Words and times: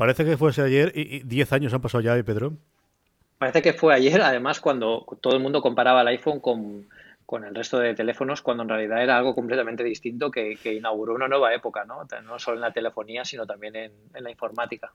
Parece 0.00 0.24
que 0.24 0.38
fuese 0.38 0.62
ayer 0.62 0.92
y 0.94 1.20
10 1.24 1.52
años 1.52 1.74
han 1.74 1.82
pasado 1.82 2.00
ya, 2.00 2.16
¿eh, 2.16 2.24
Pedro? 2.24 2.54
Parece 3.36 3.60
que 3.60 3.74
fue 3.74 3.92
ayer, 3.92 4.22
además, 4.22 4.58
cuando 4.58 5.04
todo 5.20 5.34
el 5.36 5.42
mundo 5.42 5.60
comparaba 5.60 6.00
el 6.00 6.08
iPhone 6.08 6.40
con, 6.40 6.88
con 7.26 7.44
el 7.44 7.54
resto 7.54 7.78
de 7.78 7.92
teléfonos, 7.94 8.40
cuando 8.40 8.62
en 8.62 8.70
realidad 8.70 9.02
era 9.02 9.18
algo 9.18 9.34
completamente 9.34 9.84
distinto 9.84 10.30
que, 10.30 10.56
que 10.56 10.72
inauguró 10.72 11.14
una 11.14 11.28
nueva 11.28 11.52
época, 11.52 11.84
¿no? 11.84 12.06
No 12.24 12.38
solo 12.38 12.56
en 12.56 12.62
la 12.62 12.72
telefonía, 12.72 13.26
sino 13.26 13.46
también 13.46 13.76
en, 13.76 13.92
en 14.14 14.24
la 14.24 14.30
informática. 14.30 14.90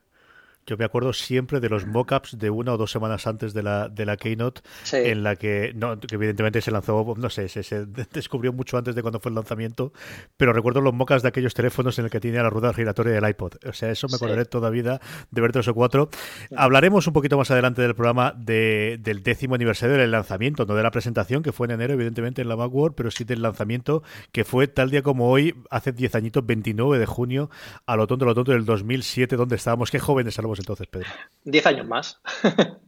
Yo 0.67 0.77
me 0.77 0.85
acuerdo 0.85 1.13
siempre 1.13 1.59
de 1.59 1.69
los 1.69 1.85
mockups 1.85 2.38
de 2.39 2.49
una 2.49 2.73
o 2.73 2.77
dos 2.77 2.89
semanas 2.91 3.27
antes 3.27 3.53
de 3.53 3.61
la, 3.61 3.88
de 3.88 4.05
la 4.05 4.17
Keynote, 4.17 4.61
Sí. 4.83 4.97
en 4.97 5.21
la 5.23 5.35
que, 5.35 5.73
no, 5.75 5.99
que 5.99 6.16
evidentemente 6.16 6.59
se 6.61 6.71
lanzó, 6.71 7.13
no 7.17 7.30
sé, 7.30 7.49
se, 7.49 7.61
se 7.63 7.85
descubrió 8.13 8.52
mucho 8.52 8.77
antes 8.77 8.95
de 8.95 9.02
cuando 9.03 9.19
fue 9.19 9.30
el 9.30 9.36
lanzamiento, 9.36 9.93
pero 10.38 10.53
recuerdo 10.53 10.81
los 10.81 10.93
mockups 10.93 11.21
de 11.21 11.27
aquellos 11.30 11.53
teléfonos 11.53 11.99
en 11.99 12.05
el 12.05 12.11
que 12.11 12.19
tenía 12.19 12.41
la 12.41 12.49
rueda 12.49 12.73
giratoria 12.73 13.13
del 13.13 13.30
iPod. 13.30 13.53
O 13.67 13.73
sea, 13.73 13.91
eso 13.91 14.08
me 14.08 14.11
Sí. 14.11 14.16
acordaré 14.16 14.45
toda 14.45 14.69
vida 14.69 14.99
de 15.31 15.41
ver 15.41 15.52
tres 15.52 15.67
o 15.67 15.73
cuatro. 15.75 16.09
Hablaremos 16.55 17.05
un 17.08 17.13
poquito 17.13 17.38
más 17.38 17.52
adelante 17.52 17.81
del 17.81 17.93
programa 17.95 18.33
de, 18.36 18.97
del 19.02 19.21
décimo 19.23 19.55
aniversario 19.55 19.95
del 19.97 20.11
lanzamiento, 20.11 20.66
no 20.66 20.73
de 20.75 20.83
la 20.83 20.91
presentación, 20.91 21.43
que 21.43 21.52
fue 21.52 21.67
en 21.67 21.71
enero, 21.71 21.93
evidentemente, 21.93 22.41
en 22.41 22.49
la 22.49 22.55
Macworld, 22.55 22.95
pero 22.95 23.11
sí 23.11 23.23
del 23.23 23.41
lanzamiento, 23.41 24.03
que 24.31 24.43
fue 24.45 24.67
tal 24.67 24.89
día 24.89 25.02
como 25.03 25.30
hoy, 25.30 25.53
hace 25.69 25.91
10 25.91 26.16
añitos, 26.16 26.45
29 26.45 26.97
de 26.97 27.05
junio, 27.05 27.49
a 27.86 27.95
lo 27.95 28.08
tonto, 28.08 28.25
a 28.25 28.30
lo 28.30 28.33
tonto 28.36 28.52
del 28.52 28.66
2007, 28.66 29.36
donde 29.36 29.55
estábamos. 29.58 29.91
Qué 29.91 29.99
jóvenes 29.99 30.39
éramos 30.56 30.59
entonces, 30.59 30.88
Pedro. 30.88 31.09
Diez 31.44 31.66
años 31.66 31.88
más. 31.88 32.22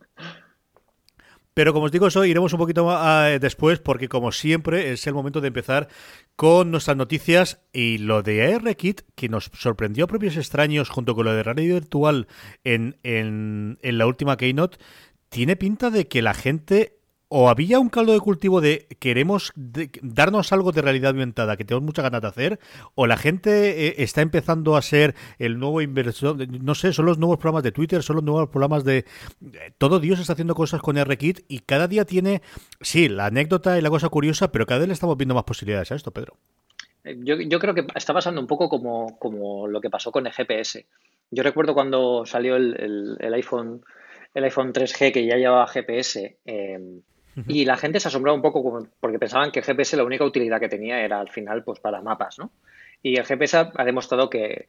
Pero 1.53 1.73
como 1.73 1.85
os 1.87 1.91
digo, 1.91 2.05
eso 2.05 2.23
iremos 2.23 2.53
un 2.53 2.59
poquito 2.59 2.87
ah, 2.91 3.29
después 3.41 3.79
porque 3.79 4.07
como 4.07 4.31
siempre 4.31 4.91
es 4.91 5.07
el 5.07 5.15
momento 5.15 5.41
de 5.41 5.47
empezar 5.47 5.87
con 6.35 6.69
nuestras 6.69 6.95
noticias 6.95 7.63
y 7.73 7.97
lo 7.97 8.21
de 8.21 8.53
ARKit 8.53 9.01
que 9.15 9.27
nos 9.27 9.49
sorprendió 9.53 10.05
a 10.05 10.07
propios 10.07 10.37
extraños 10.37 10.89
junto 10.89 11.15
con 11.15 11.25
lo 11.25 11.33
de 11.33 11.41
realidad 11.41 11.73
virtual 11.73 12.27
en, 12.63 12.99
en, 13.01 13.79
en 13.81 13.97
la 13.97 14.05
última 14.05 14.37
Keynote, 14.37 14.77
tiene 15.29 15.55
pinta 15.55 15.89
de 15.89 16.07
que 16.07 16.21
la 16.21 16.35
gente 16.35 16.96
o 17.29 17.49
había 17.49 17.79
un 17.79 17.89
caldo 17.89 18.13
de 18.13 18.19
cultivo 18.19 18.61
de 18.61 18.87
queremos 18.99 19.51
darnos 20.01 20.53
algo 20.53 20.71
de 20.71 20.81
realidad 20.81 21.11
aumentada 21.11 21.57
que 21.57 21.65
tenemos 21.65 21.85
muchas 21.85 22.03
ganas 22.03 22.21
de 22.21 22.27
hacer, 22.27 22.59
o 22.95 23.05
la 23.07 23.17
gente 23.17 23.87
eh, 23.87 23.95
está 23.97 24.21
empezando 24.21 24.75
a 24.77 24.81
ser 24.81 25.15
el 25.39 25.59
nuevo 25.59 25.81
inversor, 25.81 26.37
no 26.63 26.75
sé, 26.75 26.93
son 26.93 27.05
los 27.05 27.17
nuevos 27.17 27.37
programas 27.37 27.63
de 27.63 27.71
Twitter, 27.71 28.01
son 28.03 28.17
los 28.17 28.25
nuevos 28.25 28.49
programas 28.49 28.83
de... 28.83 28.99
eh, 28.99 29.05
Todo 29.77 29.99
Dios 29.99 30.19
está 30.19 30.33
haciendo 30.33 30.55
cosas 30.55 30.81
con 30.81 30.97
RKit 30.97 31.41
y 31.47 31.59
cada 31.59 31.87
día 31.87 32.05
tiene, 32.05 32.41
sí, 32.81 33.09
la 33.09 33.25
anécdota 33.27 33.77
y 33.77 33.81
la 33.81 33.89
cosa 33.89 34.09
curiosa, 34.09 34.51
pero 34.51 34.65
cada 34.65 34.79
vez 34.79 34.87
le 34.87 34.93
estamos 34.93 35.17
viendo 35.17 35.35
más 35.35 35.43
posibilidades 35.43 35.91
a 35.91 35.95
esto, 35.95 36.11
Pedro. 36.11 36.37
Yo, 37.23 37.35
yo 37.39 37.59
creo 37.59 37.73
que 37.73 37.85
está 37.95 38.13
pasando 38.13 38.41
un 38.41 38.47
poco 38.47 38.67
como, 38.69 39.17
como 39.17 39.67
lo 39.67 39.79
que 39.79 39.89
pasó 39.89 40.11
con 40.11 40.27
el 40.27 40.33
GPS. 40.33 40.85
Yo 41.31 41.43
recuerdo 41.43 41.73
cuando 41.73 42.25
salió 42.25 42.55
el, 42.57 42.75
el- 42.79 43.17
el 43.19 43.33
iPhone, 43.33 43.81
el 44.33 44.43
iPhone 44.43 44.73
3G 44.73 45.11
que 45.13 45.25
ya 45.25 45.37
llevaba 45.37 45.67
GPS 45.67 46.37
eh, 46.45 46.79
y 47.45 47.65
la 47.65 47.77
gente 47.77 47.99
se 47.99 48.07
asombraba 48.07 48.35
un 48.35 48.41
poco 48.41 48.87
porque 48.99 49.19
pensaban 49.19 49.51
que 49.51 49.59
el 49.59 49.65
GPS 49.65 49.97
la 49.97 50.03
única 50.03 50.23
utilidad 50.25 50.59
que 50.59 50.69
tenía 50.69 50.99
era 51.01 51.19
al 51.19 51.29
final 51.29 51.63
pues 51.63 51.79
para 51.79 52.01
mapas, 52.01 52.39
¿no? 52.39 52.51
Y 53.03 53.17
el 53.17 53.25
GPS 53.25 53.57
ha, 53.57 53.85
demostrado 53.85 54.29
que, 54.29 54.67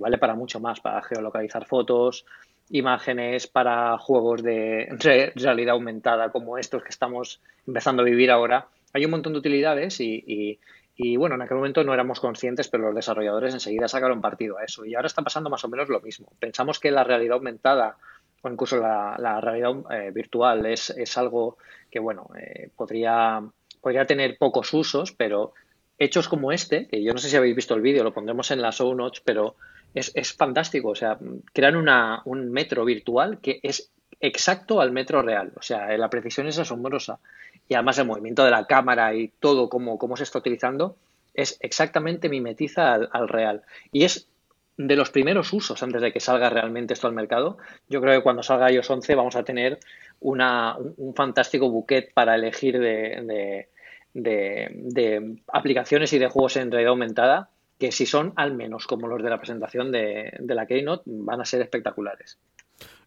vale 0.00 0.18
para 0.18 0.34
mucho 0.34 0.60
más, 0.60 0.80
para 0.80 1.02
geolocalizar 1.02 1.66
fotos, 1.66 2.24
imágenes, 2.70 3.46
para 3.46 3.98
juegos 3.98 4.42
de 4.42 4.88
re- 5.00 5.32
realidad 5.34 5.74
aumentada 5.74 6.30
como 6.30 6.58
estos 6.58 6.82
que 6.82 6.90
estamos 6.90 7.40
empezando 7.66 8.02
a 8.02 8.04
vivir 8.04 8.30
ahora. 8.30 8.68
Hay 8.92 9.04
un 9.04 9.10
montón 9.10 9.32
de 9.32 9.40
utilidades 9.40 10.00
y, 10.00 10.22
y- 10.26 10.60
y, 10.98 11.18
bueno, 11.18 11.34
en 11.34 11.42
aquel 11.42 11.58
momento 11.58 11.84
no 11.84 11.92
éramos 11.92 12.20
conscientes, 12.20 12.68
pero 12.68 12.84
los 12.84 12.94
desarrolladores 12.94 13.52
enseguida 13.52 13.86
sacaron 13.86 14.22
partido 14.22 14.56
a 14.56 14.64
eso. 14.64 14.86
Y 14.86 14.94
ahora 14.94 15.08
está 15.08 15.20
pasando 15.20 15.50
más 15.50 15.62
o 15.62 15.68
menos 15.68 15.90
lo 15.90 16.00
mismo. 16.00 16.32
Pensamos 16.38 16.80
que 16.80 16.90
la 16.90 17.04
realidad 17.04 17.34
aumentada 17.36 17.98
o 18.42 18.48
incluso 18.48 18.78
la, 18.78 19.14
la 19.18 19.40
realidad 19.40 19.72
eh, 19.90 20.10
virtual 20.10 20.64
es, 20.66 20.90
es 20.90 21.18
algo 21.18 21.58
que, 21.96 22.00
bueno, 22.00 22.28
eh, 22.38 22.68
podría, 22.76 23.42
podría 23.80 24.04
tener 24.04 24.36
pocos 24.36 24.74
usos, 24.74 25.12
pero 25.12 25.54
hechos 25.96 26.28
como 26.28 26.52
este, 26.52 26.86
que 26.88 27.02
yo 27.02 27.14
no 27.14 27.18
sé 27.18 27.30
si 27.30 27.36
habéis 27.36 27.56
visto 27.56 27.72
el 27.74 27.80
vídeo, 27.80 28.04
lo 28.04 28.12
pondremos 28.12 28.50
en 28.50 28.60
las 28.60 28.76
show 28.76 28.94
notes, 28.94 29.22
pero 29.24 29.56
es, 29.94 30.12
es 30.14 30.34
fantástico. 30.34 30.90
O 30.90 30.94
sea, 30.94 31.18
crean 31.54 31.74
una, 31.74 32.20
un 32.26 32.52
metro 32.52 32.84
virtual 32.84 33.38
que 33.40 33.60
es 33.62 33.90
exacto 34.20 34.82
al 34.82 34.92
metro 34.92 35.22
real. 35.22 35.52
O 35.56 35.62
sea, 35.62 35.96
la 35.96 36.10
precisión 36.10 36.46
es 36.48 36.58
asombrosa. 36.58 37.18
Y 37.66 37.72
además 37.72 37.96
el 37.96 38.06
movimiento 38.06 38.44
de 38.44 38.50
la 38.50 38.66
cámara 38.66 39.14
y 39.14 39.28
todo 39.28 39.70
cómo, 39.70 39.96
cómo 39.96 40.18
se 40.18 40.24
está 40.24 40.40
utilizando 40.40 40.96
es 41.32 41.56
exactamente 41.60 42.28
mimetiza 42.28 42.92
al, 42.92 43.08
al 43.10 43.26
real. 43.26 43.62
Y 43.90 44.04
es 44.04 44.28
de 44.76 44.96
los 44.96 45.10
primeros 45.10 45.52
usos 45.52 45.82
antes 45.82 46.02
de 46.02 46.12
que 46.12 46.20
salga 46.20 46.50
realmente 46.50 46.94
esto 46.94 47.06
al 47.06 47.14
mercado. 47.14 47.58
Yo 47.88 48.00
creo 48.00 48.18
que 48.18 48.22
cuando 48.22 48.42
salga 48.42 48.70
iOS 48.70 48.90
11 48.90 49.14
vamos 49.14 49.36
a 49.36 49.44
tener 49.44 49.78
una, 50.20 50.76
un, 50.76 51.14
fantástico 51.14 51.70
buquet 51.70 52.12
para 52.12 52.34
elegir 52.34 52.78
de, 52.78 53.22
de, 53.22 53.68
de, 54.14 54.68
de 54.72 55.36
aplicaciones 55.52 56.12
y 56.12 56.18
de 56.18 56.28
juegos 56.28 56.56
en 56.56 56.70
realidad 56.70 56.90
aumentada 56.90 57.50
que 57.78 57.92
si 57.92 58.06
son 58.06 58.32
al 58.36 58.54
menos 58.54 58.86
como 58.86 59.06
los 59.06 59.22
de 59.22 59.30
la 59.30 59.38
presentación 59.38 59.92
de, 59.92 60.32
de 60.38 60.54
la 60.54 60.66
Keynote 60.66 61.02
van 61.06 61.40
a 61.40 61.44
ser 61.44 61.60
espectaculares. 61.60 62.38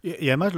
Y, 0.01 0.25
y 0.25 0.29
además, 0.29 0.53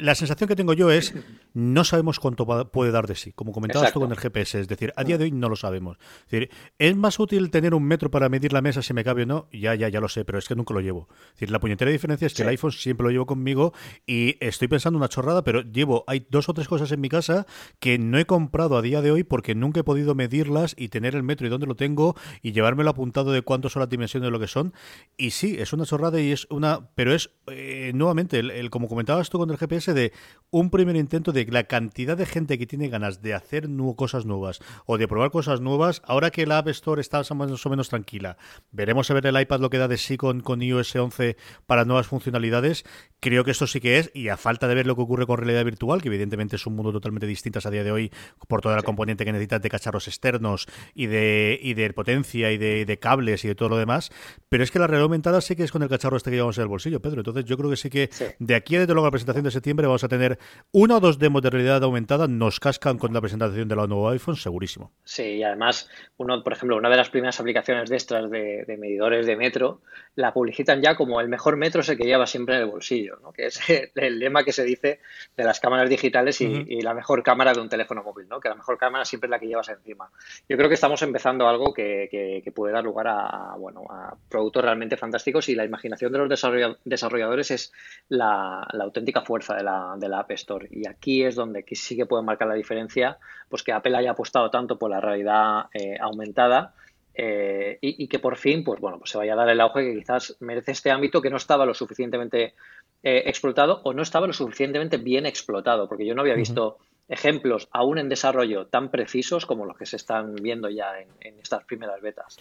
la 0.00 0.14
sensación 0.14 0.48
que 0.48 0.56
tengo 0.56 0.72
yo 0.72 0.90
es, 0.90 1.14
no 1.54 1.84
sabemos 1.84 2.18
cuánto 2.18 2.44
va- 2.46 2.70
puede 2.70 2.90
dar 2.90 3.06
de 3.06 3.14
sí, 3.14 3.32
como 3.32 3.52
comentabas 3.52 3.84
Exacto. 3.88 4.00
tú 4.00 4.04
con 4.06 4.12
el 4.12 4.18
GPS, 4.18 4.60
es 4.60 4.68
decir, 4.68 4.92
a 4.96 5.04
día 5.04 5.18
de 5.18 5.24
hoy 5.24 5.30
no 5.32 5.48
lo 5.48 5.56
sabemos. 5.56 5.98
Es 6.26 6.30
decir, 6.30 6.50
¿es 6.78 6.96
más 6.96 7.18
útil 7.20 7.50
tener 7.50 7.74
un 7.74 7.84
metro 7.84 8.10
para 8.10 8.28
medir 8.28 8.52
la 8.52 8.60
mesa 8.60 8.82
si 8.82 8.92
me 8.94 9.04
cabe 9.04 9.22
o 9.22 9.26
no? 9.26 9.48
Ya, 9.52 9.74
ya, 9.74 9.88
ya 9.88 10.00
lo 10.00 10.08
sé, 10.08 10.24
pero 10.24 10.38
es 10.38 10.48
que 10.48 10.54
nunca 10.56 10.74
lo 10.74 10.80
llevo. 10.80 11.08
Es 11.26 11.32
decir, 11.34 11.50
la 11.50 11.60
puñetera 11.60 11.90
diferencia 11.90 12.26
es 12.26 12.32
que 12.32 12.38
Sí. 12.38 12.42
el 12.42 12.48
iPhone 12.48 12.72
siempre 12.72 13.04
lo 13.04 13.10
llevo 13.10 13.26
conmigo 13.26 13.72
y 14.06 14.36
estoy 14.40 14.66
pensando 14.68 14.96
una 14.98 15.08
chorrada, 15.08 15.44
pero 15.44 15.60
llevo, 15.62 16.04
hay 16.06 16.26
dos 16.30 16.48
o 16.48 16.54
tres 16.54 16.66
cosas 16.66 16.90
en 16.92 17.00
mi 17.00 17.08
casa 17.08 17.46
que 17.78 17.98
no 17.98 18.18
he 18.18 18.24
comprado 18.24 18.76
a 18.76 18.82
día 18.82 19.00
de 19.02 19.10
hoy 19.12 19.22
porque 19.22 19.54
nunca 19.54 19.80
he 19.80 19.84
podido 19.84 20.14
medirlas 20.14 20.74
y 20.76 20.88
tener 20.88 21.14
el 21.14 21.22
metro 21.22 21.46
y 21.46 21.50
dónde 21.50 21.66
lo 21.66 21.76
tengo 21.76 22.16
y 22.42 22.52
llevármelo 22.52 22.90
apuntado 22.90 23.30
de 23.32 23.42
cuántas 23.42 23.72
son 23.72 23.80
las 23.80 23.88
dimensiones 23.90 24.26
de 24.26 24.30
lo 24.30 24.40
que 24.40 24.48
son. 24.48 24.72
Y 25.16 25.30
sí, 25.30 25.56
es 25.58 25.72
una 25.72 25.84
chorrada 25.84 26.20
y 26.20 26.32
es 26.32 26.46
una, 26.50 26.88
pero 26.94 27.14
es 27.14 27.30
eh, 27.46 27.92
nuevamente, 27.94 28.38
el, 28.40 28.50
el- 28.50 28.71
como 28.72 28.88
comentabas 28.88 29.28
tú 29.30 29.38
con 29.38 29.50
el 29.50 29.58
GPS, 29.58 29.92
de 29.94 30.12
un 30.50 30.70
primer 30.70 30.96
intento 30.96 31.30
de 31.30 31.44
la 31.46 31.64
cantidad 31.64 32.16
de 32.16 32.26
gente 32.26 32.58
que 32.58 32.66
tiene 32.66 32.88
ganas 32.88 33.20
de 33.22 33.34
hacer 33.34 33.68
nu- 33.68 33.94
cosas 33.94 34.24
nuevas 34.24 34.60
o 34.86 34.96
de 34.98 35.06
probar 35.06 35.30
cosas 35.30 35.60
nuevas, 35.60 36.00
ahora 36.06 36.30
que 36.30 36.46
la 36.46 36.58
App 36.58 36.68
Store 36.68 37.00
está 37.00 37.22
más 37.34 37.66
o 37.66 37.70
menos 37.70 37.88
tranquila. 37.90 38.38
Veremos 38.70 39.10
a 39.10 39.14
ver 39.14 39.26
el 39.26 39.38
iPad 39.40 39.60
lo 39.60 39.68
que 39.70 39.76
da 39.78 39.88
de 39.88 39.98
sí 39.98 40.16
con, 40.16 40.40
con 40.40 40.62
iOS 40.62 40.96
11 40.96 41.36
para 41.66 41.84
nuevas 41.84 42.06
funcionalidades. 42.06 42.84
Creo 43.20 43.44
que 43.44 43.50
esto 43.52 43.66
sí 43.66 43.78
que 43.80 43.98
es, 43.98 44.10
y 44.14 44.28
a 44.28 44.36
falta 44.36 44.66
de 44.66 44.74
ver 44.74 44.86
lo 44.86 44.96
que 44.96 45.02
ocurre 45.02 45.26
con 45.26 45.36
realidad 45.38 45.64
virtual, 45.64 46.00
que 46.02 46.08
evidentemente 46.08 46.56
es 46.56 46.66
un 46.66 46.74
mundo 46.74 46.90
totalmente 46.92 47.26
distinto 47.26 47.60
a 47.62 47.70
día 47.70 47.84
de 47.84 47.92
hoy 47.92 48.10
por 48.48 48.62
toda 48.62 48.74
la 48.74 48.82
componente 48.82 49.24
que 49.24 49.32
necesitas 49.32 49.60
de 49.62 49.68
cacharros 49.68 50.08
externos 50.08 50.66
y 50.94 51.06
de, 51.06 51.58
y 51.62 51.74
de 51.74 51.92
potencia 51.92 52.50
y 52.50 52.58
de, 52.58 52.84
de 52.86 52.98
cables 52.98 53.44
y 53.44 53.48
de 53.48 53.54
todo 53.54 53.68
lo 53.68 53.76
demás. 53.76 54.10
Pero 54.48 54.64
es 54.64 54.70
que 54.70 54.78
la 54.78 54.86
realidad 54.86 55.04
aumentada 55.04 55.40
sí 55.40 55.54
que 55.54 55.62
es 55.62 55.70
con 55.70 55.82
el 55.82 55.88
cacharro 55.90 56.16
este 56.16 56.30
que 56.30 56.36
llevamos 56.36 56.56
en 56.58 56.62
el 56.62 56.68
bolsillo, 56.68 57.00
Pedro. 57.02 57.20
Entonces 57.20 57.44
yo 57.44 57.56
creo 57.58 57.68
que 57.70 57.76
sí 57.76 57.90
que 57.90 58.08
Sí. 58.12 58.24
de 58.38 58.54
aquí 58.62 58.76
desde 58.76 58.92
luego 58.94 59.06
la 59.06 59.10
presentación 59.10 59.44
de 59.44 59.50
septiembre 59.50 59.86
vamos 59.86 60.04
a 60.04 60.08
tener 60.08 60.38
una 60.70 60.96
o 60.96 61.00
dos 61.00 61.18
demos 61.18 61.42
de 61.42 61.50
realidad 61.50 61.82
aumentada, 61.82 62.28
nos 62.28 62.60
cascan 62.60 62.96
con 62.96 63.12
la 63.12 63.20
presentación 63.20 63.68
de 63.68 63.76
la 63.76 63.86
nuevo 63.86 64.08
iPhone, 64.08 64.36
segurísimo. 64.36 64.92
Sí, 65.04 65.22
y 65.22 65.42
además, 65.42 65.90
uno, 66.16 66.42
por 66.42 66.52
ejemplo, 66.52 66.76
una 66.76 66.88
de 66.88 66.96
las 66.96 67.10
primeras 67.10 67.40
aplicaciones 67.40 67.90
de 67.90 67.96
estas 67.96 68.30
de, 68.30 68.64
medidores 68.78 69.26
de 69.26 69.36
metro, 69.36 69.80
la 70.14 70.32
publicitan 70.32 70.80
ya 70.80 70.94
como 70.94 71.20
el 71.20 71.28
mejor 71.28 71.56
metro 71.56 71.80
es 71.80 71.88
el 71.88 71.98
que 71.98 72.04
lleva 72.04 72.26
siempre 72.26 72.54
en 72.54 72.62
el 72.62 72.68
bolsillo, 72.68 73.18
¿no? 73.20 73.32
que 73.32 73.46
es 73.46 73.60
el 73.96 74.18
lema 74.18 74.44
que 74.44 74.52
se 74.52 74.64
dice 74.64 75.00
de 75.36 75.44
las 75.44 75.58
cámaras 75.58 75.90
digitales 75.90 76.40
y, 76.40 76.82
la 76.82 76.94
mejor 76.94 77.22
cámara 77.22 77.52
de 77.52 77.60
un 77.60 77.68
teléfono 77.68 78.02
móvil, 78.02 78.28
¿no? 78.28 78.40
que 78.40 78.48
la 78.48 78.54
mejor 78.56 78.76
cámara 78.76 79.04
siempre 79.04 79.26
es 79.26 79.30
la 79.30 79.38
que 79.38 79.46
llevas 79.46 79.68
encima. 79.68 80.10
Yo 80.48 80.56
creo 80.56 80.68
que 80.68 80.74
estamos 80.74 81.02
empezando 81.02 81.48
algo 81.48 81.72
que, 81.72 82.42
puede 82.54 82.74
dar 82.74 82.84
lugar 82.84 83.08
a, 83.08 83.54
bueno, 83.56 83.84
a 83.88 84.14
productos 84.28 84.62
realmente 84.62 84.96
fantásticos 84.96 85.48
y 85.48 85.54
la 85.54 85.64
imaginación 85.64 86.12
de 86.12 86.18
los 86.18 86.78
desarrolladores 86.84 87.50
es 87.50 87.72
la, 88.08 88.51
auténtica 88.80 89.22
fuerza 89.22 89.54
de 89.56 89.62
la, 89.62 89.94
de 89.98 90.08
la 90.08 90.20
App 90.20 90.30
Store. 90.32 90.68
Y 90.70 90.88
aquí 90.88 91.24
es 91.24 91.34
donde 91.34 91.64
sí 91.72 91.96
que 91.96 92.06
puede 92.06 92.22
marcar 92.22 92.48
la 92.48 92.54
diferencia, 92.54 93.18
pues 93.48 93.62
que 93.62 93.72
Apple 93.72 93.96
haya 93.96 94.12
apostado 94.12 94.50
tanto 94.50 94.78
por 94.78 94.90
la 94.90 95.00
realidad 95.00 95.66
eh, 95.74 95.96
aumentada. 96.00 96.74
Eh, 97.14 97.78
y, 97.82 98.08
que 98.08 98.18
por 98.18 98.38
fin 98.38 98.64
pues 98.64 98.80
bueno 98.80 98.98
pues 98.98 99.10
se 99.10 99.18
vaya 99.18 99.34
a 99.34 99.36
dar 99.36 99.50
el 99.50 99.60
auge 99.60 99.84
que 99.84 99.98
quizás 99.98 100.34
merece 100.40 100.72
este 100.72 100.90
ámbito 100.90 101.20
que 101.20 101.28
no 101.28 101.36
estaba 101.36 101.66
lo 101.66 101.74
suficientemente 101.74 102.54
eh, 103.02 103.24
explotado 103.26 103.82
o 103.84 103.92
no 103.92 104.00
estaba 104.00 104.26
lo 104.26 104.32
suficientemente 104.32 104.96
bien 104.96 105.26
explotado 105.26 105.90
porque 105.90 106.06
yo 106.06 106.14
no 106.14 106.22
había 106.22 106.32
visto 106.32 106.78
ejemplos 107.08 107.68
aún 107.70 107.98
en 107.98 108.08
desarrollo 108.08 108.68
tan 108.68 108.90
precisos 108.90 109.44
como 109.44 109.66
los 109.66 109.76
que 109.76 109.84
se 109.84 109.96
están 109.96 110.36
viendo 110.36 110.70
ya 110.70 111.00
en 111.20 111.38
estas 111.38 111.64
primeras 111.64 112.00
betas. 112.00 112.38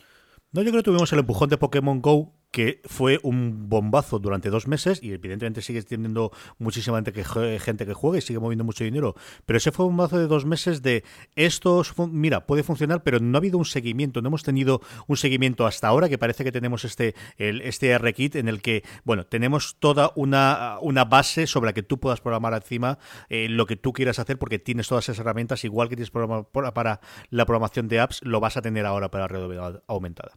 No, 0.53 0.61
yo 0.61 0.71
creo 0.71 0.81
que 0.81 0.85
tuvimos 0.85 1.11
el 1.13 1.19
empujón 1.19 1.49
de 1.49 1.57
Pokémon 1.57 2.01
Go, 2.01 2.33
que 2.51 2.81
fue 2.85 3.19
un 3.23 3.69
bombazo 3.69 4.19
durante 4.19 4.49
dos 4.49 4.67
meses 4.67 4.99
y 5.01 5.13
evidentemente 5.13 5.61
sigue 5.61 5.81
teniendo 5.83 6.31
muchísima 6.59 6.97
gente 6.97 7.13
que, 7.13 7.59
gente 7.59 7.85
que 7.85 7.93
juega 7.93 8.17
y 8.17 8.21
sigue 8.21 8.39
moviendo 8.39 8.63
mucho 8.63 8.83
dinero. 8.83 9.15
Pero 9.45 9.57
ese 9.57 9.71
fue 9.71 9.85
un 9.85 9.95
bombazo 9.95 10.19
de 10.19 10.27
dos 10.27 10.45
meses 10.45 10.81
de 10.81 11.03
estos, 11.35 11.93
mira, 11.97 12.45
puede 12.45 12.63
funcionar, 12.63 13.03
pero 13.03 13.19
no 13.19 13.37
ha 13.37 13.39
habido 13.39 13.57
un 13.57 13.65
seguimiento, 13.65 14.21
no 14.21 14.27
hemos 14.27 14.43
tenido 14.43 14.81
un 15.07 15.17
seguimiento 15.17 15.65
hasta 15.65 15.87
ahora 15.87 16.09
que 16.09 16.17
parece 16.17 16.43
que 16.43 16.51
tenemos 16.51 16.83
este, 16.83 17.15
el, 17.37 17.61
este 17.61 17.89
R-Kit 17.89 18.35
en 18.35 18.47
el 18.49 18.61
que, 18.61 18.83
bueno, 19.03 19.25
tenemos 19.25 19.77
toda 19.79 20.11
una, 20.15 20.77
una 20.81 21.05
base 21.05 21.47
sobre 21.47 21.67
la 21.67 21.73
que 21.73 21.83
tú 21.83 21.99
puedas 21.99 22.19
programar 22.19 22.53
encima 22.53 22.99
eh, 23.29 23.47
lo 23.49 23.65
que 23.65 23.77
tú 23.77 23.93
quieras 23.93 24.19
hacer 24.19 24.37
porque 24.37 24.59
tienes 24.59 24.87
todas 24.87 25.05
esas 25.05 25.19
herramientas, 25.19 25.63
igual 25.63 25.87
que 25.87 25.95
tienes 25.95 26.11
para, 26.11 26.43
para 26.43 27.01
la 27.29 27.45
programación 27.45 27.87
de 27.87 27.99
apps, 27.99 28.19
lo 28.23 28.39
vas 28.39 28.57
a 28.57 28.61
tener 28.61 28.85
ahora 28.85 29.09
para 29.09 29.23
la 29.23 29.27
realidad 29.29 29.83
aumentada. 29.87 30.33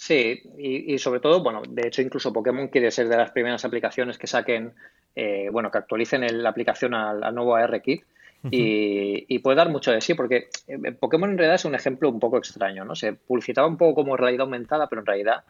Sí, 0.00 0.40
y, 0.56 0.96
sobre 0.98 1.18
todo, 1.18 1.42
bueno, 1.42 1.60
de 1.68 1.88
hecho 1.88 2.02
incluso 2.02 2.32
Pokémon 2.32 2.68
quiere 2.68 2.92
ser 2.92 3.08
de 3.08 3.16
las 3.16 3.32
primeras 3.32 3.64
aplicaciones 3.64 4.16
que 4.16 4.28
saquen, 4.28 4.72
eh, 5.16 5.48
bueno, 5.50 5.72
que 5.72 5.78
actualicen 5.78 6.40
la 6.40 6.50
aplicación 6.50 6.94
al, 6.94 7.34
nuevo 7.34 7.56
ARKit 7.56 8.04
y, 8.48 9.24
y, 9.26 9.38
puede 9.40 9.56
dar 9.56 9.70
mucho 9.70 9.90
de 9.90 10.00
sí, 10.00 10.14
porque 10.14 10.50
eh, 10.68 10.92
Pokémon 10.92 11.30
en 11.32 11.36
realidad 11.36 11.56
es 11.56 11.64
un 11.64 11.74
ejemplo 11.74 12.08
un 12.08 12.20
poco 12.20 12.38
extraño, 12.38 12.84
¿no? 12.84 12.94
Se 12.94 13.14
publicitaba 13.14 13.66
un 13.66 13.76
poco 13.76 13.96
como 13.96 14.16
realidad 14.16 14.42
aumentada, 14.42 14.88
pero 14.88 15.00
en 15.00 15.06
realidad, 15.06 15.42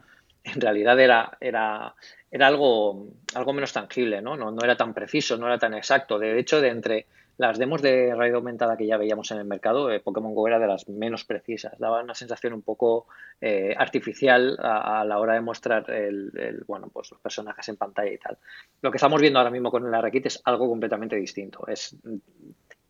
en 0.43 0.59
realidad 0.59 0.99
era, 0.99 1.37
era, 1.39 1.93
era 2.31 2.47
algo, 2.47 3.05
algo 3.35 3.53
menos 3.53 3.71
tangible, 3.71 4.19
¿no? 4.23 4.35
¿no? 4.35 4.49
No 4.49 4.63
era 4.63 4.75
tan 4.75 4.95
preciso, 4.95 5.37
no 5.37 5.45
era 5.45 5.59
tan 5.59 5.75
exacto. 5.75 6.17
De 6.17 6.39
hecho, 6.39 6.59
de 6.59 6.69
entre 6.69 7.05
las 7.39 7.57
demos 7.57 7.81
de 7.81 8.13
realidad 8.13 8.39
aumentada 8.39 8.75
que 8.75 8.85
ya 8.85 8.97
veíamos 8.97 9.31
en 9.31 9.37
el 9.37 9.45
mercado, 9.45 9.89
eh, 9.89 10.01
Pokémon 10.01 10.35
Go 10.35 10.49
era 10.49 10.59
de 10.59 10.67
las 10.67 10.89
menos 10.89 11.23
precisas. 11.23 11.79
Daba 11.79 12.03
una 12.03 12.13
sensación 12.13 12.51
un 12.51 12.61
poco 12.61 13.07
eh, 13.39 13.73
artificial 13.77 14.57
a, 14.61 15.05
la 15.05 15.19
hora 15.19 15.35
de 15.35 15.41
mostrar 15.41 15.89
el, 15.89 16.65
bueno, 16.67 16.89
pues 16.91 17.09
los 17.11 17.21
personajes 17.21 17.69
en 17.69 17.77
pantalla 17.77 18.11
y 18.11 18.17
tal. 18.17 18.37
Lo 18.81 18.91
que 18.91 18.97
estamos 18.97 19.21
viendo 19.21 19.39
ahora 19.39 19.51
mismo 19.51 19.71
con 19.71 19.87
el 19.87 19.93
Arrakit 19.93 20.25
es 20.25 20.41
algo 20.43 20.67
completamente 20.67 21.15
distinto. 21.15 21.65
Es 21.65 21.95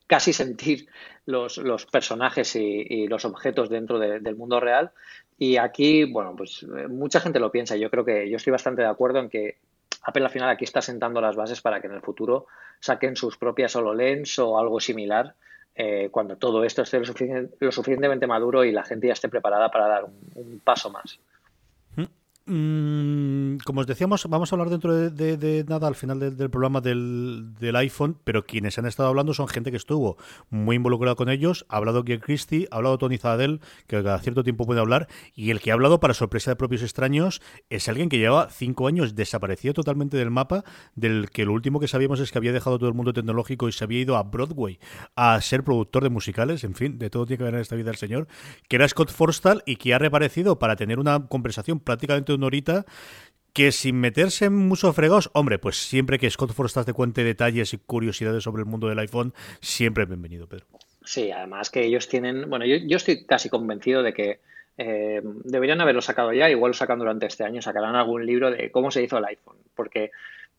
casi 0.08 0.34
sentir 0.34 0.88
los, 1.28 1.60
personajes 1.92 2.56
y, 2.56 3.06
los 3.06 3.26
objetos 3.26 3.70
dentro 3.70 4.00
del 4.00 4.36
mundo 4.36 4.60
real. 4.60 4.90
Y 5.38 5.58
aquí, 5.58 6.06
bueno, 6.06 6.36
pues 6.36 6.64
eh, 6.64 6.88
mucha 6.88 7.20
gente 7.20 7.40
lo 7.40 7.52
piensa. 7.52 7.76
Yo 7.76 7.92
creo 7.92 8.04
que 8.04 8.28
yo 8.28 8.38
estoy 8.38 8.50
bastante 8.50 8.82
de 8.82 8.88
acuerdo 8.88 9.20
en 9.20 9.30
que 9.30 9.58
Apple 10.04 10.24
al 10.24 10.32
final 10.32 10.50
aquí 10.50 10.64
está 10.64 10.82
sentando 10.82 11.22
las 11.22 11.36
bases 11.36 11.62
para 11.62 11.82
que 11.82 11.88
en 11.88 11.94
el 11.94 12.02
futuro 12.02 12.48
saquen 12.80 13.16
sus 13.16 13.38
propias 13.38 13.76
HoloLens 13.76 14.40
o 14.40 14.58
algo 14.58 14.80
similar 14.80 15.36
eh, 15.76 16.10
cuando 16.12 16.36
todo 16.36 16.64
esto 16.64 16.82
esté 16.82 17.00
lo, 17.00 17.72
suficientemente 17.72 18.28
maduro 18.28 18.66
y 18.66 18.72
la 18.72 18.84
gente 18.84 19.08
ya 19.08 19.14
esté 19.14 19.30
preparada 19.30 19.72
para 19.72 19.88
dar 19.88 20.06
un 20.36 20.60
paso 20.64 20.90
más. 20.90 21.20
Mm, 22.52 23.58
como 23.64 23.82
os 23.82 23.86
decíamos, 23.86 24.26
vamos 24.28 24.52
a 24.52 24.56
hablar 24.56 24.72
dentro 24.72 24.96
de, 24.96 25.66
nada 25.68 25.88
al 25.88 25.94
final 25.94 26.36
del 26.36 26.50
programa 26.50 26.82
del, 26.82 27.54
iPhone, 27.76 28.18
pero 28.24 28.44
quienes 28.44 28.80
han 28.80 28.88
estado 28.88 29.08
hablando 29.08 29.36
son 29.36 29.48
gente 29.48 29.70
que 29.70 29.78
estuvo 29.78 30.18
muy 30.50 30.78
involucrada 30.78 31.14
con 31.14 31.30
ellos. 31.30 31.68
Ha 31.70 31.78
hablado 31.78 32.02
Gary 32.04 32.20
Christie, 32.20 32.68
ha 32.72 32.78
hablado 32.78 32.98
Tony 32.98 33.20
Zadel, 33.20 33.62
que 33.86 34.02
cada 34.02 34.18
cierto 34.18 34.44
tiempo 34.44 34.66
puede 34.66 34.80
hablar, 34.80 35.08
y 35.36 35.52
el 35.52 35.60
que 35.62 35.70
ha 35.70 35.76
hablado, 35.76 36.00
para 36.00 36.16
sorpresa 36.16 36.50
de 36.50 36.56
propios 36.56 36.82
extraños, 36.82 37.40
es 37.70 37.88
alguien 37.88 38.10
que 38.10 38.18
lleva 38.18 38.50
cinco 38.50 38.88
años 38.88 39.14
desaparecido 39.14 39.76
totalmente 39.76 40.18
del 40.18 40.32
mapa, 40.32 40.64
del 40.96 41.30
que 41.30 41.46
lo 41.46 41.54
último 41.54 41.80
que 41.80 41.88
sabíamos 41.88 42.20
es 42.20 42.32
que 42.32 42.40
había 42.40 42.52
dejado 42.52 42.80
todo 42.80 42.90
el 42.90 42.96
mundo 42.96 43.14
tecnológico 43.14 43.70
y 43.70 43.74
se 43.74 43.84
había 43.84 44.00
ido 44.00 44.18
a 44.18 44.24
Broadway 44.24 44.80
a 45.16 45.40
ser 45.42 45.64
productor 45.64 46.02
de 46.02 46.10
musicales, 46.10 46.64
en 46.64 46.74
fin, 46.74 46.98
de 46.98 47.12
todo 47.12 47.28
tiene 47.28 47.38
que 47.38 47.44
ver 47.44 47.54
en 47.54 47.62
esta 47.62 47.76
vida 47.76 47.92
el 47.92 47.98
señor, 47.98 48.28
que 48.68 48.78
era 48.78 48.88
Scott 48.88 49.12
Forstall 49.12 49.62
y 49.68 49.76
que 49.76 49.94
ha 49.94 50.00
reaparecido 50.00 50.58
para 50.58 50.76
tener 50.76 50.98
una 50.98 51.28
conversación 51.28 51.80
prácticamente 51.80 52.39
Norita 52.40 52.86
que 53.54 53.72
sin 53.72 54.00
meterse 54.00 54.46
en 54.46 54.56
mucho 54.56 54.94
fregados, 54.94 55.30
hombre, 55.34 55.60
pues 55.60 55.76
siempre 55.76 56.20
que 56.20 56.30
Scott 56.30 56.54
Forstall 56.54 56.86
te 56.86 56.94
cuente 56.94 57.24
detalles 57.24 57.74
y 57.74 57.78
curiosidades 57.78 58.44
sobre 58.44 58.62
el 58.62 58.66
mundo 58.66 58.88
del 58.88 59.00
iPhone, 59.00 59.34
siempre 59.60 60.06
bienvenido, 60.06 60.48
Pedro. 60.48 60.66
Sí, 61.04 61.32
además 61.32 61.70
que 61.70 61.84
ellos 61.84 62.08
tienen, 62.08 62.50
bueno, 62.50 62.66
yo, 62.66 62.98
estoy 62.98 63.26
casi 63.26 63.50
convencido 63.50 64.04
de 64.04 64.14
que 64.14 64.40
eh, 64.78 65.22
deberían 65.44 65.82
haberlo 65.82 66.02
sacado 66.02 66.32
ya, 66.34 66.50
igual 66.50 66.70
lo 66.70 66.74
sacan 66.74 67.00
durante 67.00 67.26
este 67.26 67.44
año, 67.44 67.62
sacarán 67.62 67.96
algún 67.96 68.26
libro 68.26 68.52
de 68.52 68.72
cómo 68.72 68.92
se 68.92 69.04
hizo 69.04 69.18
el 69.18 69.26
iPhone, 69.26 69.58
porque 69.76 70.04
eh, 70.04 70.12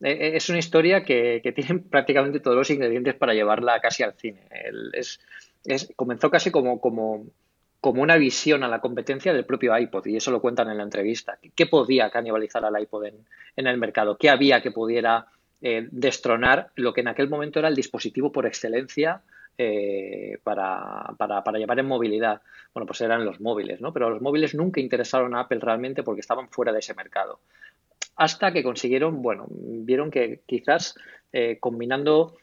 eh, 0.02 0.32
es 0.34 0.48
una 0.48 0.58
historia 0.58 1.04
que, 1.04 1.40
que 1.42 1.52
tiene 1.52 1.78
prácticamente 1.90 2.40
todos 2.40 2.56
los 2.56 2.70
ingredientes 2.70 3.14
para 3.14 3.34
llevarla 3.34 3.80
casi 3.80 4.02
al 4.02 4.14
cine. 4.14 4.40
es, 4.92 5.20
es, 5.64 5.92
comenzó 5.96 6.30
casi 6.30 6.50
como, 6.50 6.80
como 6.80 7.26
como 7.80 8.02
una 8.02 8.16
visión 8.16 8.62
a 8.62 8.68
la 8.68 8.80
competencia 8.80 9.32
del 9.32 9.46
propio 9.46 9.76
iPod, 9.76 10.06
y 10.06 10.16
eso 10.16 10.30
lo 10.30 10.40
cuentan 10.40 10.70
en 10.70 10.76
la 10.76 10.82
entrevista. 10.82 11.38
¿Qué 11.54 11.66
podía 11.66 12.10
canibalizar 12.10 12.64
al 12.64 12.80
iPod 12.80 13.06
en, 13.06 13.66
el 13.66 13.78
mercado? 13.78 14.18
¿Qué 14.18 14.28
había 14.28 14.60
que 14.60 14.70
pudiera 14.70 15.26
eh, 15.62 15.88
destronar 15.90 16.70
lo 16.74 16.92
que 16.92 17.00
en 17.00 17.08
aquel 17.08 17.28
momento 17.30 17.58
era 17.58 17.68
el 17.68 17.76
dispositivo 17.76 18.30
por 18.30 18.46
excelencia 18.46 19.22
eh, 19.56 20.38
para, 20.42 21.14
para, 21.16 21.58
llevar 21.58 21.78
en 21.78 21.86
movilidad? 21.86 22.42
Bueno, 22.74 22.86
pues 22.86 23.00
eran 23.00 23.24
los 23.24 23.40
móviles, 23.40 23.80
¿no? 23.80 23.94
Pero 23.94 24.10
los 24.10 24.20
móviles 24.20 24.54
nunca 24.54 24.80
interesaron 24.80 25.34
a 25.34 25.40
Apple 25.40 25.60
realmente 25.60 26.02
porque 26.02 26.20
estaban 26.20 26.50
fuera 26.50 26.72
de 26.72 26.80
ese 26.80 26.94
mercado. 26.94 27.40
Hasta 28.16 28.52
que 28.52 28.62
consiguieron, 28.62 29.22
bueno, 29.22 29.46
vieron 29.48 30.10
que 30.10 30.40
quizás 30.44 30.94
eh, 31.32 31.56
combinando 31.58 32.36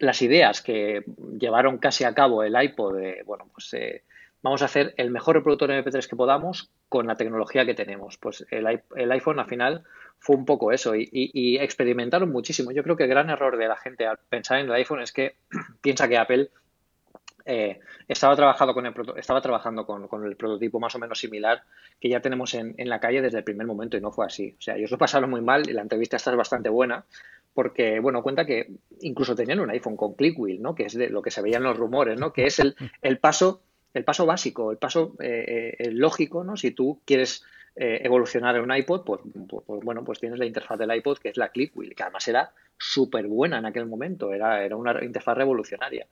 las 0.00 0.20
ideas 0.22 0.62
que 0.62 1.04
llevaron 1.38 1.78
casi 1.78 2.02
a 2.02 2.12
cabo 2.12 2.42
el 2.42 2.60
iPod, 2.60 2.96
bueno, 3.24 3.48
pues 3.54 3.72
vamos 4.44 4.60
a 4.60 4.66
hacer 4.66 4.92
el 4.98 5.10
mejor 5.10 5.36
reproductor 5.36 5.70
MP3 5.70 6.06
que 6.06 6.16
podamos 6.16 6.70
con 6.90 7.06
la 7.06 7.16
tecnología 7.16 7.64
que 7.64 7.72
tenemos. 7.72 8.18
Pues 8.18 8.46
el, 8.50 8.66
iPhone 9.10 9.38
al 9.40 9.46
final 9.46 9.84
fue 10.18 10.36
un 10.36 10.44
poco 10.44 10.70
eso 10.70 10.94
y, 10.94 11.56
experimentaron 11.58 12.30
muchísimo. 12.30 12.70
Yo 12.70 12.82
creo 12.82 12.94
que 12.94 13.04
el 13.04 13.08
gran 13.08 13.30
error 13.30 13.56
de 13.56 13.66
la 13.66 13.76
gente 13.78 14.06
al 14.06 14.18
pensar 14.28 14.58
en 14.58 14.66
el 14.66 14.72
iPhone 14.72 15.00
es 15.00 15.12
que 15.12 15.36
piensa 15.80 16.08
que 16.08 16.18
Apple 16.18 16.50
eh, 17.46 17.80
estaba, 18.06 18.36
trabajando 18.36 18.74
con 18.74 18.84
el, 18.84 18.94
estaba 19.16 19.40
trabajando 19.40 19.86
con, 19.86 20.26
el 20.26 20.36
prototipo 20.36 20.78
más 20.78 20.94
o 20.94 20.98
menos 20.98 21.18
similar 21.18 21.62
que 21.98 22.10
ya 22.10 22.20
tenemos 22.20 22.52
en, 22.52 22.74
la 22.76 23.00
calle 23.00 23.22
desde 23.22 23.38
el 23.38 23.44
primer 23.44 23.66
momento 23.66 23.96
y 23.96 24.02
no 24.02 24.12
fue 24.12 24.26
así. 24.26 24.54
O 24.58 24.60
sea, 24.60 24.76
ellos 24.76 24.90
lo 24.90 24.98
pasaron 24.98 25.30
muy 25.30 25.40
mal 25.40 25.70
y 25.70 25.72
la 25.72 25.80
entrevista 25.80 26.18
está 26.18 26.34
bastante 26.36 26.68
buena 26.68 27.06
porque, 27.54 27.98
bueno, 27.98 28.22
cuenta 28.22 28.44
que 28.44 28.72
incluso 29.00 29.34
tenían 29.34 29.60
un 29.60 29.70
iPhone 29.70 29.96
con 29.96 30.12
click 30.12 30.38
wheel, 30.38 30.60
¿no? 30.60 30.74
Que 30.74 30.84
es 30.84 30.92
de 30.92 31.08
lo 31.08 31.22
que 31.22 31.30
se 31.30 31.40
veían 31.40 31.62
los 31.62 31.78
rumores, 31.78 32.20
¿no? 32.20 32.34
Que 32.34 32.44
es 32.44 32.60
el 32.60 33.18
paso 33.18 33.62
el 33.94 34.04
paso 34.04 34.26
básico, 34.26 34.72
el 34.72 34.78
paso 34.78 35.14
eh, 35.20 35.76
eh, 35.78 35.90
lógico, 35.92 36.42
¿no? 36.44 36.56
Si 36.56 36.72
tú 36.72 37.00
quieres 37.04 37.44
eh, 37.76 38.00
evolucionar 38.02 38.56
en 38.56 38.62
un 38.62 38.76
iPod, 38.76 39.04
pues, 39.04 39.20
pues, 39.48 39.64
pues, 39.64 39.84
bueno, 39.84 40.04
pues 40.04 40.18
tienes 40.18 40.38
la 40.38 40.46
interfaz 40.46 40.78
del 40.78 40.94
iPod 40.94 41.18
que 41.18 41.28
es 41.28 41.36
la 41.36 41.48
ClickWheel, 41.48 41.94
que 41.94 42.02
además 42.02 42.26
era 42.28 42.52
súper 42.76 43.28
buena 43.28 43.58
en 43.58 43.66
aquel 43.66 43.86
momento, 43.86 44.32
era, 44.32 44.64
era 44.64 44.76
una 44.76 45.02
interfaz 45.02 45.36
revolucionaria. 45.36 46.06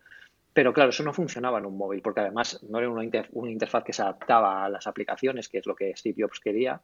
Pero 0.55 0.73
claro, 0.73 0.91
eso 0.91 1.03
no 1.03 1.15
funcionaba 1.15 1.59
en 1.59 1.67
un 1.67 1.77
móvil, 1.77 2.03
porque 2.03 2.21
además 2.21 2.63
no 2.69 2.79
era 2.79 2.91
una, 2.91 3.05
interfaz 3.05 3.85
que 3.85 3.93
se 3.93 4.03
adaptaba 4.03 4.65
a 4.65 4.69
las 4.69 4.87
aplicaciones, 4.87 5.49
que 5.49 5.59
es 5.59 5.67
lo 5.67 5.75
que 5.75 5.97
Steve 5.97 6.23
Jobs 6.23 6.41
quería. 6.41 6.83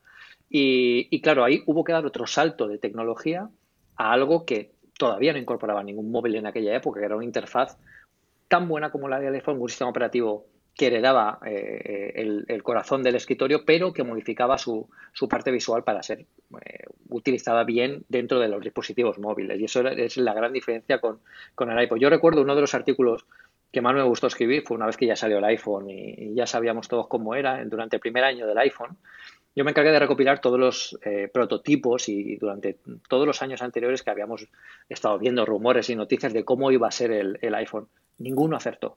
Y, 0.48 1.06
y, 1.10 1.20
claro, 1.20 1.44
ahí 1.44 1.62
hubo 1.66 1.84
que 1.84 1.92
dar 1.92 2.06
otro 2.06 2.26
salto 2.26 2.66
de 2.66 2.78
tecnología 2.78 3.50
a 3.96 4.12
algo 4.12 4.46
que 4.46 4.72
todavía 4.96 5.34
no 5.34 5.38
incorporaba 5.38 5.82
ningún 5.84 6.10
móvil 6.10 6.36
en 6.36 6.46
aquella 6.46 6.74
época, 6.74 7.00
que 7.00 7.06
era 7.06 7.16
una 7.16 7.26
interfaz 7.26 7.76
tan 8.48 8.68
buena 8.68 8.90
como 8.90 9.06
la 9.06 9.20
del 9.20 9.34
iPhone, 9.34 9.60
un 9.60 9.68
sistema 9.68 9.90
operativo 9.90 10.46
que 10.78 10.86
heredaba 10.86 11.40
eh, 11.44 12.12
el, 12.14 12.62
corazón 12.62 13.02
del 13.02 13.16
escritorio, 13.16 13.64
pero 13.64 13.92
que 13.92 14.04
modificaba 14.04 14.58
su, 14.58 14.88
parte 15.28 15.50
visual 15.50 15.82
para 15.82 16.04
ser 16.04 16.20
eh, 16.20 16.84
utilizada 17.08 17.64
bien 17.64 18.04
dentro 18.08 18.38
de 18.38 18.46
los 18.46 18.62
dispositivos 18.62 19.18
móviles. 19.18 19.58
Y 19.58 19.64
eso 19.64 19.80
es 19.88 20.16
la 20.18 20.34
gran 20.34 20.52
diferencia 20.52 21.00
con, 21.00 21.18
con, 21.56 21.72
el 21.72 21.82
iPod. 21.82 21.98
Yo 21.98 22.08
recuerdo 22.08 22.42
uno 22.42 22.54
de 22.54 22.60
los 22.60 22.76
artículos 22.76 23.26
que 23.72 23.80
más 23.80 23.92
me 23.92 24.04
gustó 24.04 24.28
escribir 24.28 24.62
fue 24.62 24.76
una 24.76 24.86
vez 24.86 24.96
que 24.96 25.06
ya 25.06 25.16
salió 25.16 25.38
el 25.38 25.44
iPhone 25.46 25.90
y, 25.90 26.32
ya 26.36 26.46
sabíamos 26.46 26.86
todos 26.86 27.08
cómo 27.08 27.34
era 27.34 27.64
durante 27.64 27.96
el 27.96 28.00
primer 28.00 28.22
año 28.22 28.46
del 28.46 28.58
iPhone. 28.58 28.96
Yo 29.56 29.64
me 29.64 29.72
encargué 29.72 29.90
de 29.90 29.98
recopilar 29.98 30.40
todos 30.40 30.60
los 30.60 30.98
eh, 31.02 31.28
prototipos 31.34 32.08
y 32.08 32.36
durante 32.36 32.78
todos 33.08 33.26
los 33.26 33.42
años 33.42 33.62
anteriores 33.62 34.04
que 34.04 34.10
habíamos 34.10 34.46
estado 34.88 35.18
viendo 35.18 35.44
rumores 35.44 35.90
y 35.90 35.96
noticias 35.96 36.32
de 36.32 36.44
cómo 36.44 36.70
iba 36.70 36.86
a 36.86 36.92
ser 36.92 37.10
el 37.10 37.54
iPhone. 37.56 37.88
Ninguno 38.18 38.56
acertó 38.56 38.96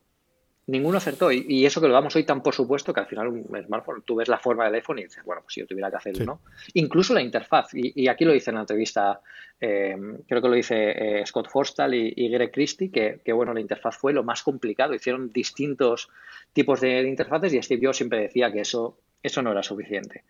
ninguno 0.72 0.98
acertó. 0.98 1.32
Y, 1.32 1.66
eso 1.66 1.82
que 1.82 1.88
lo 1.88 1.94
damos 1.94 2.16
hoy 2.16 2.24
tan 2.24 2.42
por 2.42 2.56
supuesto 2.56 2.94
que 2.94 3.02
al 3.02 3.06
final 3.06 3.28
un 3.28 3.64
smartphone, 3.64 4.04
tú 4.04 4.16
ves 4.16 4.30
la 4.30 4.40
forma 4.40 4.66
del 4.66 4.76
iPhone 4.76 5.00
y 5.00 5.04
dices, 5.04 5.24
bueno, 5.24 5.42
pues 5.44 5.54
si 5.54 5.60
yo 5.60 5.68
tuviera 5.68 5.90
que 5.90 5.98
hacerlo, 5.98 6.26
¿no? 6.26 6.42
Incluso 6.74 7.14
la 7.14 7.22
interfaz, 7.22 7.74
y, 7.74 8.08
aquí 8.08 8.26
lo 8.26 8.32
dice 8.32 8.52
en 8.52 8.56
la 8.56 8.62
entrevista, 8.62 9.20
eh, 9.60 9.96
creo 10.28 10.42
que 10.42 10.48
lo 10.48 10.56
dice 10.56 11.20
eh, 11.20 11.26
Scott 11.26 11.50
Forstall 11.50 11.94
y, 11.94 12.30
Greg 12.30 12.52
Christie, 12.52 12.90
que, 12.90 13.34
bueno, 13.34 13.54
la 13.54 13.60
interfaz 13.60 13.98
fue 13.98 14.14
lo 14.14 14.24
más 14.24 14.44
complicado. 14.44 14.94
Hicieron 14.94 15.32
distintos 15.32 16.10
tipos 16.54 16.80
de, 16.80 17.02
interfaces 17.04 17.54
y 17.54 17.62
Steve 17.62 17.86
Jobs 17.86 17.98
siempre 17.98 18.20
decía 18.20 18.52
que 18.52 18.62
eso, 18.62 18.98
eso 19.22 19.42
no 19.42 19.52
era 19.52 19.64
suficiente. 19.64 20.24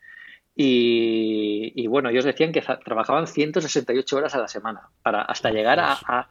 Y, 0.54 1.86
bueno, 1.86 2.10
ellos 2.10 2.24
decían 2.24 2.52
que 2.52 2.62
trabajaban 2.84 3.26
168 3.26 4.16
horas 4.16 4.34
a 4.34 4.38
la 4.38 4.48
semana 4.48 4.88
para 5.02 5.22
hasta 5.22 5.50
llegar 5.50 5.80
a 5.80 5.96
a 6.06 6.28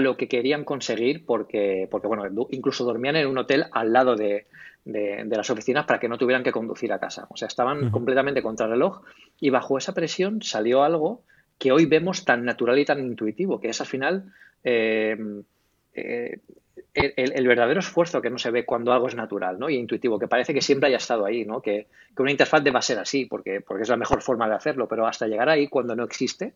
lo 0.00 0.16
que 0.16 0.28
querían 0.28 0.64
conseguir 0.64 1.24
porque, 1.24 1.88
porque 1.90 2.06
bueno, 2.06 2.24
incluso 2.50 2.84
dormían 2.84 3.16
en 3.16 3.26
un 3.26 3.38
hotel 3.38 3.66
al 3.72 3.92
lado 3.92 4.16
de, 4.16 4.46
de, 4.84 5.36
las 5.36 5.50
oficinas 5.50 5.84
para 5.84 5.98
que 5.98 6.08
no 6.08 6.18
tuvieran 6.18 6.44
que 6.44 6.52
conducir 6.52 6.92
a 6.92 7.00
casa. 7.00 7.26
O 7.30 7.36
sea, 7.36 7.48
estaban 7.48 7.90
completamente 7.90 8.42
contra 8.42 8.66
el 8.66 8.72
reloj 8.72 9.02
y 9.40 9.50
bajo 9.50 9.78
esa 9.78 9.94
presión 9.94 10.42
salió 10.42 10.82
algo 10.82 11.22
que 11.58 11.72
hoy 11.72 11.86
vemos 11.86 12.24
tan 12.24 12.44
natural 12.44 12.78
y 12.78 12.84
tan 12.84 13.00
intuitivo, 13.00 13.60
que 13.60 13.68
es 13.70 13.80
al 13.80 13.86
final 13.86 14.32
eh, 14.62 15.16
eh, 15.94 16.40
el, 16.94 17.48
verdadero 17.48 17.80
esfuerzo 17.80 18.22
que 18.22 18.30
no 18.30 18.38
se 18.38 18.50
ve 18.50 18.64
cuando 18.64 18.92
algo 18.92 19.08
es 19.08 19.14
natural 19.14 19.58
¿no? 19.58 19.68
y 19.68 19.76
intuitivo, 19.76 20.18
que 20.18 20.28
parece 20.28 20.54
que 20.54 20.62
siempre 20.62 20.88
haya 20.88 20.98
estado 20.98 21.24
ahí, 21.24 21.44
¿no? 21.44 21.60
que, 21.60 21.86
que 22.14 22.22
una 22.22 22.30
interfaz 22.30 22.62
deba 22.62 22.80
ser 22.80 22.98
así, 22.98 23.26
porque, 23.26 23.60
porque 23.60 23.82
es 23.82 23.88
la 23.88 23.96
mejor 23.96 24.22
forma 24.22 24.48
de 24.48 24.54
hacerlo, 24.54 24.86
pero 24.88 25.06
hasta 25.06 25.26
llegar 25.26 25.48
ahí 25.48 25.68
cuando 25.68 25.96
no 25.96 26.04
existe, 26.04 26.54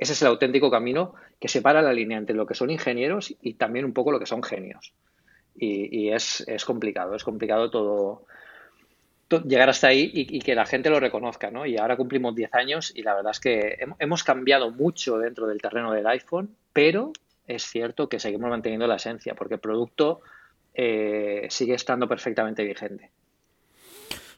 ese 0.00 0.14
es 0.14 0.22
el 0.22 0.28
auténtico 0.28 0.70
camino 0.70 1.14
que 1.38 1.46
separa 1.46 1.82
la 1.82 1.92
línea 1.92 2.16
entre 2.16 2.34
lo 2.34 2.46
que 2.46 2.54
son 2.54 2.70
ingenieros 2.70 3.34
y 3.42 3.54
también 3.54 3.84
un 3.84 3.92
poco 3.92 4.10
lo 4.10 4.18
que 4.18 4.24
son 4.24 4.42
genios. 4.42 4.94
Y, 5.54 6.08
es, 6.08 6.42
complicado, 6.64 7.14
es 7.14 7.22
complicado 7.22 7.70
todo, 7.70 8.24
llegar 9.44 9.68
hasta 9.68 9.88
ahí 9.88 10.10
y, 10.14 10.40
que 10.40 10.54
la 10.54 10.64
gente 10.64 10.88
lo 10.88 11.00
reconozca, 11.00 11.50
¿no? 11.50 11.66
Y 11.66 11.76
ahora 11.76 11.98
cumplimos 11.98 12.34
10 12.34 12.54
años 12.54 12.92
y 12.96 13.02
la 13.02 13.14
verdad 13.14 13.32
es 13.32 13.40
que 13.40 13.76
hemos 13.98 14.24
cambiado 14.24 14.70
mucho 14.70 15.18
dentro 15.18 15.46
del 15.46 15.60
terreno 15.60 15.92
del 15.92 16.06
iPhone, 16.06 16.56
pero 16.72 17.12
es 17.46 17.64
cierto 17.64 18.08
que 18.08 18.18
seguimos 18.18 18.48
manteniendo 18.48 18.86
la 18.86 18.96
esencia, 18.96 19.34
porque 19.34 19.54
el 19.54 19.60
producto 19.60 20.22
eh, 20.72 21.46
sigue 21.50 21.74
estando 21.74 22.08
perfectamente 22.08 22.64
vigente. 22.64 23.10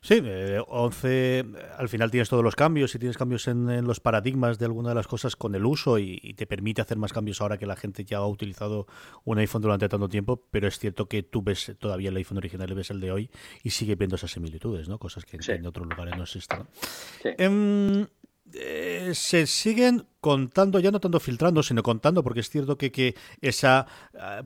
Sí, 0.03 0.21
11, 0.21 1.45
al 1.79 1.89
final 1.89 2.11
tienes 2.11 2.29
todos 2.29 2.43
los 2.43 2.57
cambios 2.57 2.93
y 2.93 2.99
tienes 2.99 3.17
cambios 3.17 3.47
en, 3.47 3.87
los 3.87 4.01
paradigmas 4.01 4.59
de 4.59 4.65
alguna 4.65 4.89
de 4.89 4.97
las 4.97 5.07
cosas 5.07 5.37
con 5.37 5.55
el 5.55 5.65
uso 5.65 5.97
y, 6.01 6.35
te 6.35 6.45
permite 6.45 6.83
hacer 6.83 6.99
más 6.99 7.13
cambios 7.13 7.41
ahora 7.41 7.57
que 7.57 7.67
la 7.67 7.77
gente 7.77 8.05
ya 8.05 8.19
ha 8.19 8.27
utilizado 8.27 8.89
un 9.25 9.39
iPhone 9.39 9.63
durante 9.63 9.89
tanto 9.89 10.09
tiempo, 10.09 10.43
pero 10.51 10.67
es 10.67 10.81
cierto 10.81 11.07
que 11.07 11.23
tú 11.23 11.43
ves 11.43 11.77
todavía 11.79 12.09
el 12.09 12.17
iPhone 12.17 12.39
original 12.39 12.69
y 12.69 12.75
ves 12.75 12.91
el 12.91 13.01
de 13.01 13.13
hoy 13.13 13.31
y 13.63 13.71
sigue 13.71 13.95
viendo 13.95 14.17
esas 14.17 14.33
similitudes, 14.33 14.89
¿no? 14.89 14.99
Cosas 14.99 15.25
que 15.25 15.39
en 15.41 15.67
otros 15.67 15.87
lugares 15.87 16.17
no 16.17 16.25
existen. 16.25 16.67
Em, 17.23 18.05
eh, 18.55 19.13
se 19.15 19.47
siguen 19.47 20.09
contando, 20.21 20.81
ya 20.81 20.91
no 20.91 20.99
tanto 20.99 21.21
filtrando, 21.21 21.63
sino 21.63 21.85
contando, 21.85 22.25
porque 22.25 22.41
es 22.41 22.51
cierto 22.51 22.77
que, 22.77 22.91
que 22.91 23.15
esa 23.41 23.87
ah, 24.19 24.43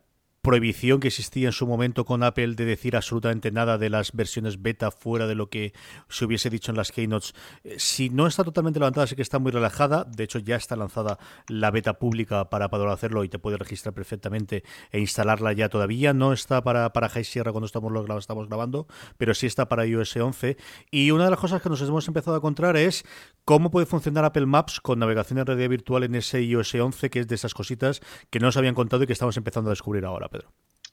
prohibición 0.47 1.01
que 1.01 1.09
existía 1.09 1.49
en 1.49 1.53
su 1.53 1.67
momento 1.67 2.05
con 2.05 2.23
Apple 2.23 2.55
de 2.55 2.65
decir 2.65 2.95
absolutamente 2.95 3.51
nada 3.51 3.79
de 3.79 3.91
las 3.91 4.13
versiones 4.13 4.63
beta 4.63 4.93
fuera 4.93 5.27
de 5.27 5.35
lo 5.35 5.51
que 5.51 5.73
se 6.09 6.25
hubiese 6.25 6.51
dicho 6.51 6.71
en 6.71 6.77
las 6.77 6.93
keynotes. 6.93 7.35
Eh, 7.65 7.75
si 7.79 8.11
no 8.11 8.29
está 8.29 8.45
totalmente 8.45 8.79
levantada, 8.79 9.09
sí 9.09 9.17
que 9.17 9.23
está 9.23 9.41
muy 9.41 9.51
relajada. 9.51 10.05
De 10.05 10.23
hecho, 10.23 10.39
ya 10.39 10.55
está 10.55 10.77
lanzada 10.77 11.19
la 11.49 11.73
beta 11.73 11.95
pública 11.95 12.49
para 12.49 12.71
poder 12.71 12.87
hacerlo 12.91 13.25
y 13.25 13.29
te 13.29 13.41
puedes 13.41 13.59
registrar 13.59 13.93
perfectamente 13.93 14.63
e 14.93 15.01
instalarla 15.01 15.53
ya 15.53 15.69
todavía. 15.69 16.15
No 16.15 16.33
está 16.33 16.63
para, 16.63 16.93
para 16.93 17.09
High 17.09 17.25
Sierra 17.25 17.51
cuando 17.51 17.67
estamos, 17.67 17.91
lo, 17.91 18.17
estamos 18.17 18.47
grabando, 18.47 18.87
pero 19.19 19.35
sí 19.35 19.49
está 19.49 19.69
para 19.69 19.85
iOS 19.85 20.17
11. 20.17 20.57
Y 20.93 21.11
una 21.11 21.25
de 21.25 21.31
las 21.31 21.41
cosas 21.41 21.61
que 21.61 21.69
nos 21.69 21.83
hemos 21.83 22.07
empezado 22.07 22.37
a 22.37 22.39
encontrar 22.39 22.77
es 22.77 23.05
cómo 23.45 23.73
puede 23.73 23.87
funcionar 23.87 24.25
Apple 24.25 24.47
Maps 24.47 24.81
con 24.81 25.01
navegación 25.01 25.41
en 25.41 25.47
realidad 25.47 25.71
virtual 25.71 26.05
en 26.05 26.15
ese 26.15 26.41
iOS 26.41 26.77
11, 26.77 27.11
que 27.11 27.19
es 27.19 27.27
de 27.27 27.35
esas 27.35 27.53
cositas 27.53 28.01
que 28.31 28.39
no 28.39 28.47
nos 28.47 28.57
habían 28.57 28.77
contado 28.77 29.03
y 29.03 29.09
que 29.09 29.13
estamos 29.13 29.37
empezando 29.37 29.71
a 29.71 29.73
descubrir 29.73 30.05
ahora. 30.05 30.29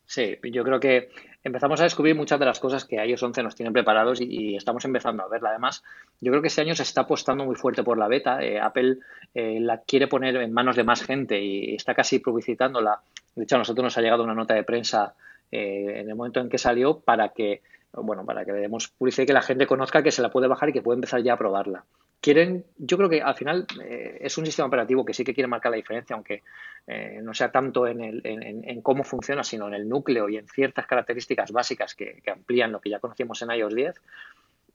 Sí, 0.06 0.38
yo 0.44 0.64
creo 0.64 0.80
que 0.80 1.10
empezamos 1.44 1.80
a 1.80 1.86
descubrir 1.86 2.16
muchas 2.16 2.40
de 2.40 2.46
las 2.46 2.60
cosas 2.60 2.86
que 2.86 3.04
iOS 3.04 3.24
11 3.24 3.44
nos 3.44 3.56
tienen 3.56 3.74
preparados 3.74 4.22
y, 4.22 4.56
estamos 4.56 4.86
empezando 4.86 5.24
a 5.24 5.28
verla. 5.28 5.50
Además, 5.50 5.84
yo 6.22 6.32
creo 6.32 6.42
que 6.42 6.50
este 6.50 6.62
año 6.62 6.76
se 6.76 6.84
está 6.84 7.02
apostando 7.02 7.46
muy 7.46 7.56
fuerte 7.56 7.84
por 7.84 7.98
la 7.98 8.08
beta. 8.08 8.44
Eh, 8.44 8.60
Apple 8.60 9.00
eh, 9.34 9.60
la 9.60 9.80
quiere 9.80 10.08
poner 10.08 10.36
en 10.36 10.54
manos 10.54 10.76
de 10.76 10.84
más 10.84 11.04
gente 11.04 11.42
y 11.42 11.76
está 11.76 11.94
casi 11.96 12.20
publicitándola. 12.20 13.02
De 13.36 13.44
hecho, 13.44 13.56
a 13.56 13.60
nosotros 13.60 13.84
nos 13.84 13.98
ha 13.98 14.02
llegado 14.02 14.24
una 14.24 14.36
nota 14.36 14.54
de 14.54 14.64
prensa 14.64 15.16
eh, 15.52 16.02
en 16.02 16.10
el 16.10 16.16
momento 16.16 16.40
en 16.42 16.50
que 16.50 16.58
salió 16.58 17.00
para 17.00 17.30
que, 17.30 17.62
bueno, 17.94 18.26
para 18.26 18.46
que 18.46 18.52
le 18.52 18.60
demos 18.60 18.90
publicidad 18.90 19.24
y 19.24 19.28
que 19.28 19.34
la 19.34 19.42
gente 19.42 19.66
conozca 19.66 20.04
que 20.04 20.12
se 20.12 20.22
la 20.22 20.30
puede 20.30 20.48
bajar 20.48 20.70
y 20.70 20.74
que 20.74 20.82
puede 20.82 20.98
empezar 20.98 21.24
ya 21.24 21.34
a 21.34 21.38
probarla 21.38 21.86
quieren, 22.24 22.64
yo 22.78 22.96
creo 22.96 23.10
que 23.10 23.22
al 23.22 23.36
final 23.36 23.68
eh, 23.84 24.20
es 24.22 24.38
un 24.38 24.46
sistema 24.46 24.70
operativo 24.70 25.04
que 25.04 25.14
sí 25.14 25.26
que 25.26 25.34
quiere 25.34 25.50
marcar 25.50 25.72
la 25.72 25.76
diferencia, 25.76 26.16
aunque 26.16 26.42
eh, 26.88 27.20
no 27.22 27.34
sea 27.34 27.52
tanto 27.52 27.86
en, 27.86 28.00
el, 28.00 28.22
en, 28.24 28.82
cómo 28.82 29.04
funciona, 29.04 29.44
sino 29.44 29.68
en 29.68 29.74
el 29.74 29.90
núcleo 29.90 30.30
y 30.30 30.38
en 30.38 30.48
ciertas 30.48 30.88
características 30.88 31.52
básicas 31.52 31.94
que, 31.96 32.24
amplían 32.32 32.72
lo 32.72 32.80
que 32.80 32.92
ya 32.92 33.00
conocíamos 33.00 33.42
en 33.42 33.52
iOS 33.52 33.76
10. 33.76 33.96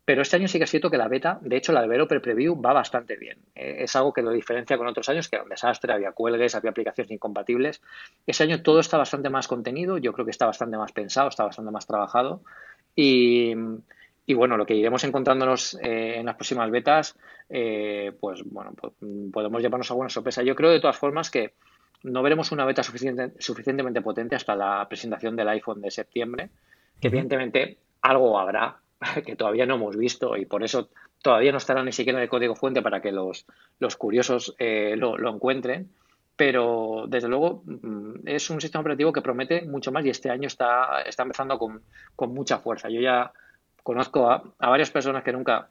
Pero 0.05 0.21
este 0.21 0.37
año 0.37 0.47
sí 0.47 0.59
que 0.59 0.65
es 0.65 0.71
cierto 0.71 0.91
que 0.91 0.99
la 0.99 1.09
beta, 1.09 1.39
de 1.41 1.57
hecho 1.57 1.73
la 1.73 1.81
Developer 1.81 2.21
Preview 2.21 2.61
va 2.61 2.75
bastante 2.75 3.17
bien. 3.17 3.39
Eh, 3.55 3.77
es 3.81 3.97
algo 3.97 4.13
que 4.13 4.21
lo 4.21 4.31
diferencia 4.31 4.77
con 4.77 4.87
otros 4.87 5.09
años, 5.09 5.27
que 5.29 5.37
era 5.37 5.43
un 5.43 5.49
desastre, 5.49 5.91
había 5.95 6.13
cuelgues, 6.13 6.55
había 6.55 6.71
aplicaciones 6.71 7.11
incompatibles. 7.11 7.81
Este 8.27 8.45
año 8.45 8.61
todo 8.63 8.81
está 8.81 8.99
bastante 8.99 9.31
más 9.31 9.49
contenido, 9.49 9.97
yo 9.97 10.13
creo 10.13 10.27
que 10.27 10.33
está 10.33 10.45
bastante 10.45 10.77
más 10.77 10.93
pensado, 10.93 11.31
está 11.31 11.45
bastante 11.45 11.71
más 11.71 11.87
trabajado. 11.87 12.43
Y, 12.95 13.55
y 14.29 14.35
bueno, 14.35 14.59
lo 14.59 14.67
que 14.67 14.75
iremos 14.75 15.03
encontrándonos 15.05 15.79
eh, 15.83 16.17
en 16.19 16.27
las 16.27 16.37
próximas 16.37 16.71
betas, 16.71 17.17
eh, 17.49 18.13
pues 18.21 18.43
bueno, 18.45 18.75
podemos 19.33 19.63
llevarnos 19.63 19.91
alguna 19.91 20.11
sorpresa. 20.11 20.43
Yo 20.43 20.55
creo 20.55 20.69
de 20.69 20.81
todas 20.81 20.99
formas 20.99 21.31
que 21.31 21.55
no 22.03 22.23
veremos 22.23 22.53
una 22.53 22.67
beta 22.67 22.83
suficiente, 22.83 23.33
suficientemente 23.39 24.03
potente 24.03 24.37
hasta 24.37 24.55
la 24.55 24.87
presentación 24.87 25.35
del 25.35 25.49
iPhone 25.49 25.81
de 25.81 25.91
septiembre, 25.91 26.51
que 27.01 27.09
evidentemente 27.09 27.79
algo 28.03 28.39
habrá 28.39 28.77
que 29.25 29.35
todavía 29.35 29.65
no 29.65 29.77
hemos 29.77 29.97
visto 29.97 30.37
y 30.37 30.45
por 30.45 30.63
eso 30.63 30.91
todavía 31.23 31.51
no 31.51 31.57
estará 31.57 31.83
ni 31.83 31.93
siquiera 31.93 32.19
en 32.19 32.25
el 32.25 32.29
código 32.29 32.55
fuente 32.55 32.83
para 32.83 33.01
que 33.01 33.13
los, 33.13 33.47
los 33.79 33.97
curiosos 33.97 34.55
eh, 34.59 34.95
lo, 34.99 35.17
encuentren. 35.27 35.89
Pero 36.37 37.07
desde 37.09 37.29
luego 37.29 37.63
mm, 37.65 38.27
es 38.27 38.51
un 38.51 38.61
sistema 38.61 38.83
operativo 38.83 39.11
que 39.11 39.23
promete 39.23 39.63
mucho 39.63 39.91
más 39.91 40.05
y 40.05 40.11
este 40.11 40.29
año 40.29 40.49
está, 40.49 41.01
está 41.07 41.23
empezando 41.23 41.59
con, 41.59 41.81
con 42.15 42.35
mucha 42.35 42.59
fuerza. 42.59 42.91
Yo 42.91 43.01
ya 43.01 43.33
conozco 43.89 44.31
a, 44.31 44.43
varias 44.59 44.91
personas 44.91 45.25
que 45.25 45.33
nunca 45.33 45.71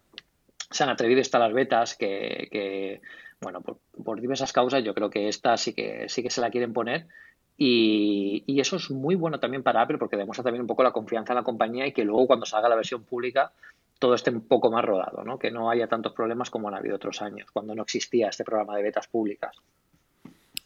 se 0.72 0.84
han 0.84 0.90
atrevido 0.90 1.20
a 1.20 1.22
instalar 1.22 1.54
betas, 1.54 1.96
que, 1.96 3.00
bueno, 3.40 3.62
por, 3.62 4.20
diversas 4.20 4.52
causas, 4.52 4.84
yo 4.84 4.96
creo 4.96 5.12
que 5.12 5.28
esta 5.28 5.56
sí 5.56 5.74
que 5.74 6.10
sí 6.10 6.24
que 6.24 6.32
se 6.32 6.42
la 6.42 6.50
quieren 6.50 6.74
poner. 6.74 7.06
Y, 7.60 8.44
y, 8.48 8.60
eso 8.60 8.78
es 8.78 8.90
muy 8.90 9.14
bueno 9.14 9.40
también 9.40 9.62
para 9.62 9.84
Apple 9.84 10.00
porque 10.00 10.18
demuestra 10.18 10.44
también 10.44 10.62
un 10.62 10.68
poco 10.68 10.82
la 10.82 10.94
confianza 10.94 11.34
en 11.34 11.38
la 11.38 11.44
compañía 11.44 11.86
y 11.86 11.92
que 11.92 12.06
luego 12.06 12.26
cuando 12.26 12.48
salga 12.48 12.70
la 12.70 12.76
versión 12.76 13.04
pública 13.04 13.52
todo 14.00 14.16
esté 14.16 14.32
un 14.32 14.48
poco 14.48 14.72
más 14.72 14.84
rodado, 14.84 15.24
¿no? 15.24 15.38
que 15.38 15.52
no 15.52 15.70
haya 15.70 15.88
tantos 15.88 16.14
problemas 16.14 16.50
como 16.50 16.68
han 16.68 16.76
habido 16.76 16.96
otros 16.96 17.22
años, 17.22 17.50
cuando 17.52 17.76
no 17.76 17.84
existía 17.84 18.30
este 18.30 18.44
programa 18.44 18.76
de 18.78 18.84
betas 18.84 19.08
públicas. 19.08 19.56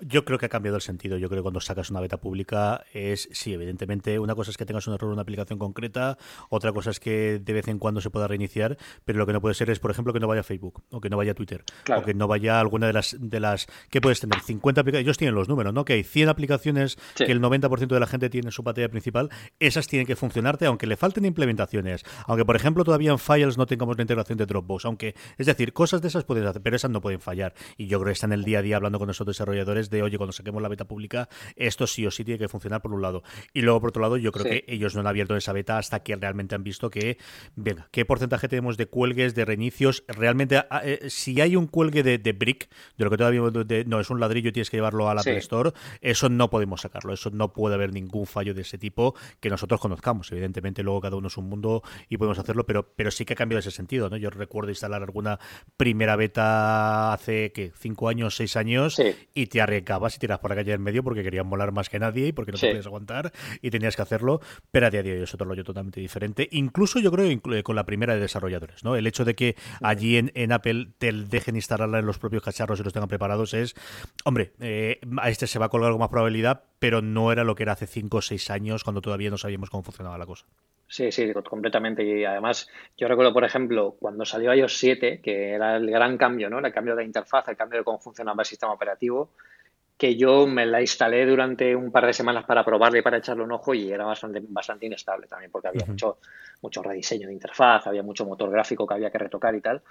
Yo 0.02 0.26
creo 0.26 0.40
que 0.40 0.48
ha 0.48 0.50
cambiado 0.50 0.76
el 0.78 0.82
sentido. 0.82 1.18
Yo 1.18 1.30
creo 1.30 1.42
que 1.42 1.44
cuando 1.44 1.62
sacas 1.62 1.90
una 1.90 2.00
beta 2.00 2.18
pública 2.18 2.84
es, 2.94 3.30
sí, 3.32 3.54
evidentemente, 3.54 4.20
una 4.20 4.36
cosa 4.36 4.52
es 4.52 4.58
que 4.58 4.66
tengas 4.66 4.88
un 4.88 4.96
error 4.96 5.10
en 5.10 5.14
una 5.14 5.22
aplicación 5.22 5.60
concreta, 5.60 6.18
otra 6.50 6.72
cosa 6.72 6.90
es 6.90 7.00
que 7.00 7.40
de 7.40 7.54
vez 7.54 7.68
en 7.68 7.80
cuando 7.80 8.02
se 8.02 8.10
pueda 8.10 8.28
reiniciar, 8.28 8.78
pero 9.06 9.20
lo 9.20 9.26
que 9.26 9.34
no 9.34 9.42
puede 9.42 9.56
ser 9.56 9.70
es, 9.70 9.80
por 9.80 9.92
ejemplo, 9.92 10.14
que 10.14 10.20
no 10.20 10.28
vaya 10.28 10.44
Facebook, 10.44 10.84
o 10.90 11.02
que 11.02 11.10
no 11.10 11.18
vaya 11.18 11.34
Twitter, 11.34 11.64
o 11.96 12.02
que 12.02 12.14
no 12.14 12.28
vaya 12.28 12.60
alguna 12.60 12.88
de 12.88 12.94
las, 12.94 13.16
de 13.20 13.40
las 13.40 13.68
¿qué 13.90 14.02
puedes 14.02 14.20
tener? 14.20 14.40
50 14.40 14.82
aplicaciones, 14.82 15.06
ellos 15.06 15.18
tienen 15.18 15.36
los 15.36 15.48
números, 15.48 15.74
¿no? 15.74 15.86
Que 15.86 15.94
hay 15.94 16.04
100 16.04 16.30
aplicaciones 16.30 16.98
que 17.16 17.32
el 17.32 17.42
90% 17.42 17.88
de 17.88 18.00
la 18.00 18.08
gente 18.08 18.30
tiene 18.30 18.48
en 18.48 18.52
su 18.52 18.64
pantalla 18.64 18.90
principal, 18.90 19.30
esas 19.60 19.88
tienen 19.88 20.08
que 20.08 20.16
funcionarte, 20.16 20.66
aunque 20.66 20.88
le 20.88 20.98
falten 20.98 21.26
implementaciones, 21.26 22.04
aunque, 22.26 22.46
por 22.46 22.56
ejemplo, 22.56 22.84
todavía 22.84 23.12
en 23.12 23.20
Files 23.20 23.58
no 23.58 23.66
tengamos 23.66 23.98
la 23.98 24.04
integración 24.04 24.38
de 24.38 24.46
Dropbox, 24.46 24.86
aunque, 24.86 25.16
es 25.38 25.46
decir, 25.46 25.74
cosas 25.74 26.02
de 26.02 26.08
esas 26.08 26.24
puedes 26.24 26.46
hacer, 26.46 26.62
pero 26.62 26.76
esas 26.76 26.90
no 26.90 27.02
pueden 27.02 27.20
fallar. 27.20 27.54
Y 27.78 27.88
yo 27.88 28.00
creo 28.00 28.08
que 28.08 28.14
están 28.14 28.34
el 28.34 28.44
día 28.44 28.60
a 28.60 28.62
día 28.62 28.78
hablando 28.78 28.98
con 28.98 29.10
esos 29.10 29.28
desarrolladores 29.28 29.91
de, 29.92 30.02
oye, 30.02 30.18
cuando 30.18 30.32
saquemos 30.32 30.62
la 30.62 30.70
beta 30.70 30.86
pública, 30.86 31.30
esto 31.56 31.86
sí 31.86 32.06
o 32.06 32.12
sí 32.12 32.24
tiene 32.24 32.40
que 32.40 32.48
funcionar 32.48 32.82
por 32.82 32.94
un 32.94 33.02
lado. 33.02 33.24
Y 33.54 33.62
luego, 33.62 33.82
por 33.82 33.90
otro 33.90 34.02
lado, 34.02 34.18
yo 34.18 34.32
creo 34.32 34.46
que 34.46 34.66
ellos 34.68 34.96
no 34.96 35.02
han 35.02 35.08
abierto 35.08 35.36
esa 35.36 35.54
beta 35.54 35.78
hasta 35.78 36.02
que 36.02 36.16
realmente 36.16 36.56
han 36.56 36.64
visto 36.64 36.90
que, 36.90 37.18
venga, 37.56 37.88
¿qué 37.92 38.06
porcentaje 38.06 38.48
tenemos 38.48 38.78
de 38.78 38.88
cuelgues, 38.88 39.36
de 39.36 39.46
reinicios? 39.46 40.04
Realmente, 40.08 40.58
ah, 40.58 40.82
eh, 40.84 41.10
si 41.10 41.40
hay 41.42 41.56
un 41.56 41.68
cuelgue 41.68 42.04
de, 42.04 42.34
brick, 42.34 42.70
de 42.98 43.06
lo 43.06 43.12
que 43.12 43.18
todavía 43.18 43.42
no 43.86 44.00
es 44.00 44.10
un 44.10 44.20
ladrillo 44.20 44.50
y 44.50 44.52
tienes 44.52 44.70
que 44.70 44.78
llevarlo 44.78 45.10
a 45.10 45.16
la 45.16 45.24
Play 45.24 45.38
Store, 45.38 45.72
eso 46.00 46.30
no 46.30 46.50
podemos 46.50 46.82
sacarlo. 46.82 47.14
Eso 47.14 47.30
no 47.30 47.54
puede 47.54 47.76
haber 47.76 47.94
ningún 47.94 48.26
fallo 48.26 48.54
de 48.54 48.62
ese 48.62 48.78
tipo 48.78 49.16
que 49.40 49.50
nosotros 49.50 49.80
conozcamos. 49.80 50.32
Evidentemente, 50.32 50.84
luego 50.84 51.02
cada 51.02 51.16
uno 51.18 51.28
es 51.28 51.38
un 51.38 51.50
mundo 51.50 51.84
y 52.10 52.18
podemos 52.18 52.40
hacerlo, 52.40 52.66
pero, 52.66 52.94
pero 52.96 53.12
sí 53.12 53.26
que 53.26 53.34
ha 53.34 53.36
cambiado 53.36 53.60
ese 53.60 53.72
sentido. 53.72 54.10
¿no? 54.10 54.18
Yo 54.18 54.30
recuerdo 54.30 54.70
instalar 54.70 55.04
alguna 55.04 55.40
primera 55.78 56.16
beta 56.16 57.14
hace, 57.14 57.52
¿qué? 57.52 57.72
Cinco 57.78 58.10
años, 58.10 58.36
seis 58.36 58.56
años, 58.56 59.02
y 59.34 59.48
te 59.48 59.62
y 59.82 60.20
tiras 60.20 60.40
por 60.40 60.52
la 60.52 60.56
calle 60.56 60.74
en 60.74 60.82
medio 60.82 61.04
porque 61.04 61.24
querían 61.24 61.48
molar 61.48 61.72
más 61.72 61.90
que 61.90 62.00
nadie 62.00 62.28
y 62.28 62.32
porque 62.32 62.52
no 62.52 62.58
te 62.58 62.68
podías 62.68 62.86
aguantar 62.86 63.32
y 63.62 63.70
tenías 63.70 63.96
que 63.96 64.02
hacerlo. 64.02 64.42
Pero 64.72 64.88
a 64.88 64.90
día 64.90 65.04
de 65.04 65.14
hoy 65.14 65.24
es 65.24 65.34
otro 65.34 65.48
rollo 65.48 65.64
totalmente 65.64 66.00
diferente. 66.00 66.48
Incluso 66.52 67.00
yo 67.00 67.12
creo 67.12 67.32
con 67.64 67.76
la 67.76 67.86
primera 67.86 68.14
de 68.14 68.22
desarrolladores. 68.22 68.84
¿no? 68.84 68.96
El 68.96 69.08
hecho 69.08 69.26
de 69.26 69.36
que 69.36 69.56
allí 69.82 70.18
en, 70.18 70.52
Apple 70.52 70.90
te 70.98 71.12
dejen 71.12 71.56
instalarla 71.56 72.00
en 72.00 72.06
los 72.06 72.20
propios 72.20 72.44
cacharros 72.44 72.80
y 72.80 72.84
los 72.84 72.94
tengan 72.94 73.10
preparados 73.10 73.54
es, 73.54 73.76
hombre, 74.26 74.54
eh, 74.60 75.00
a 75.18 75.30
este 75.30 75.48
se 75.48 75.60
va 75.60 75.68
a 75.68 75.70
colgar 75.70 75.88
algo 75.88 76.00
más 76.00 76.10
probabilidad, 76.10 76.64
pero 76.80 77.02
no 77.02 77.32
era 77.32 77.44
lo 77.44 77.56
que 77.56 77.64
era 77.64 77.74
hace 77.74 77.88
cinco 77.88 78.18
o 78.18 78.22
seis 78.22 78.50
años 78.50 78.84
cuando 78.84 79.02
todavía 79.02 79.30
no 79.30 79.38
sabíamos 79.38 79.70
cómo 79.70 79.84
funcionaba 79.84 80.18
la 80.18 80.26
cosa. 80.26 80.46
Sí, 80.92 81.10
sí, 81.10 81.32
completamente. 81.50 82.04
Y 82.04 82.26
además, 82.26 82.70
yo 82.98 83.08
recuerdo, 83.08 83.32
por 83.32 83.46
ejemplo, 83.46 83.96
cuando 83.98 84.26
salió 84.26 84.54
iOS 84.54 84.78
7, 84.78 85.22
que 85.24 85.52
era 85.52 85.78
el 85.78 85.90
gran 85.90 86.18
cambio, 86.18 86.50
¿no? 86.50 86.60
El 86.60 86.74
cambio 86.74 86.98
de 86.98 87.06
interfaz, 87.06 87.48
el 87.48 87.56
cambio 87.56 87.80
de 87.80 87.86
cómo 87.86 87.98
funcionaba 87.98 88.42
el 88.42 88.46
sistema 88.46 88.74
operativo, 88.74 89.32
que 90.02 90.16
yo 90.16 90.48
me 90.48 90.66
la 90.66 90.82
instalé 90.82 91.28
durante 91.28 91.76
un 91.76 91.92
par 91.92 92.08
de 92.08 92.14
semanas 92.14 92.44
para 92.46 92.66
probarla 92.66 92.98
y 92.98 93.02
para 93.04 93.18
echarle 93.18 93.44
un 93.44 93.52
ojo 93.52 93.76
y 93.76 93.92
era 93.92 94.04
bastante, 94.04 94.42
bastante 94.42 94.88
inestable 94.88 95.28
también, 95.28 95.52
porque 95.52 95.68
había 95.68 95.86
mucho, 95.86 96.18
mucho 96.64 96.82
rediseño 96.82 97.28
de 97.28 97.34
interfaz, 97.34 97.86
había 97.86 98.02
mucho 98.02 98.26
motor 98.26 98.50
gráfico 98.50 98.88
que 98.88 98.96
había 98.96 99.12
que 99.12 99.20
retocar 99.20 99.54
y 99.54 99.62
tal. 99.62 99.84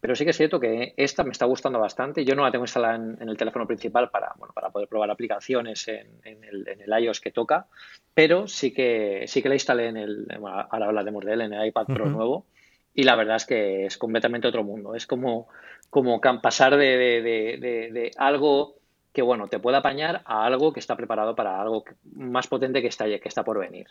Pero 0.00 0.16
sí 0.16 0.24
que 0.24 0.32
es 0.32 0.36
cierto 0.36 0.58
que 0.58 0.94
esta 0.96 1.22
me 1.22 1.30
está 1.30 1.46
gustando 1.46 1.78
bastante. 1.78 2.24
Yo 2.24 2.34
no 2.34 2.42
la 2.42 2.50
tengo 2.50 2.64
instalada 2.64 2.96
en, 2.96 3.28
el 3.28 3.36
teléfono 3.36 3.64
principal 3.64 4.10
para, 4.10 4.32
bueno, 4.38 4.52
para 4.52 4.70
poder 4.70 4.88
probar 4.88 5.08
aplicaciones 5.08 5.86
en, 5.86 6.08
el, 6.24 6.66
en, 6.66 6.80
el, 6.80 7.04
iOS 7.04 7.20
que 7.20 7.30
toca, 7.30 7.68
pero 8.12 8.48
sí 8.48 8.74
que, 8.74 9.26
sí 9.28 9.40
que 9.40 9.48
la 9.48 9.54
instalé 9.54 9.86
en 9.86 9.98
el, 9.98 10.26
bueno, 10.40 10.66
ahora 10.68 10.86
hablaremos 10.86 11.24
de 11.24 11.32
él, 11.32 11.42
en 11.42 11.52
el 11.52 11.68
iPad 11.68 11.86
Pro 11.86 12.06
nuevo, 12.06 12.44
y 12.92 13.04
la 13.04 13.14
verdad 13.14 13.36
es 13.36 13.46
que 13.46 13.86
es 13.86 13.98
completamente 13.98 14.48
otro 14.48 14.64
mundo. 14.64 14.96
Es 14.96 15.06
como, 15.06 15.46
como 15.90 16.20
pasar 16.20 16.76
de, 16.76 17.22
de, 17.22 18.10
algo 18.16 18.82
que 19.14 19.22
bueno, 19.22 19.48
te 19.48 19.58
puede 19.58 19.78
apañar 19.78 20.22
a 20.26 20.44
algo 20.44 20.72
que 20.72 20.80
está 20.80 20.96
preparado 20.96 21.34
para 21.34 21.62
algo 21.62 21.84
más 22.14 22.48
potente 22.48 22.82
que 22.82 22.88
está, 22.88 23.06
que 23.06 23.20
está 23.24 23.44
por 23.44 23.58
venir. 23.58 23.86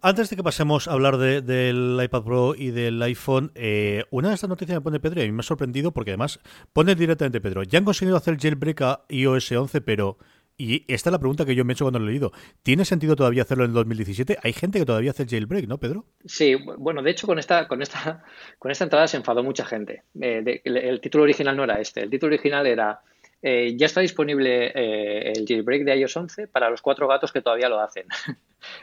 Antes 0.00 0.30
de 0.30 0.36
que 0.36 0.42
pasemos 0.42 0.88
a 0.88 0.92
hablar 0.92 1.16
del 1.16 2.00
iPad 2.02 2.22
Pro 2.22 2.54
y 2.56 2.70
del 2.70 3.00
iPhone, 3.02 3.52
eh, 3.54 4.04
una 4.10 4.28
de 4.28 4.34
estas 4.34 4.50
noticias 4.50 4.76
me 4.76 4.80
pone 4.80 4.98
Pedro 4.98 5.20
y 5.20 5.24
a 5.24 5.26
mí 5.26 5.32
me 5.32 5.40
ha 5.40 5.44
sorprendido 5.44 5.92
porque 5.92 6.10
además 6.12 6.40
pone 6.72 6.94
directamente 6.94 7.40
Pedro. 7.40 7.62
Ya 7.64 7.78
han 7.78 7.84
conseguido 7.84 8.16
hacer 8.16 8.36
jailbreak 8.38 8.80
a 8.82 9.04
iOS 9.08 9.52
11, 9.52 9.80
pero 9.80 10.18
y 10.56 10.84
esta 10.92 11.08
es 11.08 11.12
la 11.12 11.18
pregunta 11.18 11.44
que 11.44 11.54
yo 11.54 11.64
me 11.64 11.72
he 11.72 11.74
hecho 11.74 11.84
cuando 11.84 11.98
lo 11.98 12.06
he 12.06 12.10
leído. 12.10 12.32
¿Tiene 12.62 12.84
sentido 12.84 13.16
todavía 13.16 13.42
hacerlo 13.42 13.64
en 13.64 13.72
2017? 13.72 14.38
Hay 14.42 14.52
gente 14.52 14.78
que 14.78 14.86
todavía 14.86 15.10
hace 15.10 15.24
el 15.24 15.28
jailbreak, 15.28 15.66
¿no, 15.66 15.78
Pedro? 15.78 16.04
Sí, 16.24 16.54
bueno, 16.54 17.02
de 17.02 17.10
hecho 17.10 17.26
con 17.26 17.38
esta, 17.38 17.66
con 17.68 17.82
esta, 17.82 18.24
con 18.58 18.70
esta 18.70 18.84
entrada 18.84 19.08
se 19.08 19.16
enfadó 19.16 19.42
mucha 19.42 19.64
gente. 19.64 20.02
Eh, 20.20 20.60
el, 20.64 21.00
título 21.00 21.24
original 21.24 21.56
no 21.56 21.64
era 21.64 21.80
este. 21.80 22.02
El 22.02 22.10
título 22.10 22.34
original 22.34 22.66
era 22.66 23.00
eh, 23.42 23.74
ya 23.76 23.86
está 23.86 24.00
disponible 24.00 24.66
eh, 24.66 25.32
el 25.34 25.44
jailbreak 25.46 25.82
de 25.82 25.96
iOS 25.96 26.16
11 26.16 26.46
para 26.46 26.70
los 26.70 26.80
cuatro 26.80 27.08
gatos 27.08 27.32
que 27.32 27.42
todavía 27.42 27.68
lo 27.68 27.80
hacen. 27.80 28.06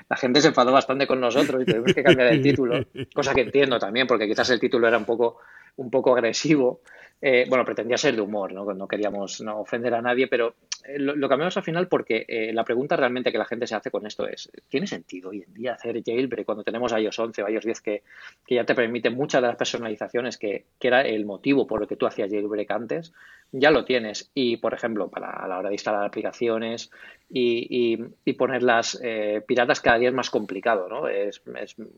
La 0.09 0.17
gente 0.17 0.41
se 0.41 0.49
enfadó 0.49 0.73
bastante 0.73 1.07
con 1.07 1.21
nosotros 1.21 1.61
y 1.61 1.65
tuvimos 1.65 1.93
que 1.93 2.03
cambiar 2.03 2.33
el 2.33 2.41
título, 2.41 2.85
cosa 3.15 3.33
que 3.33 3.41
entiendo 3.41 3.79
también, 3.79 4.07
porque 4.07 4.27
quizás 4.27 4.49
el 4.49 4.59
título 4.59 4.89
era 4.89 4.97
un 4.97 5.05
poco, 5.05 5.37
un 5.77 5.89
poco 5.89 6.13
agresivo. 6.13 6.81
Eh, 7.21 7.45
bueno, 7.49 7.65
pretendía 7.65 7.97
ser 7.97 8.15
de 8.15 8.21
humor, 8.21 8.53
¿no? 8.53 8.63
No 8.73 8.87
queríamos 8.87 9.41
no 9.41 9.59
ofender 9.59 9.93
a 9.93 10.01
nadie, 10.01 10.27
pero 10.27 10.55
lo, 10.97 11.27
cambiamos 11.27 11.57
al 11.57 11.63
final 11.63 11.89
porque 11.89 12.25
la 12.53 12.63
pregunta 12.63 12.95
realmente 12.95 13.29
que 13.29 13.37
la 13.37 13.43
gente 13.43 13.67
se 13.67 13.75
hace 13.75 13.91
con 13.91 14.05
esto 14.05 14.25
es, 14.25 14.49
¿tiene 14.69 14.87
sentido 14.87 15.31
hoy 15.31 15.43
en 15.45 15.53
día 15.53 15.73
hacer 15.73 16.01
jailbreak 16.01 16.45
cuando 16.45 16.63
tenemos 16.63 16.93
iOS 16.93 17.19
11 17.19 17.43
o 17.43 17.49
iOS 17.49 17.65
10 17.65 17.81
que, 17.81 18.03
que 18.47 18.55
ya 18.55 18.63
te 18.63 18.73
permite 18.73 19.09
muchas 19.09 19.41
de 19.41 19.49
las 19.49 19.57
personalizaciones 19.57 20.37
que, 20.37 20.63
que, 20.79 20.87
era 20.87 21.01
el 21.01 21.25
motivo 21.25 21.67
por 21.67 21.81
el 21.81 21.89
que 21.89 21.97
tú 21.97 22.07
hacías 22.07 22.29
jailbreak 22.29 22.71
antes? 22.71 23.11
ya 23.51 23.71
lo 23.71 23.85
tienes. 23.85 24.31
Y, 24.33 24.57
por 24.57 24.73
ejemplo, 24.73 25.09
para 25.09 25.29
a 25.31 25.47
la 25.47 25.59
hora 25.59 25.69
de 25.69 25.75
instalar 25.75 26.05
aplicaciones 26.05 26.91
y, 27.29 27.97
y, 28.25 28.33
ponerlas 28.33 28.99
eh, 29.03 29.43
piratas 29.45 29.81
cada 29.81 29.97
día 29.97 30.09
es 30.09 30.15
más 30.15 30.29
complicado, 30.29 30.87
¿no? 30.87 31.07
Es, 31.07 31.41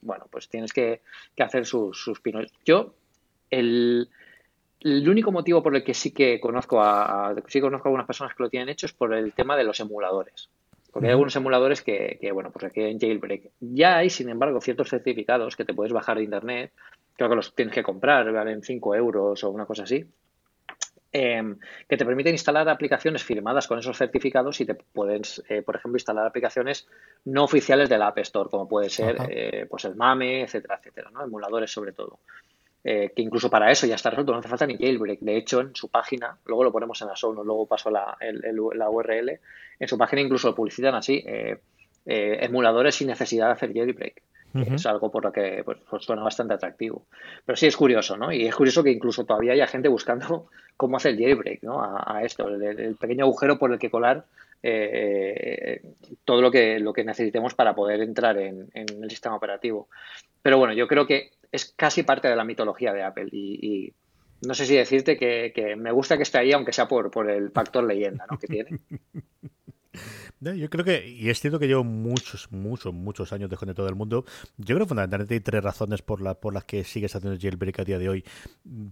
bueno, 0.01 0.25
pues 0.29 0.49
tienes 0.49 0.73
que, 0.73 1.01
hacer 1.37 1.65
sus, 1.65 2.01
sus 2.01 2.19
pinos. 2.21 2.51
Yo, 2.65 2.93
el, 3.51 4.09
el 4.79 5.07
único 5.09 5.31
motivo 5.31 5.61
por 5.61 5.75
el 5.75 5.83
que 5.83 5.93
sí 5.93 6.11
que 6.11 6.39
conozco 6.39 6.81
a, 6.81 7.35
sí 7.47 7.61
conozco 7.61 7.87
a 7.87 7.89
algunas 7.89 8.07
personas 8.07 8.33
que 8.33 8.43
lo 8.43 8.49
tienen 8.49 8.69
hecho 8.69 8.87
es 8.87 8.93
por 8.93 9.13
el 9.13 9.33
tema 9.33 9.55
de 9.55 9.63
los 9.63 9.79
emuladores. 9.79 10.49
Porque 10.91 11.07
hay 11.07 11.11
algunos 11.11 11.35
emuladores 11.35 11.81
que, 11.81 12.17
que, 12.19 12.31
bueno, 12.31 12.51
pues 12.51 12.63
requieren 12.63 12.99
jailbreak. 12.99 13.51
Ya 13.61 13.97
hay, 13.97 14.09
sin 14.09 14.27
embargo, 14.27 14.59
ciertos 14.59 14.89
certificados 14.89 15.55
que 15.55 15.63
te 15.63 15.73
puedes 15.73 15.93
bajar 15.93 16.17
de 16.17 16.23
internet. 16.23 16.73
Creo 17.15 17.29
que 17.29 17.35
los 17.35 17.55
tienes 17.55 17.73
que 17.73 17.83
comprar, 17.83 18.29
valen 18.31 18.61
5 18.61 18.95
euros 18.95 19.43
o 19.43 19.49
una 19.51 19.65
cosa 19.65 19.83
así 19.83 20.05
Em, 21.13 21.57
que 21.89 21.97
te 21.97 22.05
permiten 22.05 22.33
instalar 22.33 22.69
aplicaciones 22.69 23.21
firmadas 23.21 23.67
con 23.67 23.77
esos 23.77 23.97
certificados 23.97 24.61
y 24.61 24.65
te 24.65 24.75
pueden, 24.75 25.23
eh, 25.49 25.61
por 25.61 25.75
ejemplo, 25.75 25.97
instalar 25.97 26.25
aplicaciones 26.25 26.87
no 27.25 27.43
oficiales 27.43 27.89
de 27.89 27.97
la 27.97 28.07
App 28.07 28.19
Store, 28.19 28.49
como 28.49 28.69
puede 28.69 28.89
ser 28.89 29.17
eh, 29.29 29.67
pues 29.69 29.83
el 29.83 29.95
MAME, 29.95 30.43
etcétera, 30.43 30.77
etcétera, 30.79 31.11
¿no? 31.11 31.21
emuladores 31.21 31.69
sobre 31.69 31.91
todo. 31.91 32.19
Eh, 32.83 33.11
que 33.15 33.21
incluso 33.21 33.49
para 33.49 33.71
eso 33.71 33.85
ya 33.85 33.95
está 33.95 34.09
resuelto, 34.09 34.31
no 34.31 34.39
hace 34.39 34.49
falta 34.49 34.65
ni 34.65 34.77
jailbreak. 34.77 35.19
De 35.19 35.37
hecho, 35.37 35.61
en 35.61 35.75
su 35.75 35.89
página, 35.89 36.37
luego 36.45 36.63
lo 36.63 36.71
ponemos 36.71 37.01
en 37.01 37.07
la 37.07 37.15
show, 37.15 37.33
luego 37.33 37.67
paso 37.67 37.91
la, 37.91 38.17
la 38.19 38.89
URL, 38.89 39.39
en 39.79 39.87
su 39.87 39.97
página 39.97 40.21
incluso 40.21 40.49
lo 40.49 40.55
publicitan 40.55 40.95
así, 40.95 41.23
emuladores 42.05 42.95
sin 42.95 43.07
necesidad 43.07 43.47
de 43.47 43.51
hacer 43.53 43.73
jailbreak. 43.73 44.23
Es 44.53 44.85
algo 44.85 45.09
por 45.09 45.23
lo 45.23 45.31
que 45.31 45.61
pues, 45.63 45.77
pues, 45.89 46.03
suena 46.03 46.23
bastante 46.23 46.53
atractivo. 46.53 47.05
Pero 47.45 47.55
sí 47.55 47.67
es 47.67 47.77
curioso, 47.77 48.17
¿no? 48.17 48.31
Y 48.31 48.45
es 48.45 48.55
curioso 48.55 48.83
que 48.83 48.91
incluso 48.91 49.25
todavía 49.25 49.53
haya 49.53 49.67
gente 49.67 49.87
buscando 49.87 50.47
cómo 50.77 50.97
hacer 50.97 51.13
el 51.13 51.19
jailbreak, 51.19 51.63
¿no? 51.63 51.81
A, 51.81 52.21
esto, 52.23 52.47
el, 52.49 52.95
pequeño 52.95 53.25
agujero 53.25 53.57
por 53.57 53.71
el 53.71 53.79
que 53.79 53.89
colar 53.89 54.25
eh, 54.61 55.81
todo 56.25 56.41
lo 56.41 56.51
que, 56.51 56.79
lo 56.79 56.91
que 56.93 57.03
necesitemos 57.03 57.55
para 57.55 57.73
poder 57.73 58.01
entrar 58.01 58.37
en, 58.37 58.69
el 58.73 59.09
sistema 59.09 59.35
operativo. 59.35 59.87
Pero 60.41 60.57
bueno, 60.57 60.73
yo 60.73 60.87
creo 60.87 61.07
que 61.07 61.31
es 61.51 61.73
casi 61.75 62.03
parte 62.03 62.27
de 62.27 62.35
la 62.35 62.43
mitología 62.43 62.93
de 62.93 63.03
Apple 63.03 63.29
y, 63.31 63.93
no 64.45 64.55
sé 64.55 64.65
si 64.65 64.75
decirte 64.75 65.17
que, 65.17 65.75
me 65.77 65.91
gusta 65.91 66.17
que 66.17 66.23
esté 66.23 66.39
ahí, 66.39 66.51
aunque 66.51 66.73
sea 66.73 66.87
por, 66.87 67.11
por 67.11 67.29
el 67.29 67.51
factor 67.51 67.83
leyenda 67.83 68.25
que 68.39 68.47
tiene. 68.47 68.79
Yo 70.41 70.71
creo 70.71 70.83
que, 70.83 71.07
y 71.07 71.29
es 71.29 71.39
cierto 71.39 71.59
que 71.59 71.67
llevo 71.67 71.83
muchos, 71.83 72.51
muchos, 72.51 72.91
muchos 72.91 73.31
años 73.31 73.47
de 73.47 73.57
todo 73.75 73.87
el 73.87 73.93
mundo. 73.93 74.25
Yo 74.57 74.75
creo 74.75 74.79
que 74.79 74.89
fundamentalmente 74.89 75.35
hay 75.35 75.39
tres 75.39 75.63
razones 75.63 76.01
por, 76.01 76.19
la, 76.19 76.33
por 76.33 76.51
las 76.51 76.63
que 76.63 76.83
sigues 76.83 77.15
haciendo 77.15 77.39
jailbreak 77.39 77.79
a 77.79 77.83
día 77.83 77.99
de 77.99 78.09
hoy. 78.09 78.25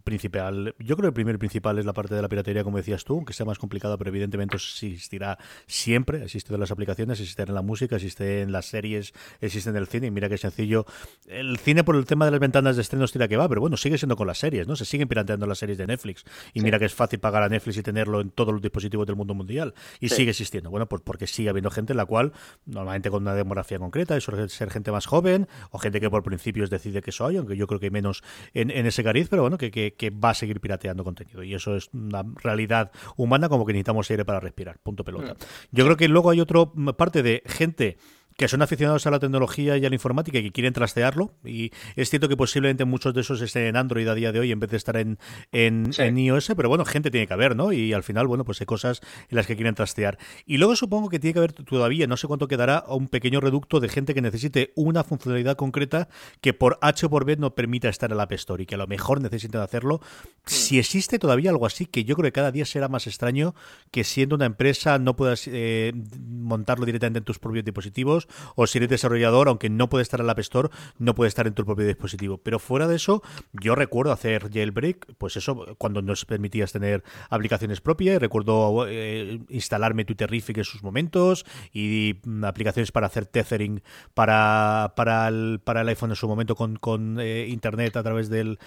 Principal, 0.04 0.76
yo 0.78 0.96
creo 0.96 0.98
que 0.98 1.08
el 1.08 1.14
primer 1.14 1.40
principal 1.40 1.80
es 1.80 1.86
la 1.86 1.94
parte 1.94 2.14
de 2.14 2.22
la 2.22 2.30
piratería, 2.30 2.64
como 2.64 2.78
decías 2.78 3.04
tú, 3.04 3.16
aunque 3.16 3.34
sea 3.34 3.48
más 3.48 3.58
complicada, 3.58 3.98
pero 3.98 4.12
evidentemente 4.12 4.58
existirá 4.58 5.40
siempre. 5.66 6.24
Existe 6.24 6.54
en 6.54 6.60
las 6.60 6.70
aplicaciones, 6.70 7.20
existe 7.20 7.42
en 7.42 7.56
la 7.56 7.64
música, 7.64 7.96
existe 7.96 8.42
en 8.42 8.52
las 8.52 8.68
series, 8.68 9.14
existe 9.42 9.72
en 9.72 9.76
el 9.76 9.88
cine. 9.88 10.06
Y 10.06 10.12
mira 10.12 10.30
qué 10.30 10.38
sencillo. 10.38 10.86
El 11.28 11.58
cine, 11.58 11.84
por 11.84 11.96
el 11.96 12.06
tema 12.06 12.26
de 12.26 12.32
las 12.32 12.40
ventanas 12.40 12.76
de 12.76 12.84
estrenos, 12.84 13.12
tira 13.12 13.28
que 13.28 13.38
va, 13.38 13.50
pero 13.50 13.60
bueno, 13.60 13.76
sigue 13.76 13.98
siendo 13.98 14.16
con 14.16 14.28
las 14.28 14.38
series, 14.38 14.68
¿no? 14.68 14.76
Se 14.76 14.86
siguen 14.86 15.08
pirateando 15.08 15.48
las 15.48 15.58
series 15.58 15.80
de 15.80 15.88
Netflix. 15.88 16.26
Y 16.54 16.62
mira 16.62 16.78
que 16.78 16.86
es 16.86 16.94
fácil 16.94 17.18
pagar 17.20 17.42
a 17.42 17.50
Netflix 17.50 17.78
y 17.78 17.82
tenerlo 17.82 18.22
en 18.22 18.30
todos 18.30 18.54
los 18.54 18.62
dispositivos 18.62 19.08
del 19.08 19.16
mundo 19.16 19.34
mundial. 19.34 19.74
Y 20.00 20.10
sigue 20.10 20.30
existiendo. 20.30 20.70
Bueno, 20.70 20.88
pues 20.88 21.02
porque 21.02 21.26
sigue 21.40 21.50
habiendo 21.50 21.72
gente 21.72 21.94
en 21.94 21.98
la 21.98 22.06
cual, 22.06 22.34
normalmente 22.66 23.10
con 23.10 23.24
una 23.24 23.34
demografía 23.34 23.80
concreta, 23.80 24.20
suele 24.20 24.50
ser 24.50 24.70
gente 24.70 24.92
más 24.92 25.06
joven 25.06 25.48
o 25.72 25.80
gente 25.80 26.02
que 26.02 26.10
por 26.10 26.22
principios 26.22 26.70
decide 26.70 27.02
que 27.02 27.14
soy, 27.14 27.38
aunque 27.38 27.56
yo 27.56 27.66
creo 27.66 27.80
que 27.80 27.86
hay 27.86 27.92
menos 27.92 28.24
en, 28.54 28.70
ese 28.72 29.06
cariz, 29.06 29.30
pero 29.30 29.44
bueno, 29.44 29.58
que, 29.58 29.72
que, 29.72 30.10
va 30.10 30.32
a 30.32 30.34
seguir 30.34 30.60
pirateando 30.60 31.06
contenido. 31.06 31.44
Y 31.44 31.54
eso 31.54 31.78
es 31.78 31.90
una 31.94 32.26
realidad 32.44 32.92
humana 33.16 33.48
como 33.48 33.66
que 33.66 33.72
necesitamos 33.72 34.12
aire 34.12 34.26
para 34.26 34.42
respirar. 34.42 34.80
Punto 34.80 35.06
pelota. 35.06 35.34
Mm. 35.34 35.38
Yo 35.72 35.86
creo 35.86 35.96
que 35.96 36.10
luego 36.10 36.30
hay 36.30 36.42
otra 36.42 36.66
parte 36.98 37.24
de 37.24 37.42
gente 37.46 37.98
que 38.40 38.48
son 38.48 38.62
aficionados 38.62 39.06
a 39.06 39.12
la 39.12 39.20
tecnología 39.20 39.76
y 39.76 39.86
a 39.86 39.90
la 39.90 39.96
informática 39.96 40.40
y 40.40 40.44
que 40.44 40.52
quieren 40.54 40.72
trastearlo. 40.72 41.34
Y 41.44 41.72
es 41.98 42.10
cierto 42.10 42.30
que 42.30 42.38
posiblemente 42.38 42.86
muchos 42.86 43.14
de 43.14 43.20
esos 43.20 43.42
estén 43.42 43.64
en 43.64 43.76
Android 43.76 44.08
a 44.08 44.16
día 44.16 44.32
de 44.32 44.40
hoy 44.40 44.54
en 44.54 44.62
vez 44.62 44.70
de 44.70 44.78
estar 44.78 44.96
en, 44.96 45.20
en, 45.52 46.18
iOS, 46.18 46.54
pero 46.56 46.70
bueno, 46.70 46.86
gente 46.86 47.12
tiene 47.12 47.28
que 47.28 47.34
haber, 47.34 47.58
¿no? 47.58 47.74
Y 47.74 47.92
al 47.92 48.02
final, 48.02 48.28
bueno, 48.28 48.46
pues 48.46 48.62
hay 48.62 48.66
cosas 48.66 49.02
en 49.28 49.36
las 49.36 49.46
que 49.46 49.58
quieren 49.58 49.76
trastear. 49.76 50.18
Y 50.46 50.58
luego 50.58 50.78
supongo 50.78 51.10
que 51.10 51.20
tiene 51.20 51.34
que 51.34 51.40
haber 51.40 51.52
todavía, 51.52 52.08
no 52.08 52.16
sé 52.16 52.28
cuánto 52.28 52.48
quedará, 52.48 52.86
un 52.88 53.10
pequeño 53.10 53.42
reducto 53.42 53.82
de 53.82 53.90
gente 53.90 54.14
que 54.14 54.22
necesite 54.22 54.72
una 54.78 55.04
funcionalidad 55.04 55.58
concreta 55.58 56.08
que 56.40 56.54
por 56.54 56.80
H 56.82 57.08
o 57.08 57.10
por 57.10 57.26
B 57.26 57.36
no 57.36 57.56
permita 57.56 57.90
estar 57.90 58.10
en 58.10 58.16
la 58.16 58.24
App 58.24 58.32
Store 58.32 58.64
y 58.64 58.66
que 58.66 58.76
a 58.76 58.78
lo 58.78 58.88
mejor 58.88 59.22
necesiten 59.22 59.60
hacerlo. 59.60 60.00
Si 60.46 60.80
existe 60.80 61.20
todavía 61.20 61.50
algo 61.50 61.66
así, 61.66 61.88
que 61.88 62.06
yo 62.06 62.16
creo 62.16 62.28
que 62.28 62.32
cada 62.32 62.54
día 62.54 62.64
será 62.64 62.88
más 62.88 63.06
extraño 63.06 63.54
que 63.92 64.06
siendo 64.06 64.36
una 64.36 64.46
empresa 64.46 64.98
no 64.98 65.18
puedas 65.18 65.44
eh, 65.48 65.92
montarlo 66.26 66.86
directamente 66.86 67.20
en 67.20 67.26
tus 67.26 67.38
propios 67.38 67.66
dispositivos 67.66 68.29
o 68.56 68.68
si 68.68 68.78
eres 68.78 68.90
desarrollador, 68.90 69.48
aunque 69.48 69.70
no 69.70 69.90
puede 69.90 70.04
estar 70.04 70.20
en 70.20 70.28
la 70.28 70.34
App 70.34 70.40
Store, 70.40 70.70
no 70.98 71.16
puede 71.16 71.28
estar 71.30 71.48
en 71.48 71.54
tu 71.54 71.66
propio 71.66 71.86
dispositivo. 71.86 72.38
Pero 72.38 72.60
fuera 72.60 72.88
de 72.88 72.96
eso, 72.96 73.22
yo 73.54 73.76
recuerdo 73.76 74.12
hacer 74.12 74.52
jailbreak, 74.52 75.16
pues 75.18 75.38
eso, 75.38 75.76
cuando 75.78 76.02
nos 76.02 76.26
permitías 76.26 76.72
tener 76.72 77.04
aplicaciones 77.30 77.82
propias, 77.82 78.20
recuerdo 78.20 78.86
eh, 78.88 79.40
instalarme 79.50 80.06
Twitterific 80.06 80.58
en 80.58 80.64
sus 80.64 80.84
momentos 80.84 81.46
y 81.74 82.18
aplicaciones 82.44 82.92
para 82.92 83.08
hacer 83.08 83.26
tethering 83.26 83.82
para, 84.14 84.94
para, 84.96 85.28
el, 85.28 85.60
para 85.64 85.82
el 85.82 85.90
iPhone 85.90 86.12
en 86.12 86.16
su 86.16 86.28
momento 86.28 86.56
con, 86.56 86.76
con 86.78 87.20
eh, 87.20 87.48
internet 87.48 87.98
a 87.98 88.04
través 88.04 88.30
del, 88.30 88.60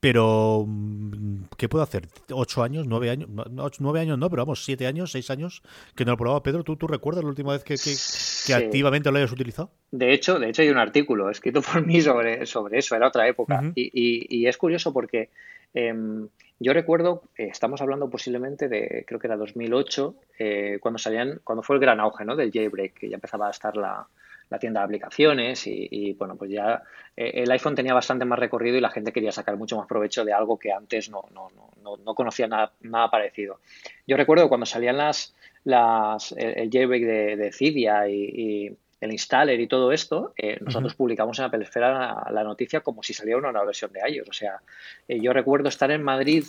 pero, 0.00 0.64
mm, 0.66 1.44
¿qué 1.56 1.68
puedo 1.68 1.82
hacer? 1.82 2.06
¿Ocho 2.32 2.62
años? 2.62 2.86
¿Nueve 2.86 3.10
años? 3.10 3.28
No, 3.28 3.70
nueve 3.80 4.00
años 4.00 4.18
no, 4.18 4.30
pero 4.30 4.42
vamos, 4.42 4.64
siete 4.64 4.86
años, 4.86 5.10
seis 5.10 5.30
años 5.30 5.62
que 5.96 6.04
no 6.04 6.12
lo 6.12 6.16
probaba. 6.16 6.42
Pedro, 6.42 6.62
¿tú, 6.62 6.76
tú 6.76 6.86
recuerdas 6.86 7.24
la 7.24 7.30
última 7.30 7.52
vez 7.52 7.64
que, 7.64 7.74
que, 7.74 8.54
activamente 8.54 9.10
lo 9.10 9.18
hayas 9.18 9.32
utilizado? 9.32 9.70
De 9.90 10.12
hecho, 10.12 10.38
de 10.38 10.50
hecho 10.50 10.62
hay 10.62 10.68
un 10.68 10.78
artículo 10.78 11.30
escrito 11.30 11.62
por 11.62 11.84
mí 11.84 12.00
sobre, 12.00 12.46
sobre 12.46 12.78
eso, 12.78 12.94
era 12.94 13.08
otra 13.08 13.26
época. 13.26 13.72
y, 13.74 13.90
y, 14.28 14.46
es 14.46 14.56
curioso 14.56 14.92
porque 14.92 15.30
em, 15.74 16.28
yo 16.60 16.72
recuerdo, 16.72 17.22
eh, 17.36 17.48
estamos 17.50 17.80
hablando 17.80 18.08
posiblemente 18.08 18.68
de, 18.68 19.04
creo 19.06 19.18
que 19.18 19.26
era 19.26 19.36
2008, 19.36 20.14
eh, 20.38 20.78
cuando 20.80 20.98
salían, 20.98 21.40
cuando 21.44 21.62
fue 21.62 21.76
el 21.76 21.80
gran 21.80 22.00
auge 22.00 22.24
¿no? 22.24 22.36
del 22.36 22.52
jailbreak, 22.52 22.94
que 22.94 23.08
ya 23.08 23.16
empezaba 23.16 23.48
a 23.48 23.50
estar 23.50 23.76
la, 23.76 24.06
la 24.50 24.58
tienda 24.58 24.80
de 24.80 24.84
aplicaciones 24.84 25.66
y, 25.66 26.14
bueno, 26.14 26.36
pues 26.36 26.50
ya 26.50 26.82
eh, 27.16 27.32
el 27.34 27.50
iPhone 27.50 27.74
tenía 27.74 27.94
bastante 27.94 28.24
más 28.24 28.38
recorrido 28.38 28.76
y 28.76 28.80
la 28.80 28.90
gente 28.90 29.12
quería 29.12 29.32
sacar 29.32 29.56
mucho 29.56 29.76
más 29.76 29.86
provecho 29.86 30.24
de 30.24 30.32
algo 30.32 30.58
que 30.58 30.72
antes 30.72 31.10
no, 31.10 31.24
no, 31.32 31.48
no, 31.82 31.96
no 31.96 32.14
conocía 32.14 32.46
nada, 32.46 32.72
nada, 32.80 33.10
parecido. 33.10 33.60
Yo 34.06 34.16
recuerdo 34.16 34.48
cuando 34.48 34.66
salían 34.66 34.96
las, 34.96 35.34
las 35.64 36.32
el, 36.32 36.70
jailbreak 36.70 37.02
de, 37.04 37.36
de 37.36 37.52
Cydia 37.52 38.08
y, 38.08 38.76
el 39.00 39.12
installer 39.12 39.60
y 39.60 39.68
todo 39.68 39.92
esto, 39.92 40.32
eh, 40.36 40.58
nosotros 40.60 40.96
publicamos 40.96 41.38
en 41.38 41.44
Apple 41.44 41.62
Esfera 41.62 42.26
la, 42.32 42.42
noticia 42.42 42.80
como 42.80 43.04
si 43.04 43.14
saliera 43.14 43.38
una 43.38 43.52
nueva 43.52 43.66
versión 43.66 43.92
de 43.92 44.00
iOS. 44.10 44.28
O 44.28 44.32
sea, 44.32 44.60
eh, 45.06 45.20
yo 45.20 45.32
recuerdo 45.32 45.68
estar 45.68 45.92
en 45.92 46.02
Madrid 46.02 46.44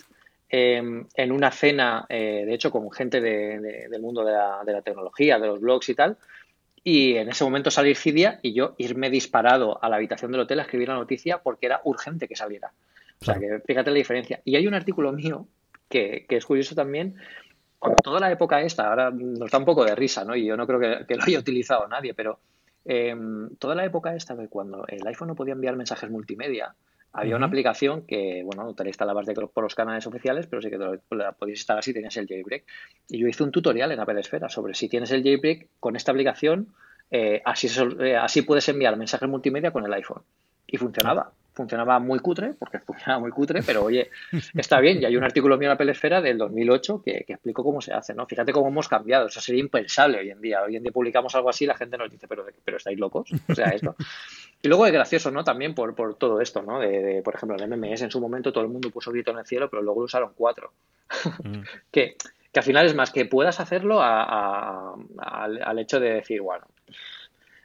em, 0.49 1.05
en 1.13 1.31
una 1.31 1.51
cena, 1.51 2.07
de 2.09 2.51
hecho, 2.51 2.71
con 2.71 2.89
gente 2.91 3.21
del 3.21 4.01
mundo 4.01 4.25
de 4.25 4.31
la, 4.31 4.63
de 4.65 4.73
la, 4.73 4.81
tecnología, 4.81 5.38
de 5.38 5.45
los 5.45 5.62
blogs 5.62 5.89
y 5.89 5.93
tal, 5.93 6.17
y 6.83 7.15
en 7.15 7.29
ese 7.29 7.43
momento 7.43 7.71
salir 7.71 7.97
Cydia 7.97 8.39
y 8.41 8.53
yo 8.53 8.75
irme 8.77 9.09
disparado 9.09 9.83
a 9.83 9.89
la 9.89 9.97
habitación 9.97 10.31
del 10.31 10.41
hotel 10.41 10.59
a 10.59 10.63
escribir 10.63 10.87
la 10.87 10.95
noticia 10.95 11.41
porque 11.41 11.65
era 11.65 11.81
urgente 11.83 12.27
que 12.27 12.35
saliera. 12.35 12.71
O 13.21 13.25
sea, 13.25 13.37
que 13.37 13.59
fíjate 13.65 13.91
la 13.91 13.97
diferencia. 13.97 14.41
Y 14.45 14.55
hay 14.55 14.67
un 14.67 14.73
artículo 14.73 15.11
mío 15.11 15.47
que, 15.89 16.25
es 16.29 16.45
curioso 16.45 16.75
también. 16.75 17.15
Cuando 17.77 17.97
toda 18.01 18.19
la 18.19 18.31
época 18.31 18.61
esta, 18.61 18.87
ahora 18.87 19.11
nos 19.11 19.51
da 19.51 19.57
un 19.57 19.65
poco 19.65 19.83
de 19.83 19.95
risa, 19.95 20.23
¿no? 20.23 20.35
Y 20.35 20.45
yo 20.45 20.55
no 20.55 20.67
creo 20.67 20.79
que, 20.79 21.15
lo 21.15 21.23
haya 21.23 21.39
utilizado 21.39 21.87
nadie, 21.87 22.13
pero 22.13 22.39
em, 22.85 23.55
toda 23.57 23.75
la 23.75 23.85
época 23.85 24.15
esta 24.15 24.35
de 24.35 24.47
cuando 24.47 24.85
el 24.87 25.05
iPhone 25.07 25.29
no 25.29 25.35
podía 25.35 25.53
enviar 25.53 25.75
mensajes 25.75 26.09
multimedia, 26.09 26.75
había 27.11 27.35
una 27.35 27.47
aplicación 27.47 28.05
que, 28.05 28.43
bueno, 28.43 28.63
no 28.63 28.73
te 28.73 28.83
la 28.83 28.89
instalabas 28.89 29.25
de, 29.25 29.33
por 29.33 29.63
los 29.63 29.75
canales 29.75 30.05
oficiales, 30.05 30.47
pero 30.47 30.61
sí 30.61 30.69
que 30.69 30.77
la 30.77 31.31
podías 31.31 31.59
instalar 31.59 31.83
si 31.83 31.93
tenías 31.93 32.15
el 32.17 32.27
jailbreak. 32.27 32.65
Y 33.09 33.19
yo 33.19 33.27
hice 33.27 33.43
un 33.43 33.51
tutorial 33.51 33.91
en 33.91 33.99
Apple 33.99 34.19
Esfera 34.19 34.49
sobre 34.49 34.73
si 34.73 34.89
tienes 34.89 35.11
el 35.11 35.23
jailbreak 35.23 35.67
con 35.79 35.95
esta 35.95 36.11
aplicación, 36.11 36.73
eh, 37.11 37.41
así, 37.45 37.67
eh, 37.99 38.15
así 38.15 38.43
puedes 38.43 38.67
enviar 38.69 38.95
mensajes 38.95 39.27
multimedia 39.27 39.71
con 39.71 39.85
el 39.85 39.93
iPhone. 39.93 40.21
Y 40.67 40.77
funcionaba 40.77 41.31
funcionaba 41.59 41.99
muy 41.99 42.19
cutre, 42.19 42.53
porque 42.57 42.79
funcionaba 42.87 43.19
muy 43.19 43.31
cutre, 43.31 43.61
pero 43.63 43.83
oye, 43.83 44.09
está 44.55 44.79
bien. 44.79 45.01
Y 45.01 45.05
hay 45.05 45.17
un 45.17 45.23
artículo 45.25 45.57
mío 45.57 45.67
en 45.67 45.71
la 45.71 45.77
Pelesfera 45.77 46.21
del 46.21 46.37
2008 46.37 47.01
que, 47.03 47.25
que 47.27 47.33
explico 47.33 47.63
cómo 47.63 47.81
se 47.81 47.91
hace, 47.91 48.13
¿no? 48.13 48.25
Fíjate 48.25 48.53
cómo 48.53 48.69
hemos 48.69 48.87
cambiado. 48.87 49.27
Eso 49.27 49.41
sería 49.41 49.59
impensable 49.59 50.19
hoy 50.19 50.29
en 50.29 50.39
día. 50.39 50.61
Hoy 50.63 50.77
en 50.77 50.83
día 50.83 50.91
publicamos 50.91 51.35
algo 51.35 51.49
así 51.49 51.65
y 51.65 51.67
la 51.67 51.75
gente 51.75 51.97
nos 51.97 52.09
dice, 52.09 52.27
pero, 52.29 52.45
pero 52.63 52.77
estáis 52.77 52.97
locos. 52.97 53.29
O 53.47 53.55
sea, 53.55 53.69
esto. 53.69 53.95
Y 54.61 54.67
luego 54.67 54.85
es 54.85 54.91
gracioso, 54.91 55.31
¿no? 55.31 55.43
También 55.43 55.73
por, 55.73 55.95
por 55.95 56.15
todo 56.15 56.41
esto, 56.41 56.61
¿no? 56.61 56.79
De, 56.79 57.21
por 57.23 57.35
ejemplo, 57.35 57.57
el 57.57 57.67
MMS 57.67 58.01
en 58.01 58.11
su 58.11 58.19
momento 58.19 58.51
todo 58.51 58.63
el 58.63 58.69
mundo 58.69 58.89
puso 58.89 59.11
grito 59.11 59.31
en 59.31 59.37
el 59.37 59.45
cielo, 59.45 59.69
pero 59.69 59.81
luego 59.81 60.01
lo 60.01 60.05
usaron 60.05 60.33
cuatro. 60.35 60.73
Mm. 61.43 61.61
que, 61.91 62.17
que 62.51 62.59
al 62.59 62.63
final 62.63 62.85
es 62.85 62.95
más 62.95 63.11
que 63.11 63.25
puedas 63.25 63.59
hacerlo 63.59 64.01
al, 64.01 65.63
al 65.63 65.79
hecho 65.79 65.99
de 65.99 66.13
decir, 66.13 66.41
bueno, 66.41 66.65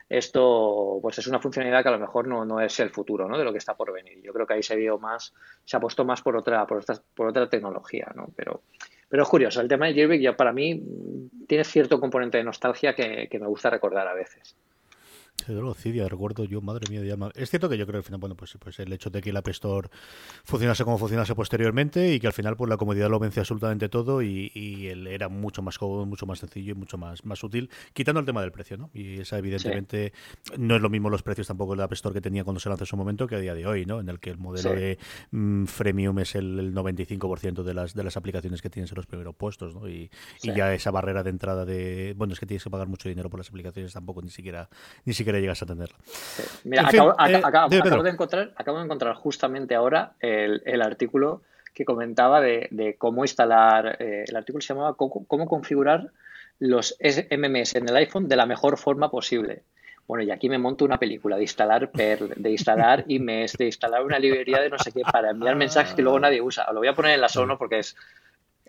esto 0.08 0.98
pues 1.02 1.18
es 1.18 1.26
una 1.26 1.40
funcionalidad 1.40 1.82
que 1.82 1.88
a 1.88 1.92
lo 1.92 1.98
mejor 1.98 2.28
no, 2.28 2.44
no, 2.44 2.60
es 2.60 2.78
el 2.78 2.90
futuro 2.90 3.26
¿no? 3.26 3.38
de 3.38 3.44
lo 3.44 3.50
que 3.50 3.58
está 3.58 3.74
por 3.74 3.92
venir. 3.92 4.20
Yo 4.22 4.32
creo 4.32 4.46
que 4.46 4.54
ahí 4.54 4.62
se 4.62 4.76
vio 4.76 4.98
más, 4.98 5.34
se 5.64 5.76
apostó 5.76 6.04
más 6.04 6.22
por 6.22 6.36
otra, 6.36 6.64
por 6.66 6.78
otra, 6.78 7.00
por 7.14 7.26
otra 7.26 7.48
tecnología, 7.48 8.12
¿no? 8.14 8.28
Pero, 8.36 8.62
pero 9.08 9.24
es 9.24 9.28
curioso, 9.28 9.60
el 9.60 9.68
tema 9.68 9.86
del 9.86 9.96
jailbreak 9.96 10.20
ya 10.20 10.36
para 10.36 10.52
mí 10.52 10.80
tiene 11.48 11.64
cierto 11.64 11.98
componente 11.98 12.38
de 12.38 12.44
nostalgia 12.44 12.94
que 12.94 13.28
me 13.32 13.46
gusta 13.46 13.70
recordar 13.70 14.06
a 14.06 14.14
veces. 14.14 14.54
Cidia, 15.76 16.08
recuerdo 16.08 16.44
yo, 16.44 16.60
madre 16.62 16.88
mía. 16.88 17.02
Es 17.34 17.50
cierto 17.50 17.68
que 17.68 17.76
yo 17.76 17.86
creo 17.86 17.94
que 17.94 17.98
al 17.98 18.04
final, 18.04 18.20
bueno, 18.20 18.36
pues, 18.36 18.56
pues 18.58 18.78
el 18.78 18.92
hecho 18.92 19.10
de 19.10 19.20
que 19.20 19.30
el 19.30 19.36
App 19.36 19.48
Store 19.48 19.88
funcionase 20.44 20.84
como 20.84 20.96
funcionase 20.96 21.34
posteriormente 21.34 22.14
y 22.14 22.20
que 22.20 22.26
al 22.26 22.32
final 22.32 22.56
pues 22.56 22.68
la 22.68 22.76
comodidad 22.76 23.10
lo 23.10 23.18
vence 23.18 23.40
absolutamente 23.40 23.88
todo 23.88 24.22
y, 24.22 24.50
y 24.54 24.86
él 24.86 25.06
era 25.06 25.28
mucho 25.28 25.60
más 25.60 25.78
cómodo, 25.78 26.06
mucho 26.06 26.24
más 26.24 26.38
sencillo 26.38 26.72
y 26.72 26.74
mucho 26.74 26.96
más, 26.96 27.24
más 27.24 27.42
útil, 27.44 27.68
quitando 27.92 28.20
el 28.20 28.26
tema 28.26 28.40
del 28.40 28.52
precio, 28.52 28.78
¿no? 28.78 28.90
Y 28.94 29.20
esa 29.20 29.38
evidentemente 29.38 30.12
no 30.56 30.76
es 30.76 30.82
lo 30.82 30.88
mismo 30.88 31.10
los 31.10 31.22
precios 31.22 31.46
tampoco 31.46 31.74
el 31.74 31.80
App 31.80 31.92
Store 31.92 32.14
que 32.14 32.20
tenía 32.20 32.44
cuando 32.44 32.60
se 32.60 32.68
lanzó 32.68 32.84
en 32.84 32.88
su 32.88 32.96
momento 32.96 33.26
que 33.26 33.36
a 33.36 33.40
día 33.40 33.54
de 33.54 33.66
hoy, 33.66 33.84
¿no? 33.84 34.00
En 34.00 34.08
el 34.08 34.20
que 34.20 34.30
el 34.30 34.38
modelo 34.38 34.70
de 34.70 34.98
mm, 35.30 35.64
freemium 35.66 36.18
es 36.20 36.34
el, 36.36 36.74
95% 36.74 37.62
de 37.62 37.74
las, 37.74 37.94
de 37.94 38.02
las 38.02 38.16
aplicaciones 38.16 38.62
que 38.62 38.70
tienes 38.70 38.90
en 38.92 38.96
los 38.96 39.06
primeros 39.06 39.34
puestos, 39.34 39.74
¿no? 39.74 39.88
Y, 39.88 40.10
y 40.42 40.54
ya 40.54 40.72
esa 40.72 40.90
barrera 40.90 41.22
de 41.22 41.30
entrada 41.30 41.64
de, 41.64 42.14
bueno, 42.16 42.32
es 42.32 42.40
que 42.40 42.46
tienes 42.46 42.64
que 42.64 42.70
pagar 42.70 42.88
mucho 42.88 43.08
dinero 43.08 43.28
por 43.28 43.40
las 43.40 43.48
aplicaciones 43.48 43.92
tampoco 43.92 44.22
ni 44.22 44.30
siquiera, 44.30 44.68
ni 45.04 45.12
siquiera 45.12 45.23
llegas 45.32 45.62
a 45.62 45.66
tenerlo. 45.66 45.96
Mira, 46.64 46.86
acabo, 46.86 47.14
de 48.02 48.10
encontrar, 48.10 48.52
acabo 48.56 48.78
de 48.78 48.84
encontrar 48.84 49.14
justamente 49.14 49.74
ahora 49.74 50.12
el, 50.20 50.82
artículo 50.82 51.42
que 51.72 51.84
comentaba 51.84 52.40
de, 52.40 52.96
cómo 52.98 53.24
instalar, 53.24 53.96
eh, 54.00 54.24
el 54.26 54.36
artículo 54.36 54.62
se 54.62 54.74
llamaba 54.74 54.96
cómo, 54.96 55.46
configurar 55.46 56.10
los 56.58 56.96
MMS 57.00 57.74
en 57.74 57.88
el 57.88 57.96
iPhone 57.96 58.28
de 58.28 58.36
la 58.36 58.46
mejor 58.46 58.78
forma 58.78 59.10
posible. 59.10 59.62
Bueno, 60.06 60.22
y 60.22 60.30
aquí 60.30 60.48
me 60.48 60.58
monto 60.58 60.84
una 60.84 60.98
película 60.98 61.36
de 61.36 61.42
instalar 61.42 61.90
Perl, 61.90 62.34
de 62.36 62.50
instalar 62.50 63.04
IMES, 63.08 63.54
de 63.54 63.66
instalar 63.66 64.04
una 64.04 64.18
librería 64.18 64.60
de 64.60 64.68
no 64.68 64.78
sé 64.78 64.92
qué 64.92 65.00
para 65.00 65.30
enviar 65.30 65.56
mensajes 65.56 65.94
que 65.94 66.02
luego 66.02 66.20
nadie 66.20 66.42
usa. 66.42 66.70
Lo 66.72 66.80
voy 66.80 66.88
a 66.88 66.94
poner 66.94 67.14
en 67.14 67.22
la 67.22 67.28
sono 67.28 67.56
porque 67.56 67.78
es, 67.78 67.96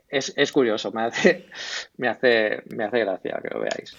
es, 0.08 0.34
es 0.36 0.52
curioso, 0.52 0.92
me 0.92 1.04
hace, 1.04 1.48
me, 1.98 2.08
hace, 2.08 2.64
me 2.68 2.86
hace 2.86 3.00
gracia 3.00 3.40
que 3.42 3.50
lo 3.54 3.60
veáis. 3.60 3.96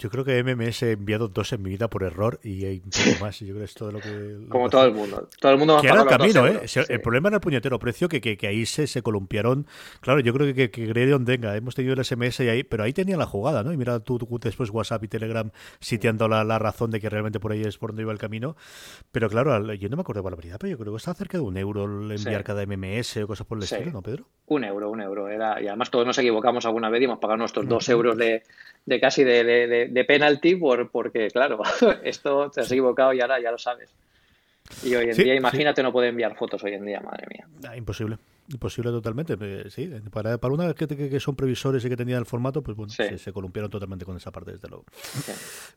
Yo 0.00 0.08
creo 0.08 0.24
que 0.24 0.42
MMS 0.42 0.82
he 0.82 0.92
enviado 0.92 1.28
dos 1.28 1.52
en 1.52 1.62
mi 1.62 1.68
vida 1.68 1.88
por 1.88 2.04
error 2.04 2.40
y 2.42 2.64
hay 2.64 2.82
un 2.82 2.90
poco 2.90 3.24
más. 3.24 3.42
Y 3.42 3.46
yo 3.46 3.52
creo 3.52 3.60
que 3.60 3.70
es 3.70 3.74
todo 3.74 3.92
lo 3.92 4.00
que. 4.00 4.46
Como 4.48 4.70
todo 4.70 4.86
el 4.86 4.94
mundo. 4.94 5.28
Todo 5.38 5.52
el 5.52 5.58
mundo 5.58 5.78
que 5.78 5.88
era 5.88 6.00
el 6.00 6.08
camino, 6.08 6.46
¿eh? 6.46 6.62
El 6.88 7.00
problema 7.02 7.28
era 7.28 7.36
el 7.36 7.40
puñetero 7.42 7.78
precio, 7.78 8.08
que, 8.08 8.22
que, 8.22 8.38
que 8.38 8.46
ahí 8.46 8.64
se, 8.64 8.86
se, 8.86 9.02
columpiaron. 9.02 9.66
Claro, 10.00 10.20
yo 10.20 10.32
creo 10.32 10.54
que, 10.54 10.70
que, 10.70 10.86
Gredion 10.86 11.26
tenga. 11.26 11.54
Hemos 11.54 11.74
tenido 11.74 11.92
el 11.92 12.02
SMS 12.02 12.40
y 12.40 12.48
ahí, 12.48 12.62
pero 12.62 12.82
ahí 12.82 12.94
tenía 12.94 13.18
la 13.18 13.26
jugada, 13.26 13.62
¿no? 13.62 13.74
Y 13.74 13.76
mira 13.76 14.00
tú, 14.00 14.18
después 14.40 14.70
WhatsApp 14.70 15.04
y 15.04 15.08
Telegram 15.08 15.50
sitiando 15.80 16.28
la, 16.28 16.44
la 16.44 16.58
razón 16.58 16.90
de 16.90 16.98
que 16.98 17.10
realmente 17.10 17.38
por 17.38 17.52
ahí 17.52 17.60
es 17.60 17.76
por 17.76 17.90
donde 17.90 18.02
iba 18.02 18.12
el 18.12 18.18
camino. 18.18 18.56
Pero 19.12 19.28
claro, 19.28 19.74
yo 19.74 19.88
no 19.90 19.96
me 19.96 20.00
acuerdo 20.00 20.22
de 20.22 20.30
la 20.30 20.36
verdad, 20.36 20.56
pero 20.58 20.70
yo 20.70 20.78
creo 20.78 20.94
que 20.94 20.96
estaba 20.96 21.14
cerca 21.14 21.36
de 21.36 21.44
un 21.44 21.58
euro 21.58 21.84
enviar 21.84 22.42
cada 22.42 22.64
MMS 22.64 23.18
o 23.18 23.26
cosas 23.26 23.46
por 23.46 23.58
el 23.58 23.64
estilo, 23.64 23.90
¿no, 23.90 24.02
Pedro? 24.02 24.24
Un 24.46 24.64
euro, 24.64 24.90
un 24.90 25.00
euro. 25.00 25.28
Era, 25.28 25.60
y 25.60 25.68
además 25.68 25.90
todos 25.90 26.06
nos 26.06 26.18
equivocamos 26.18 26.64
alguna 26.64 26.88
vez 26.88 27.02
y 27.02 27.04
hemos 27.04 27.18
pagado 27.18 27.38
nuestros 27.38 27.68
dos 27.68 27.88
euros 27.88 28.16
de, 28.16 28.42
de 28.86 29.00
casi 29.00 29.24
de, 29.24 29.44
de, 29.44 29.66
de 29.66 29.89
penalty 30.06 30.56
por, 30.56 30.90
porque, 30.90 31.28
claro, 31.28 31.62
esto 32.04 32.50
te 32.50 32.60
has 32.60 32.70
equivocado 32.70 33.12
y 33.12 33.20
ahora 33.20 33.40
ya 33.40 33.50
lo 33.50 33.58
sabes. 33.58 33.90
Y 34.84 34.94
hoy 34.94 35.10
en 35.10 35.16
día, 35.16 35.34
imagínate, 35.34 35.82
no 35.82 35.92
puede 35.92 36.08
enviar 36.08 36.36
fotos 36.36 36.62
hoy 36.62 36.74
en 36.74 36.86
día, 36.86 37.00
madre 37.00 37.26
mía. 37.28 37.46
Ah, 37.68 37.76
imposible. 37.76 38.18
Imposible 38.52 38.90
totalmente. 38.90 39.36
Eh, 39.40 39.70
sí, 39.70 39.88
para, 40.10 40.38
para 40.38 40.54
una 40.54 40.66
vez 40.66 40.74
que, 40.74 40.86
que, 40.86 41.20
son 41.20 41.36
previsores 41.36 41.84
y 41.84 41.88
que 41.88 41.96
tenían 41.96 42.18
el 42.18 42.26
formato, 42.26 42.62
pues 42.62 42.76
bueno, 42.76 42.92
se, 42.92 43.32
columpiaron 43.32 43.70
totalmente 43.70 44.04
con 44.04 44.16
esa 44.16 44.32
parte, 44.32 44.52
desde 44.52 44.68
luego. 44.68 44.84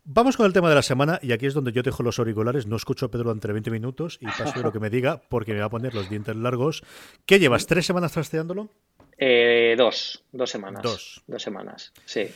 Vamos 0.05 0.37
con 0.37 0.45
el 0.45 0.53
tema 0.53 0.69
de 0.69 0.75
la 0.75 0.81
semana, 0.81 1.19
y 1.21 1.33
aquí 1.33 1.45
es 1.45 1.53
donde 1.53 1.71
yo 1.71 1.83
dejo 1.83 2.01
los 2.01 2.17
auriculares, 2.17 2.65
no 2.65 2.75
escucho 2.75 3.05
a 3.05 3.11
Pedro 3.11 3.25
durante 3.25 3.51
20 3.51 3.69
minutos 3.69 4.17
y 4.21 4.25
paso 4.25 4.53
de 4.55 4.63
lo 4.63 4.71
que 4.71 4.79
me 4.79 4.89
diga, 4.89 5.21
porque 5.29 5.53
me 5.53 5.59
va 5.59 5.65
a 5.65 5.69
poner 5.69 5.93
los 5.93 6.09
dientes 6.09 6.35
largos. 6.35 6.83
¿Qué 7.25 7.39
llevas? 7.39 7.67
¿Tres 7.67 7.85
semanas 7.85 8.13
trasteándolo? 8.13 8.69
Eh, 9.17 9.75
dos, 9.77 10.23
dos 10.31 10.49
semanas. 10.49 10.81
Dos. 10.81 11.23
Dos 11.27 11.43
semanas, 11.43 11.93
sí. 12.05 12.27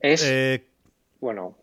Es, 0.00 0.24
eh, 0.26 0.66
bueno, 1.22 1.56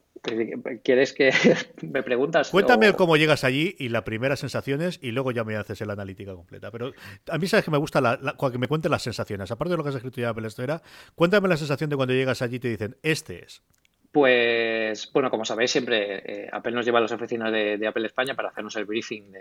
¿Quieres 0.83 1.13
que 1.13 1.31
me 1.81 2.03
preguntas? 2.03 2.49
Cuéntame 2.49 2.93
cómo 2.93 3.15
llegas 3.15 3.45
allí 3.45 3.75
y 3.79 3.87
las 3.87 4.03
primeras 4.03 4.39
sensaciones 4.39 4.99
y 5.01 5.11
luego 5.11 5.31
ya 5.31 5.45
me 5.45 5.55
haces 5.55 5.79
la 5.81 5.93
analítica 5.93 6.33
completa. 6.33 6.71
Pero 6.71 6.91
a 7.29 7.37
mí 7.37 7.47
sabes 7.47 7.63
que 7.63 7.71
me 7.71 7.77
gusta 7.77 8.01
la, 8.01 8.19
que 8.51 8.57
me 8.57 8.67
cuentes 8.67 8.91
las 8.91 9.01
sensaciones. 9.01 9.49
Aparte 9.49 9.71
de 9.71 9.77
lo 9.77 9.83
que 9.83 9.89
has 9.89 9.95
escrito 9.95 10.19
ya 10.19 10.33
en 10.35 10.45
Store, 10.45 10.79
cuéntame 11.15 11.47
la 11.47 11.55
sensación 11.55 11.89
de 11.89 11.95
cuando 11.95 12.13
llegas 12.13 12.41
allí 12.41 12.57
y 12.57 12.59
te 12.59 12.67
dicen, 12.67 12.97
este 13.01 13.45
es. 13.45 13.63
Pues, 14.11 15.09
bueno, 15.13 15.29
como 15.29 15.45
sabéis, 15.45 15.71
siempre 15.71 16.23
eh, 16.25 16.49
Apple 16.51 16.73
nos 16.73 16.85
lleva 16.85 16.97
a 16.97 17.03
las 17.03 17.11
oficinas 17.11 17.51
de, 17.51 17.87
Apple 17.87 18.07
España 18.07 18.35
para 18.35 18.49
hacernos 18.49 18.75
el 18.75 18.85
briefing 18.85 19.31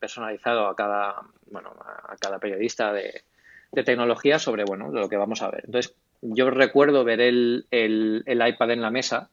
personalizado 0.00 0.66
a 0.66 0.74
cada, 0.74 1.22
bueno, 1.50 1.70
a 1.78 2.16
cada 2.16 2.38
periodista 2.38 2.92
de, 2.92 3.22
tecnología 3.84 4.38
sobre, 4.38 4.64
bueno, 4.64 4.90
lo 4.90 5.08
que 5.08 5.16
vamos 5.16 5.42
a 5.42 5.50
ver. 5.50 5.64
Entonces, 5.66 5.94
yo 6.22 6.50
recuerdo 6.50 7.04
ver 7.04 7.20
el, 7.20 7.66
el, 7.70 8.24
iPad 8.26 8.70
en 8.70 8.80
la 8.80 8.90
mesa, 8.90 9.30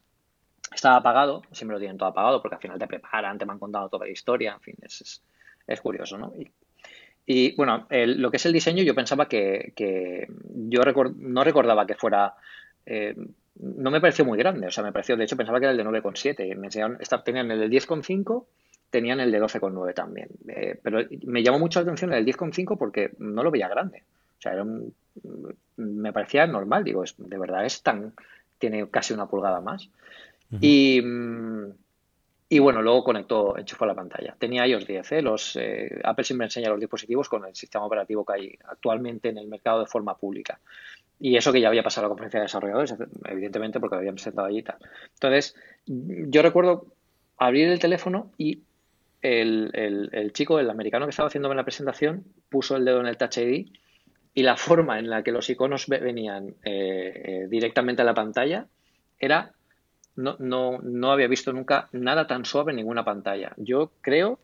estaba 0.73 0.97
apagado, 0.97 1.43
siempre 1.51 1.75
lo 1.75 1.79
tienen 1.79 1.97
todo 1.97 2.09
apagado 2.09 2.41
porque 2.41 2.55
al 2.55 2.61
final 2.61 2.79
te 2.79 2.87
preparan, 2.87 3.37
te 3.37 3.45
me 3.45 3.53
han 3.53 3.59
contado 3.59 3.89
toda 3.89 4.05
la 4.05 4.11
historia, 4.11 4.53
en 4.53 4.61
fin, 4.61 4.75
es, 4.81 5.21
es, 5.67 5.81
curioso, 5.81 6.17
¿no? 6.17 6.33
Y, 7.25 7.55
bueno, 7.55 7.87
lo 7.89 8.31
que 8.31 8.37
es 8.37 8.45
el 8.45 8.53
diseño, 8.53 8.83
yo 8.83 8.93
pensaba 8.93 9.27
que, 9.27 9.71
que 9.75 10.27
yo 10.67 10.81
no 11.15 11.43
recordaba 11.43 11.85
que 11.87 11.95
fuera 11.95 12.33
eh, 12.85 13.15
no 13.55 13.91
me 13.91 14.01
pareció 14.01 14.25
muy 14.25 14.37
grande, 14.37 14.67
o 14.67 14.71
sea, 14.71 14.83
me 14.83 14.91
pareció, 14.91 15.15
de 15.15 15.25
hecho, 15.25 15.37
pensaba 15.37 15.59
que 15.59 15.65
era 15.65 15.71
el 15.71 15.77
de 15.77 15.85
9,7. 15.85 16.55
Me 16.55 16.67
enseñaron, 16.67 16.97
tenían 17.23 17.51
el 17.51 17.59
de 17.59 17.69
10,5, 17.69 18.45
tenían 18.89 19.19
el 19.19 19.31
de 19.31 19.41
12,9 19.41 19.93
también. 19.93 20.29
Eh, 20.47 20.79
pero 20.81 20.99
me 21.25 21.43
llamó 21.43 21.59
mucho 21.59 21.79
la 21.79 21.83
atención 21.83 22.13
el 22.13 22.25
del 22.25 22.35
10,5 22.35 22.77
porque 22.77 23.11
no 23.19 23.43
lo 23.43 23.51
veía 23.51 23.69
grande. 23.69 24.03
O 24.39 24.41
sea, 24.41 24.53
era 24.53 24.65
me 25.77 26.13
parecía 26.13 26.47
normal, 26.47 26.83
digo, 26.83 27.03
es, 27.03 27.15
de 27.17 27.37
verdad 27.37 27.65
es 27.65 27.83
tan, 27.83 28.13
tiene 28.57 28.89
casi 28.89 29.13
una 29.13 29.27
pulgada 29.27 29.61
más. 29.61 29.89
Y. 30.61 31.01
Y 32.53 32.59
bueno, 32.59 32.83
luego 32.83 33.03
conectó, 33.03 33.57
enchufó 33.57 33.87
la 33.87 33.95
pantalla. 33.95 34.35
Tenía 34.37 34.67
iOS 34.67 34.85
10. 34.85 35.11
¿eh? 35.13 35.21
Los, 35.23 35.55
eh, 35.55 35.89
Apple 36.03 36.23
siempre 36.23 36.45
enseña 36.45 36.69
los 36.69 36.79
dispositivos 36.79 37.27
con 37.27 37.43
el 37.45 37.55
sistema 37.55 37.83
operativo 37.83 38.23
que 38.23 38.33
hay 38.33 38.55
actualmente 38.65 39.29
en 39.29 39.39
el 39.39 39.47
mercado 39.47 39.79
de 39.79 39.87
forma 39.87 40.15
pública. 40.15 40.59
Y 41.19 41.35
eso 41.35 41.51
que 41.51 41.61
ya 41.61 41.69
había 41.69 41.81
pasado 41.81 42.05
la 42.05 42.09
conferencia 42.09 42.41
de 42.41 42.43
desarrolladores, 42.43 42.93
evidentemente, 43.25 43.79
porque 43.79 43.95
lo 43.95 43.99
habían 44.01 44.13
presentado 44.13 44.47
allí 44.47 44.61
tal. 44.61 44.77
Entonces, 45.15 45.55
yo 45.87 46.43
recuerdo 46.43 46.85
abrir 47.39 47.69
el 47.69 47.79
teléfono 47.79 48.31
y 48.37 48.61
el, 49.23 50.31
chico, 50.33 50.59
el 50.59 50.69
americano 50.69 51.05
que 51.05 51.11
estaba 51.11 51.27
haciéndome 51.27 51.55
la 51.55 51.63
presentación, 51.63 52.23
puso 52.49 52.75
el 52.75 52.85
dedo 52.85 52.99
en 52.99 53.07
el 53.07 53.17
Touch 53.17 53.37
ID 53.37 53.67
y 54.33 54.43
la 54.43 54.57
forma 54.57 54.99
en 54.99 55.09
la 55.09 55.23
que 55.23 55.31
los 55.31 55.49
iconos 55.49 55.87
venían 55.87 56.49
eh, 56.63 57.23
eh, 57.25 57.47
directamente 57.49 58.01
a 58.01 58.05
la 58.05 58.13
pantalla 58.13 58.67
era. 59.17 59.53
No, 60.15 60.35
no, 60.39 60.79
no 60.81 61.11
había 61.11 61.27
visto 61.27 61.51
nunca 61.51 61.89
nada 61.91 62.27
tan 62.27 62.45
suave 62.45 62.71
en 62.71 62.77
ninguna 62.77 63.03
pantalla. 63.03 63.53
Yo 63.57 63.91
creo 64.01 64.39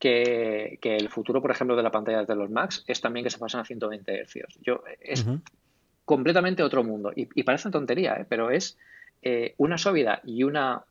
que, 0.00 0.78
el 0.82 1.08
futuro, 1.08 1.42
por 1.42 1.50
ejemplo, 1.50 1.76
de 1.76 1.82
la 1.82 1.90
pantalla 1.90 2.24
de 2.24 2.34
los 2.34 2.50
Macs 2.50 2.84
es 2.86 3.00
también 3.00 3.24
que 3.24 3.30
se 3.30 3.38
pasan 3.38 3.60
a 3.60 3.64
120 3.64 4.24
Hz. 4.24 4.58
Yo, 4.62 4.82
es, 5.00 5.26
completamente 6.04 6.62
otro 6.62 6.82
mundo. 6.82 7.12
Y, 7.14 7.42
parece 7.42 7.70
tontería, 7.70 8.14
¿eh? 8.14 8.26
pero 8.28 8.50
es 8.50 8.78
eh, 9.22 9.54
una 9.58 9.78
suavidad 9.78 10.20
y 10.24 10.42
una, 10.42 10.82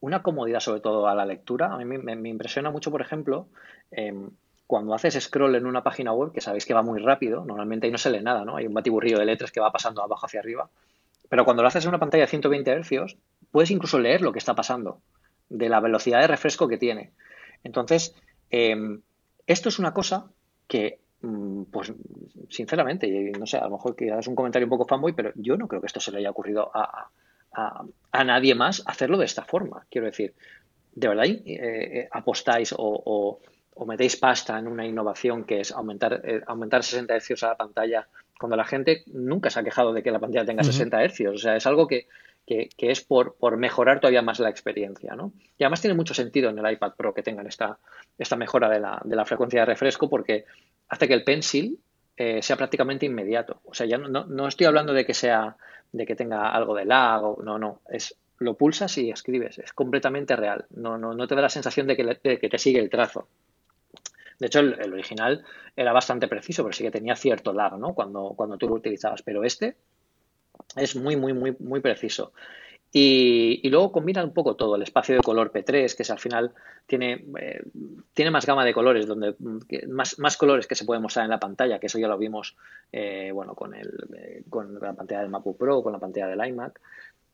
una 0.00 0.22
comodidad, 0.22 0.60
sobre 0.60 0.80
todo 0.80 1.08
a 1.08 1.14
la 1.14 1.24
lectura. 1.24 1.72
A 1.72 1.78
mí 1.78 1.84
me, 1.84 2.28
impresiona 2.28 2.70
mucho, 2.70 2.90
por 2.90 3.00
ejemplo, 3.00 3.48
em, 3.90 4.30
cuando 4.66 4.94
haces 4.94 5.18
scroll 5.20 5.56
en 5.56 5.66
una 5.66 5.82
página 5.82 6.12
web, 6.12 6.32
que 6.32 6.40
sabéis 6.40 6.66
que 6.66 6.74
va 6.74 6.82
muy 6.82 7.00
rápido, 7.00 7.44
normalmente 7.44 7.86
ahí 7.86 7.92
no 7.92 7.98
se 7.98 8.10
lee 8.10 8.22
nada, 8.22 8.44
¿no? 8.44 8.56
Hay 8.56 8.66
un 8.66 8.74
batiburrillo 8.74 9.18
de 9.18 9.24
letras 9.24 9.50
que 9.50 9.60
va 9.60 9.72
pasando 9.72 10.02
abajo 10.02 10.26
hacia 10.26 10.40
arriba. 10.40 10.68
Pero 11.30 11.46
cuando 11.46 11.62
lo 11.62 11.68
haces 11.68 11.84
en 11.84 11.88
una 11.88 11.98
pantalla 11.98 12.24
de 12.24 12.30
120 12.30 12.82
Hz, 12.82 13.16
puedes 13.50 13.70
incluso 13.70 13.98
leer 13.98 14.20
lo 14.20 14.32
que 14.32 14.38
está 14.38 14.54
pasando, 14.54 15.00
de 15.48 15.70
la 15.70 15.80
velocidad 15.80 16.20
de 16.20 16.26
refresco 16.26 16.68
que 16.68 16.76
tiene. 16.76 17.12
Entonces, 17.64 18.14
em, 18.50 19.00
esto 19.46 19.70
es 19.70 19.78
una 19.78 19.94
cosa 19.94 20.30
que 20.68 21.00
Mm, 21.22 21.64
pues 21.64 21.92
sinceramente, 22.48 23.32
no 23.38 23.46
sé, 23.46 23.58
a 23.58 23.64
lo 23.64 23.72
mejor 23.72 23.94
que 23.94 24.08
es 24.08 24.26
un 24.26 24.34
comentario 24.34 24.66
un 24.66 24.70
poco 24.70 24.86
fanboy, 24.86 25.12
pero 25.12 25.32
yo 25.34 25.56
no 25.56 25.68
creo 25.68 25.80
que 25.80 25.86
esto 25.86 26.00
se 26.00 26.12
le 26.12 26.18
haya 26.18 26.30
ocurrido 26.30 26.70
a, 26.74 27.10
a, 27.52 28.24
nadie 28.24 28.54
más 28.54 28.82
hacerlo 28.86 29.18
de 29.18 29.26
esta 29.26 29.44
forma. 29.44 29.86
Quiero 29.90 30.06
decir, 30.06 30.34
¿de 30.94 31.08
verdad 31.08 31.26
eh, 31.26 31.40
eh, 31.44 32.08
apostáis 32.10 32.72
o, 32.72 32.78
o, 33.74 33.84
metéis 33.86 34.16
pasta 34.16 34.58
en 34.58 34.66
una 34.66 34.86
innovación 34.86 35.44
que 35.44 35.60
es 35.60 35.72
aumentar, 35.72 36.20
eh, 36.24 36.42
aumentar 36.46 36.82
60 36.82 37.18
Hz 37.18 37.42
a 37.44 37.48
la 37.48 37.56
pantalla 37.56 38.08
cuando 38.40 38.56
la 38.56 38.64
gente 38.64 39.04
nunca 39.06 39.50
se 39.50 39.60
ha 39.60 39.62
quejado 39.62 39.92
de 39.92 40.02
que 40.02 40.10
la 40.10 40.18
pantalla 40.18 40.46
tenga 40.46 40.64
60 40.64 41.04
Hz? 41.04 41.20
O 41.28 41.38
sea, 41.38 41.56
es 41.56 41.66
algo 41.66 41.86
que, 41.86 42.08
que, 42.46 42.70
es 42.78 43.02
por, 43.02 43.36
por, 43.36 43.58
mejorar 43.58 44.00
todavía 44.00 44.22
más 44.22 44.40
la 44.40 44.48
experiencia. 44.48 45.14
¿no? 45.14 45.32
Y 45.58 45.64
además 45.64 45.82
tiene 45.82 45.94
mucho 45.94 46.14
sentido 46.14 46.50
en 46.50 46.58
el 46.58 46.72
iPad 46.72 46.94
Pro 46.96 47.12
que 47.12 47.22
tengan 47.22 47.46
esta, 47.46 47.78
esta 48.18 48.36
mejora 48.36 48.68
de 48.70 48.80
la, 48.80 49.00
de 49.04 49.14
la 49.14 49.26
frecuencia 49.26 49.60
de 49.60 49.66
refresco 49.66 50.08
porque 50.08 50.46
hace 50.88 51.06
que 51.06 51.14
el 51.14 51.22
pencil 51.22 51.78
eh, 52.16 52.42
sea 52.42 52.56
prácticamente 52.56 53.06
inmediato. 53.06 53.60
O 53.64 53.74
sea, 53.74 53.86
ya 53.86 53.98
no, 53.98 54.08
no, 54.24 54.48
estoy 54.48 54.66
hablando 54.66 54.94
de 54.94 55.04
que 55.04 55.14
sea, 55.14 55.56
de 55.92 56.06
que 56.06 56.16
tenga 56.16 56.50
algo 56.50 56.74
de 56.74 56.86
lag, 56.86 57.22
o, 57.22 57.42
no, 57.42 57.58
no, 57.58 57.82
es 57.88 58.16
lo 58.38 58.54
pulsas 58.54 58.96
y 58.96 59.10
escribes, 59.10 59.58
es 59.58 59.72
completamente 59.74 60.34
real. 60.34 60.64
No, 60.70 60.96
no, 60.96 61.14
no 61.14 61.28
te 61.28 61.34
da 61.34 61.42
la 61.42 61.50
sensación 61.50 61.86
de 61.86 61.96
que, 61.96 62.38
que 62.38 62.48
te 62.48 62.58
sigue 62.58 62.80
el 62.80 62.88
trazo. 62.88 63.28
De 64.40 64.46
hecho, 64.46 64.60
el, 64.60 64.92
original 64.92 65.44
era 65.76 65.92
bastante 65.92 66.26
preciso, 66.26 66.64
pero 66.64 66.72
sí 66.72 66.82
que 66.82 66.90
tenía 66.90 67.14
cierto 67.14 67.52
lag, 67.52 67.78
¿no? 67.78 67.94
Cuando, 67.94 68.32
cuando 68.34 68.56
tú 68.56 68.66
lo 68.68 68.74
utilizabas. 68.74 69.22
Pero 69.22 69.44
este 69.44 69.76
es 70.74 70.96
muy, 70.96 71.14
muy, 71.14 71.32
muy, 71.32 71.54
muy 71.60 71.80
preciso. 71.80 72.32
Y, 72.92 73.68
luego 73.68 73.92
combina 73.92 74.24
un 74.24 74.32
poco 74.32 74.56
todo, 74.56 74.74
el 74.74 74.82
espacio 74.82 75.14
de 75.14 75.20
color 75.20 75.52
P3, 75.52 75.94
que 75.94 76.02
es 76.02 76.10
al 76.10 76.18
final 76.18 76.52
tiene, 76.86 77.24
eh, 77.38 77.62
tiene 78.14 78.32
más 78.32 78.46
gama 78.46 78.64
de 78.64 78.74
colores, 78.74 79.06
donde 79.06 79.36
más, 79.86 80.18
más, 80.18 80.36
colores 80.36 80.66
que 80.66 80.74
se 80.74 80.84
pueden 80.84 81.02
mostrar 81.02 81.24
en 81.24 81.30
la 81.30 81.38
pantalla, 81.38 81.78
que 81.78 81.86
eso 81.86 82.00
ya 82.00 82.08
lo 82.08 82.18
vimos 82.18 82.56
eh, 82.90 83.30
bueno, 83.32 83.54
con, 83.54 83.74
el, 83.74 83.90
eh, 84.16 84.42
con 84.50 84.74
la 84.80 84.92
pantalla 84.94 85.20
del 85.20 85.30
MacBook 85.30 85.56
Pro, 85.56 85.82
con 85.84 85.92
la 85.92 86.00
pantalla 86.00 86.26
del 86.26 86.44
iMac. 86.48 86.80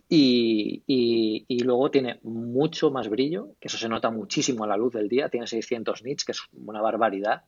Y, 0.09 0.85
y, 0.87 1.61
luego 1.65 1.91
tiene 1.91 2.21
mucho 2.23 2.93
más 2.93 3.09
brillo, 3.09 3.49
que 3.61 3.67
eso 3.67 3.77
se 3.77 3.89
nota 3.89 4.11
muchísimo 4.11 4.63
a 4.63 4.69
la 4.69 4.77
luz 4.77 4.93
del 4.93 5.09
día, 5.09 5.29
tiene 5.29 5.49
600 5.49 6.05
nits, 6.05 6.25
que 6.25 6.33
es 6.33 6.43
una 6.53 6.81
barbaridad. 6.81 7.43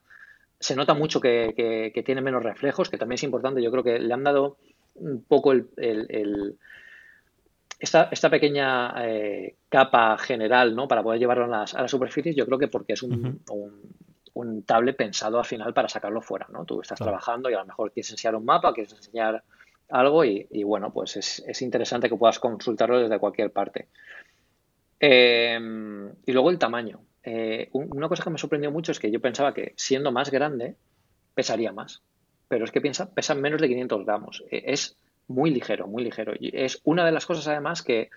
Se 0.59 0.75
nota 0.75 0.94
mucho 0.94 1.21
que, 1.21 1.55
que, 1.94 2.03
tiene 2.03 2.21
menos 2.21 2.42
reflejos, 2.42 2.90
que 2.90 2.99
también 2.99 3.14
es 3.14 3.23
importante, 3.23 3.62
yo 3.62 3.71
creo 3.71 3.85
que 3.85 4.01
le 4.01 4.12
han 4.12 4.25
dado 4.25 4.57
un 4.97 5.23
poco 5.23 5.53
el 5.53 5.68
esta, 7.79 8.09
esta 8.11 8.29
pequeña 8.29 8.92
eh, 9.07 9.57
capa 9.68 10.18
general, 10.18 10.75
¿no? 10.75 10.88
Para 10.88 11.03
poder 11.03 11.21
llevarlo 11.21 11.44
a 11.44 11.49
las, 11.49 11.75
a 11.75 11.83
las 11.83 11.90
superficies, 11.90 12.35
yo 12.35 12.44
creo 12.47 12.59
que 12.59 12.68
porque 12.68 12.94
es 12.94 13.03
un, 13.03 13.40
un, 14.35 14.62
tablet 14.64 14.97
pensado 14.97 15.38
al 15.38 15.44
final 15.44 15.73
para 15.73 15.88
sacarlo 15.88 16.21
fuera, 16.21 16.47
¿no? 16.51 16.64
Tú 16.64 16.81
estás 16.81 16.99
trabajando 16.99 17.51
y 17.51 17.55
a 17.55 17.61
lo 17.61 17.66
mejor 17.66 17.92
quieres 17.92 18.11
enseñar 18.11 18.35
un 18.35 18.44
mapa, 18.44 18.73
quieres 18.73 18.92
enseñar 18.92 19.42
algo 19.88 20.24
y, 20.24 20.62
bueno, 20.64 20.92
pues 20.92 21.16
es, 21.16 21.42
es, 21.46 21.62
interesante 21.62 22.09
que 22.09 22.16
puedas 22.16 22.38
consultarlo 22.38 22.98
desde 22.98 23.18
cualquier 23.18 23.51
parte. 23.51 23.88
Em, 25.01 26.11
y 26.27 26.33
luego 26.33 26.51
el 26.51 26.59
tamaño. 26.59 27.01
Eh, 27.22 27.68
una 27.72 28.09
cosa 28.09 28.24
que 28.24 28.31
me 28.31 28.38
sorprendió 28.38 28.70
mucho 28.70 28.92
es 28.92 28.98
que 28.98 29.11
yo 29.11 29.20
pensaba 29.20 29.55
que 29.55 29.72
siendo 29.77 30.12
más 30.12 30.31
grande 30.31 30.77
pesaría 31.35 31.72
más, 31.72 32.03
pero 32.48 32.64
es 32.64 32.72
que 32.72 32.81
piensa, 32.81 33.11
pesan 33.11 33.40
menos 33.40 33.61
de 33.61 33.68
500 33.68 34.05
gramos. 34.05 34.44
E, 34.51 34.64
es 34.66 34.96
muy 35.29 35.51
ligero, 35.51 35.87
muy 35.87 36.05
ligero. 36.05 36.33
Y 36.38 36.57
es 36.57 36.81
una 36.85 37.05
de 37.05 37.12
las 37.12 37.27
cosas 37.27 37.46
además 37.48 37.83
que 37.83 38.11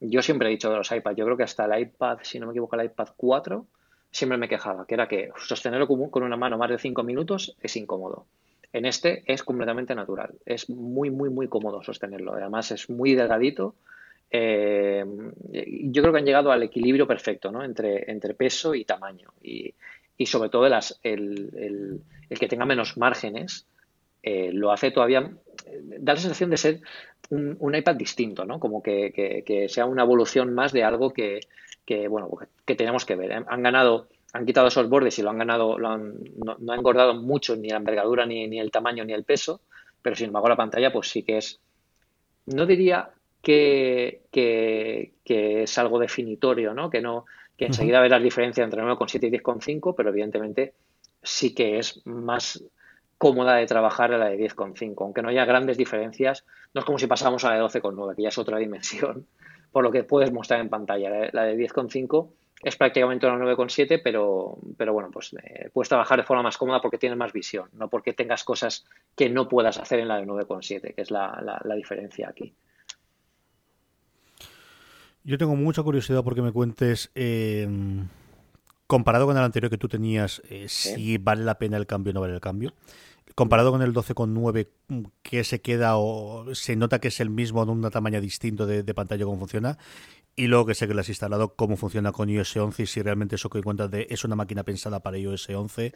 yo 0.00 0.22
siempre 0.22 0.48
he 0.48 0.50
dicho 0.52 0.70
de 0.70 0.76
los 0.76 0.90
iPads. 0.90 1.16
Yo 1.16 1.24
creo 1.24 1.36
que 1.36 1.42
hasta 1.42 1.64
el 1.64 1.80
iPad, 1.82 2.18
si 2.22 2.38
no 2.38 2.46
me 2.46 2.52
equivoco, 2.52 2.76
el 2.76 2.86
iPad 2.86 3.08
4, 3.16 3.66
siempre 4.10 4.38
me 4.38 4.48
quejaba, 4.48 4.86
que 4.86 4.94
era 4.94 5.08
que 5.08 5.30
sostenerlo 5.36 5.86
con 5.86 6.22
una 6.22 6.36
mano 6.36 6.58
más 6.58 6.70
de 6.70 6.78
5 6.78 7.02
minutos 7.02 7.56
es 7.60 7.76
incómodo. 7.76 8.26
En 8.72 8.86
este 8.86 9.24
es 9.26 9.42
completamente 9.42 9.94
natural. 9.94 10.34
Es 10.46 10.68
muy, 10.70 11.10
muy, 11.10 11.30
muy 11.30 11.48
cómodo 11.48 11.82
sostenerlo. 11.82 12.34
Además 12.34 12.70
es 12.70 12.88
muy 12.88 13.14
delgadito. 13.14 13.74
Eh, 14.30 15.04
yo 15.52 16.02
creo 16.02 16.12
que 16.12 16.20
han 16.20 16.26
llegado 16.26 16.52
al 16.52 16.62
equilibrio 16.62 17.06
perfecto 17.06 17.50
¿no? 17.50 17.64
entre, 17.64 18.10
entre 18.10 18.34
peso 18.34 18.74
y 18.74 18.84
tamaño. 18.84 19.32
Y, 19.42 19.74
y 20.16 20.26
sobre 20.26 20.50
todo 20.50 20.66
el, 20.66 20.74
el, 21.02 22.00
el, 22.28 22.38
que 22.38 22.46
tenga 22.46 22.64
menos 22.64 22.96
márgenes 22.96 23.66
eh, 24.22 24.50
lo 24.52 24.70
hace 24.70 24.90
todavía 24.90 25.32
da 25.82 26.14
la 26.14 26.20
sensación 26.20 26.50
de 26.50 26.56
ser 26.56 26.80
un, 27.30 27.74
iPad 27.74 27.96
distinto, 27.96 28.44
¿no? 28.44 28.58
Como 28.58 28.82
que, 28.82 29.66
sea 29.68 29.86
una 29.86 30.02
evolución 30.02 30.52
más 30.54 30.72
de 30.72 30.84
algo 30.84 31.12
que, 31.12 31.40
bueno, 32.08 32.28
que 32.64 32.74
tenemos 32.74 33.04
que 33.04 33.16
ver. 33.16 33.32
Han 33.32 33.62
ganado, 33.62 34.08
han 34.32 34.46
quitado 34.46 34.68
esos 34.68 34.88
bordes 34.88 35.18
y 35.18 35.22
lo 35.22 35.30
han 35.30 35.38
ganado, 35.38 35.78
lo 35.78 35.88
han, 35.88 36.14
no, 36.36 36.72
ha 36.72 36.76
engordado 36.76 37.14
mucho 37.14 37.56
ni 37.56 37.68
la 37.68 37.76
envergadura, 37.76 38.26
ni, 38.26 38.46
ni, 38.46 38.60
el 38.60 38.70
tamaño, 38.70 39.04
ni 39.04 39.12
el 39.12 39.24
peso, 39.24 39.60
pero 40.02 40.16
sin 40.16 40.26
embargo 40.26 40.48
la 40.48 40.56
pantalla 40.56 40.92
pues 40.92 41.10
sí 41.10 41.22
que 41.22 41.38
es, 41.38 41.60
no 42.46 42.66
diría 42.66 43.10
que, 43.42 44.22
que, 44.30 45.12
es 45.62 45.78
algo 45.78 45.98
definitorio, 45.98 46.74
¿no? 46.74 46.90
Que 46.90 47.00
no, 47.00 47.24
que 47.56 47.66
enseguida 47.66 48.00
verás 48.00 48.22
diferencia 48.22 48.64
entre 48.64 48.82
9,7 48.82 49.28
y 49.28 49.30
10,5, 49.30 49.94
pero 49.96 50.10
evidentemente 50.10 50.74
sí 51.22 51.54
que 51.54 51.78
es 51.78 52.04
más 52.06 52.62
cómoda 53.18 53.56
de 53.56 53.66
trabajar 53.66 54.12
a 54.12 54.18
la 54.18 54.28
de 54.28 54.38
10,5. 54.38 54.94
Aunque 54.98 55.22
no 55.22 55.28
haya 55.28 55.44
grandes 55.44 55.76
diferencias, 55.76 56.44
no 56.72 56.80
es 56.80 56.84
como 56.84 56.98
si 56.98 57.06
pasáramos 57.06 57.44
a 57.44 57.50
la 57.50 57.56
de 57.56 57.62
12,9, 57.62 58.16
que 58.16 58.22
ya 58.22 58.28
es 58.28 58.38
otra 58.38 58.58
dimensión. 58.58 59.26
por 59.72 59.84
lo 59.84 59.90
que 59.90 60.04
puedes 60.04 60.32
mostrar 60.32 60.60
en 60.60 60.68
pantalla. 60.68 61.30
La 61.32 61.44
de 61.44 61.56
10,5 61.56 62.30
es 62.62 62.76
prácticamente 62.76 63.26
una 63.26 63.42
9,7, 63.42 64.00
pero, 64.02 64.58
pero 64.76 64.92
bueno, 64.92 65.10
pues 65.10 65.34
eh, 65.42 65.70
puedes 65.72 65.88
trabajar 65.88 66.18
de 66.18 66.24
forma 66.24 66.42
más 66.42 66.58
cómoda 66.58 66.80
porque 66.82 66.98
tienes 66.98 67.18
más 67.18 67.32
visión, 67.32 67.68
no 67.72 67.88
porque 67.88 68.12
tengas 68.12 68.44
cosas 68.44 68.84
que 69.16 69.30
no 69.30 69.48
puedas 69.48 69.78
hacer 69.78 70.00
en 70.00 70.08
la 70.08 70.18
de 70.18 70.26
9,7, 70.26 70.94
que 70.94 71.00
es 71.00 71.10
la, 71.10 71.60
la, 71.64 71.74
diferencia 71.74 72.28
aquí. 72.28 72.52
Yo 75.24 75.38
tengo 75.38 75.56
mucha 75.56 75.82
curiosidad 75.82 76.22
porque 76.22 76.42
me 76.42 76.52
cuentes, 76.52 77.10
eh, 77.14 77.66
comparado 78.86 79.26
con 79.26 79.36
el 79.38 79.42
anterior 79.42 79.70
que 79.70 79.78
tú 79.78 79.88
tenías, 79.88 80.42
eh, 80.50 80.68
si 80.68 81.16
vale 81.16 81.44
la 81.44 81.58
pena 81.58 81.78
el 81.78 81.86
cambio 81.86 82.10
o 82.10 82.14
no 82.14 82.20
vale 82.20 82.34
el 82.34 82.40
cambio. 82.40 82.74
Comparado 83.34 83.70
con 83.70 83.80
el 83.80 83.94
12,9 83.94 84.68
que 85.22 85.44
se 85.44 85.60
queda 85.60 85.96
o 85.96 86.52
se 86.54 86.76
nota 86.76 86.98
que 86.98 87.08
es 87.08 87.20
el 87.20 87.30
mismo 87.30 87.62
en 87.62 87.70
un 87.70 87.90
tamaño 87.90 88.20
distinto 88.20 88.66
de, 88.66 88.82
de 88.82 88.94
pantalla 88.94 89.24
cómo 89.24 89.38
funciona 89.38 89.78
y 90.40 90.46
luego 90.46 90.64
que 90.64 90.74
sé 90.74 90.88
que 90.88 90.94
lo 90.94 91.00
has 91.00 91.08
instalado, 91.10 91.54
cómo 91.54 91.76
funciona 91.76 92.12
con 92.12 92.30
iOS 92.30 92.56
11 92.56 92.82
y 92.82 92.86
si 92.86 93.02
realmente 93.02 93.34
eso 93.34 93.50
que 93.50 93.62
cuentas 93.62 93.90
de 93.90 94.06
es 94.08 94.24
una 94.24 94.36
máquina 94.36 94.62
pensada 94.64 95.00
para 95.00 95.18
iOS 95.18 95.50
11 95.50 95.92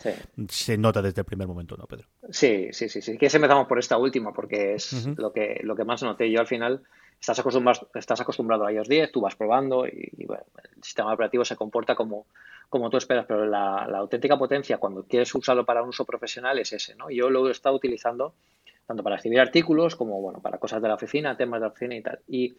se 0.51 0.77
nota 0.77 1.01
desde 1.01 1.23
el 1.23 1.25
primer 1.25 1.49
momento, 1.49 1.79
¿no, 1.79 1.87
Pedro? 1.87 2.07
Sí, 2.29 2.69
sí, 2.73 2.91
sí, 2.91 3.01
sí. 3.01 3.17
Que 3.17 3.27
empezamos 3.27 3.67
por 3.67 3.79
esta 3.79 3.97
última 3.97 4.35
porque 4.35 4.75
es 4.75 5.07
lo, 5.17 5.33
que, 5.33 5.61
lo 5.63 5.75
que 5.75 5.85
más 5.85 6.03
noté. 6.03 6.31
Yo 6.31 6.41
al 6.41 6.47
final 6.47 6.83
estás 7.19 7.39
acostumbrado, 7.39 7.89
estás 7.95 8.21
acostumbrado 8.21 8.67
a 8.67 8.73
iOS 8.73 8.87
10, 8.87 9.13
tú 9.13 9.23
vas 9.23 9.35
probando 9.35 9.87
y, 9.87 10.27
bueno, 10.27 10.45
el 10.77 10.83
sistema 10.83 11.15
operativo 11.15 11.43
se 11.47 11.57
comporta 11.57 11.95
como, 11.95 12.27
como 12.69 12.91
tú 12.91 12.99
esperas, 12.99 13.25
pero 13.27 13.47
la, 13.47 13.85
auténtica 13.85 14.37
potencia 14.37 14.77
cuando 14.77 15.05
quieres 15.05 15.35
usarlo 15.35 15.65
para 15.65 15.83
un 15.83 15.89
uso 15.89 16.05
profesional 16.05 16.59
es 16.59 16.71
ese, 16.75 16.95
¿no? 16.97 17.09
Yo 17.09 17.31
lo 17.31 17.49
he 17.49 17.51
estado 17.51 17.77
utilizando 17.77 18.35
tanto 18.87 19.03
para 19.03 19.17
escribir 19.17 19.41
artículos 19.41 19.97
como, 19.97 20.21
bueno, 20.21 20.41
para 20.43 20.59
cosas 20.59 20.83
de 20.83 20.89
la 20.89 20.97
oficina, 20.97 21.35
temas 21.35 21.61
de 21.61 21.67
la 21.67 21.73
oficina 21.73 21.97
y 21.97 22.03
tal. 22.03 22.21
Y 22.29 22.55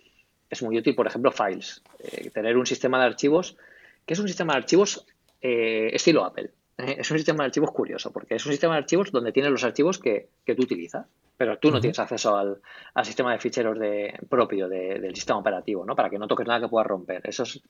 es 0.50 0.62
muy 0.62 0.78
útil, 0.78 0.96
por 0.96 1.08
ejemplo, 1.08 1.32
Files. 1.32 1.82
Eh, 2.00 2.30
tener 2.32 2.58
un 2.58 2.66
sistema 2.66 3.00
de 3.00 3.06
archivos, 3.06 3.58
que 4.06 4.14
es 4.14 4.20
un 4.20 4.28
sistema 4.28 4.54
de 4.54 4.60
archivos 4.60 5.06
eh, 5.42 5.90
estilo 5.94 6.24
Apple. 6.24 6.52
¿eh? 6.78 6.98
Es 7.00 7.10
un 7.12 7.18
sistema 7.18 7.44
de 7.44 7.48
archivos 7.48 7.72
curioso, 7.72 8.12
porque 8.12 8.36
es 8.36 8.46
un 8.46 8.52
sistema 8.52 8.76
de 8.76 8.80
archivos 8.80 9.12
donde 9.12 9.32
tienes 9.32 9.52
los 9.52 9.64
archivos 9.64 10.00
que, 10.00 10.30
tú 10.46 10.64
utilizas, 10.64 11.08
pero 11.38 11.58
tú 11.58 11.72
no 11.72 11.82
tienes 11.82 12.00
acceso 12.00 12.36
al, 12.38 12.62
sistema 13.04 13.34
de 13.34 13.40
ficheros 13.40 13.78
de, 13.80 14.18
propio 14.30 14.68
del 14.70 15.16
sistema 15.16 15.40
operativo, 15.40 15.86
¿no? 15.86 15.96
Para 15.96 16.10
que 16.10 16.20
no 16.20 16.28
toques 16.28 16.48
nada 16.48 16.62
que 16.62 16.70
pueda 16.70 16.84
romper. 16.84 17.22
Eso 17.24 17.44
es 17.44 17.62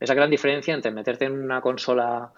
esa 0.00 0.14
gran 0.14 0.30
diferencia 0.30 0.74
entre 0.74 0.90
meterte 0.90 1.26
en 1.26 1.32
una 1.32 1.60
consola 1.60 2.32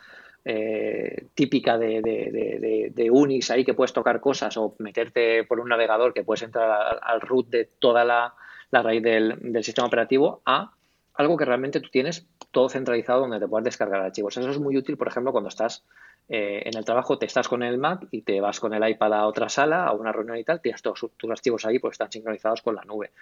típica 1.34 1.76
de, 1.76 3.08
Unix 3.10 3.50
ahí 3.50 3.64
que 3.64 3.74
puedes 3.74 3.92
tocar 3.92 4.20
cosas 4.20 4.56
o 4.58 4.76
meterte 4.78 5.42
por 5.42 5.58
un 5.58 5.68
navegador 5.68 6.14
que 6.14 6.22
puedes 6.22 6.42
entrar 6.42 7.00
al 7.02 7.20
root 7.20 7.48
de 7.48 7.68
toda 7.80 8.04
la 8.04 8.32
la 8.70 8.82
raíz 8.82 9.02
del, 9.02 9.62
sistema 9.62 9.86
operativo 9.86 10.42
a 10.44 10.72
algo 11.14 11.36
que 11.36 11.44
realmente 11.44 11.80
tú 11.80 11.88
tienes 11.90 12.26
todo 12.50 12.68
centralizado 12.68 13.20
donde 13.20 13.40
te 13.40 13.48
puedes 13.48 13.64
descargar 13.64 14.02
archivos. 14.02 14.36
Eso 14.36 14.50
es 14.50 14.58
muy 14.58 14.76
útil, 14.76 14.96
por 14.96 15.08
ejemplo, 15.08 15.32
cuando 15.32 15.48
estás 15.48 15.82
eh, 16.28 16.62
en 16.64 16.76
el 16.76 16.84
trabajo, 16.84 17.18
te 17.18 17.26
estás 17.26 17.48
con 17.48 17.62
el 17.62 17.78
Mac 17.78 18.06
y 18.10 18.22
te 18.22 18.40
vas 18.40 18.60
con 18.60 18.74
el 18.74 18.88
iPad 18.88 19.14
a 19.14 19.26
otra 19.26 19.48
sala, 19.48 19.86
a 19.86 19.92
una 19.92 20.12
reunión 20.12 20.36
y 20.36 20.44
tal, 20.44 20.60
tienes 20.60 20.82
todos 20.82 21.06
tus 21.16 21.30
archivos 21.30 21.64
ahí 21.64 21.78
porque 21.78 21.94
están 21.94 22.12
sincronizados 22.12 22.62
con 22.62 22.74
la 22.74 22.84
nube. 22.84 23.12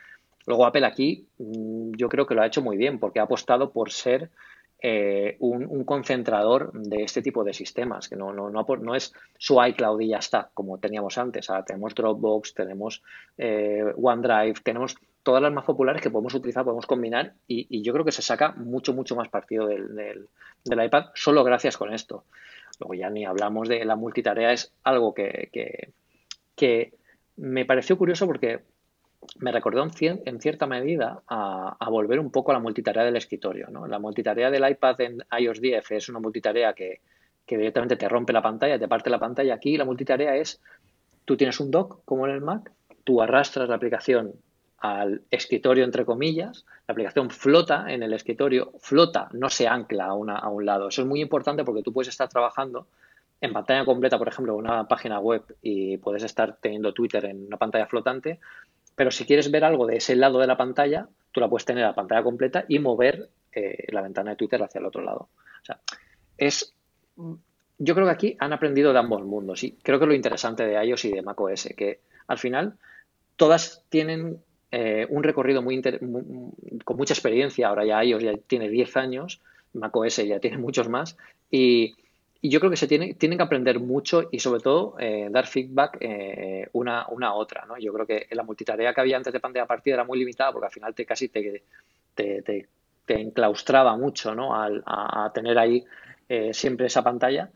Luego 0.46 0.66
Apple 0.66 0.86
aquí 0.86 1.26
mm, 1.38 1.92
yo 1.96 2.08
creo 2.08 2.26
que 2.26 2.34
lo 2.34 2.42
ha 2.42 2.46
hecho 2.46 2.62
muy 2.62 2.76
bien 2.76 2.98
porque 2.98 3.20
ha 3.20 3.24
apostado 3.24 3.70
por 3.70 3.90
ser 3.92 4.30
eh, 4.86 5.36
un, 5.38 5.84
concentrador 5.84 6.70
de 6.72 7.04
este 7.04 7.22
tipo 7.22 7.42
de 7.42 7.54
sistemas, 7.54 8.06
que 8.06 8.16
no, 8.16 8.34
no, 8.34 8.50
no, 8.50 8.66
no, 8.82 8.94
es 8.94 9.14
su 9.38 9.62
iCloud 9.62 9.98
y 10.00 10.08
ya 10.08 10.18
está, 10.18 10.50
como 10.52 10.76
teníamos 10.76 11.16
antes. 11.16 11.48
Ahora 11.48 11.64
tenemos 11.64 11.94
Dropbox, 11.94 12.52
tenemos 12.52 13.02
eh, 13.38 13.82
OneDrive, 13.96 14.60
tenemos 14.62 14.96
todas 15.24 15.42
las 15.42 15.52
más 15.52 15.64
populares 15.64 16.00
que 16.00 16.10
podemos 16.10 16.34
utilizar, 16.34 16.62
podemos 16.64 16.86
combinar 16.86 17.34
y, 17.48 17.82
yo 17.82 17.92
creo 17.92 18.04
que 18.04 18.12
se 18.12 18.22
saca 18.22 18.52
mucho, 18.52 18.92
mucho 18.92 19.16
más 19.16 19.28
partido 19.28 19.66
del, 19.66 19.96
del, 19.96 20.84
iPad 20.84 21.06
solo 21.14 21.42
gracias 21.42 21.76
con 21.76 21.92
esto. 21.92 22.24
Luego 22.78 22.94
ya 22.94 23.10
ni 23.10 23.24
hablamos 23.24 23.68
de 23.68 23.84
la 23.84 23.96
multitarea, 23.96 24.52
es 24.52 24.72
algo 24.84 25.14
que, 25.14 25.48
que, 25.52 25.92
que 26.54 26.94
me 27.36 27.64
pareció 27.64 27.96
curioso 27.96 28.26
porque 28.26 28.62
me 29.38 29.50
recordó 29.52 29.82
en, 29.82 30.40
cierta 30.40 30.66
medida 30.66 31.22
a, 31.26 31.88
volver 31.88 32.20
un 32.20 32.30
poco 32.30 32.50
a 32.50 32.54
la 32.54 32.60
multitarea 32.60 33.04
del 33.04 33.16
escritorio. 33.16 33.68
¿no? 33.70 33.86
La 33.86 33.98
multitarea 33.98 34.50
del 34.50 34.68
iPad 34.68 35.00
en 35.00 35.24
iOS 35.38 35.60
10 35.60 35.90
es 35.92 36.08
una 36.10 36.20
multitarea 36.20 36.74
que, 36.74 37.00
directamente 37.46 37.96
te 37.96 38.08
rompe 38.08 38.32
la 38.32 38.42
pantalla, 38.42 38.78
te 38.78 38.88
parte 38.88 39.10
la 39.10 39.18
pantalla. 39.18 39.54
Aquí 39.54 39.76
la 39.76 39.84
multitarea 39.86 40.36
es, 40.36 40.60
tú 41.24 41.36
tienes 41.36 41.60
un 41.60 41.70
dock 41.70 42.02
como 42.04 42.26
en 42.26 42.34
el 42.34 42.42
Mac, 42.42 42.70
tú 43.04 43.22
arrastras 43.22 43.68
la 43.68 43.76
aplicación 43.76 44.34
al 44.84 45.22
escritorio, 45.30 45.82
entre 45.82 46.04
comillas, 46.04 46.66
la 46.86 46.92
aplicación 46.92 47.30
flota 47.30 47.86
en 47.88 48.02
el 48.02 48.12
escritorio, 48.12 48.70
flota, 48.80 49.30
no 49.32 49.48
se 49.48 49.66
ancla 49.66 50.04
a, 50.04 50.12
una, 50.12 50.36
a 50.36 50.50
un 50.50 50.66
lado. 50.66 50.88
Eso 50.88 51.00
es 51.00 51.08
muy 51.08 51.22
importante 51.22 51.64
porque 51.64 51.82
tú 51.82 51.90
puedes 51.90 52.10
estar 52.10 52.28
trabajando 52.28 52.86
en 53.40 53.54
pantalla 53.54 53.86
completa, 53.86 54.18
por 54.18 54.28
ejemplo, 54.28 54.54
una 54.54 54.86
página 54.86 55.20
web 55.20 55.42
y 55.62 55.96
puedes 55.96 56.22
estar 56.22 56.58
teniendo 56.60 56.92
Twitter 56.92 57.24
en 57.24 57.46
una 57.46 57.56
pantalla 57.56 57.86
flotante, 57.86 58.40
pero 58.94 59.10
si 59.10 59.24
quieres 59.24 59.50
ver 59.50 59.64
algo 59.64 59.86
de 59.86 59.96
ese 59.96 60.16
lado 60.16 60.38
de 60.38 60.46
la 60.46 60.58
pantalla, 60.58 61.08
tú 61.32 61.40
la 61.40 61.48
puedes 61.48 61.64
tener 61.64 61.86
a 61.86 61.94
pantalla 61.94 62.22
completa 62.22 62.66
y 62.68 62.78
mover 62.78 63.30
eh, 63.52 63.86
la 63.88 64.02
ventana 64.02 64.32
de 64.32 64.36
Twitter 64.36 64.62
hacia 64.62 64.80
el 64.80 64.84
otro 64.84 65.00
lado. 65.00 65.30
O 65.62 65.64
sea, 65.64 65.80
es. 66.36 66.74
Yo 67.78 67.94
creo 67.94 68.06
que 68.06 68.12
aquí 68.12 68.36
han 68.38 68.52
aprendido 68.52 68.92
de 68.92 68.98
ambos 68.98 69.24
mundos 69.24 69.64
y 69.64 69.72
creo 69.82 69.98
que 69.98 70.06
lo 70.06 70.12
interesante 70.12 70.66
de 70.66 70.84
iOS 70.84 71.06
y 71.06 71.12
de 71.12 71.22
macOS, 71.22 71.70
que 71.74 72.00
al 72.28 72.36
final 72.36 72.74
todas 73.36 73.82
tienen 73.88 74.42
eh, 74.76 75.06
un 75.08 75.22
recorrido 75.22 75.62
muy, 75.62 75.80
con 76.84 76.96
mucha 76.96 77.14
experiencia. 77.14 77.68
Ahora 77.68 77.84
ya 77.84 78.02
iOS 78.02 78.24
ya 78.24 78.32
tiene 78.36 78.68
10 78.68 78.96
años, 78.96 79.40
macOS 79.72 80.16
ya 80.26 80.40
tiene 80.40 80.58
muchos 80.58 80.88
más 80.88 81.16
y 81.48 81.94
yo 82.42 82.58
creo 82.58 82.70
que 82.70 82.76
se 82.76 82.88
tiene, 82.88 83.14
tienen 83.14 83.38
que 83.38 83.44
aprender 83.44 83.78
mucho 83.78 84.28
y 84.32 84.40
sobre 84.40 84.60
todo 84.60 84.96
eh, 84.98 85.28
dar 85.30 85.46
feedback 85.46 85.98
eh, 86.00 86.68
una, 86.72 87.06
una, 87.08 87.28
a 87.28 87.34
otra. 87.34 87.64
¿no? 87.66 87.78
Yo 87.78 87.92
creo 87.92 88.04
que 88.04 88.26
la 88.32 88.42
multitarea 88.42 88.92
que 88.92 89.00
había 89.00 89.16
antes 89.16 89.32
de 89.32 89.38
pantalla 89.38 89.66
partida 89.66 89.94
era 89.94 90.04
muy 90.04 90.18
limitada 90.18 90.50
porque 90.50 90.66
al 90.66 90.72
final 90.72 90.92
te 90.92 91.06
casi 91.06 91.28
te, 91.28 91.62
te, 92.16 92.42
te, 92.42 92.66
enclaustraba 93.20 93.96
mucho 93.96 94.34
¿no? 94.34 94.60
Al, 94.60 94.82
a, 94.86 95.30
tener 95.32 95.56
ahí 95.56 95.84
siempre 96.52 96.86
esa 96.86 97.04
pantalla 97.04 97.48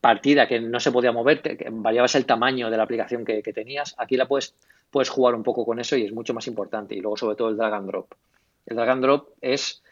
partida 0.00 0.48
que 0.48 0.60
no 0.60 0.80
se 0.80 0.90
podía 0.90 1.12
mover, 1.12 1.40
que, 1.40 1.68
variabas 1.70 2.14
el 2.16 2.26
tamaño 2.26 2.70
de 2.70 2.76
la 2.76 2.82
aplicación 2.82 3.24
que, 3.24 3.42
tenías. 3.52 3.94
Aquí 3.98 4.16
la 4.16 4.26
puedes, 4.26 4.54
puedes 4.90 5.10
jugar 5.10 5.34
un 5.34 5.42
poco 5.42 5.64
con 5.64 5.78
eso 5.78 5.96
y 5.96 6.04
es 6.04 6.12
mucho 6.12 6.34
más 6.34 6.46
importante. 6.46 6.94
Y 6.94 7.00
luego 7.00 7.16
sobre 7.16 7.36
todo 7.36 7.48
el 7.48 7.56
drag 7.56 7.74
and 7.74 7.88
drop. 7.88 8.14
El 8.66 8.76
drag 8.76 8.88
and 8.90 9.02
drop 9.02 9.28
es 9.40 9.82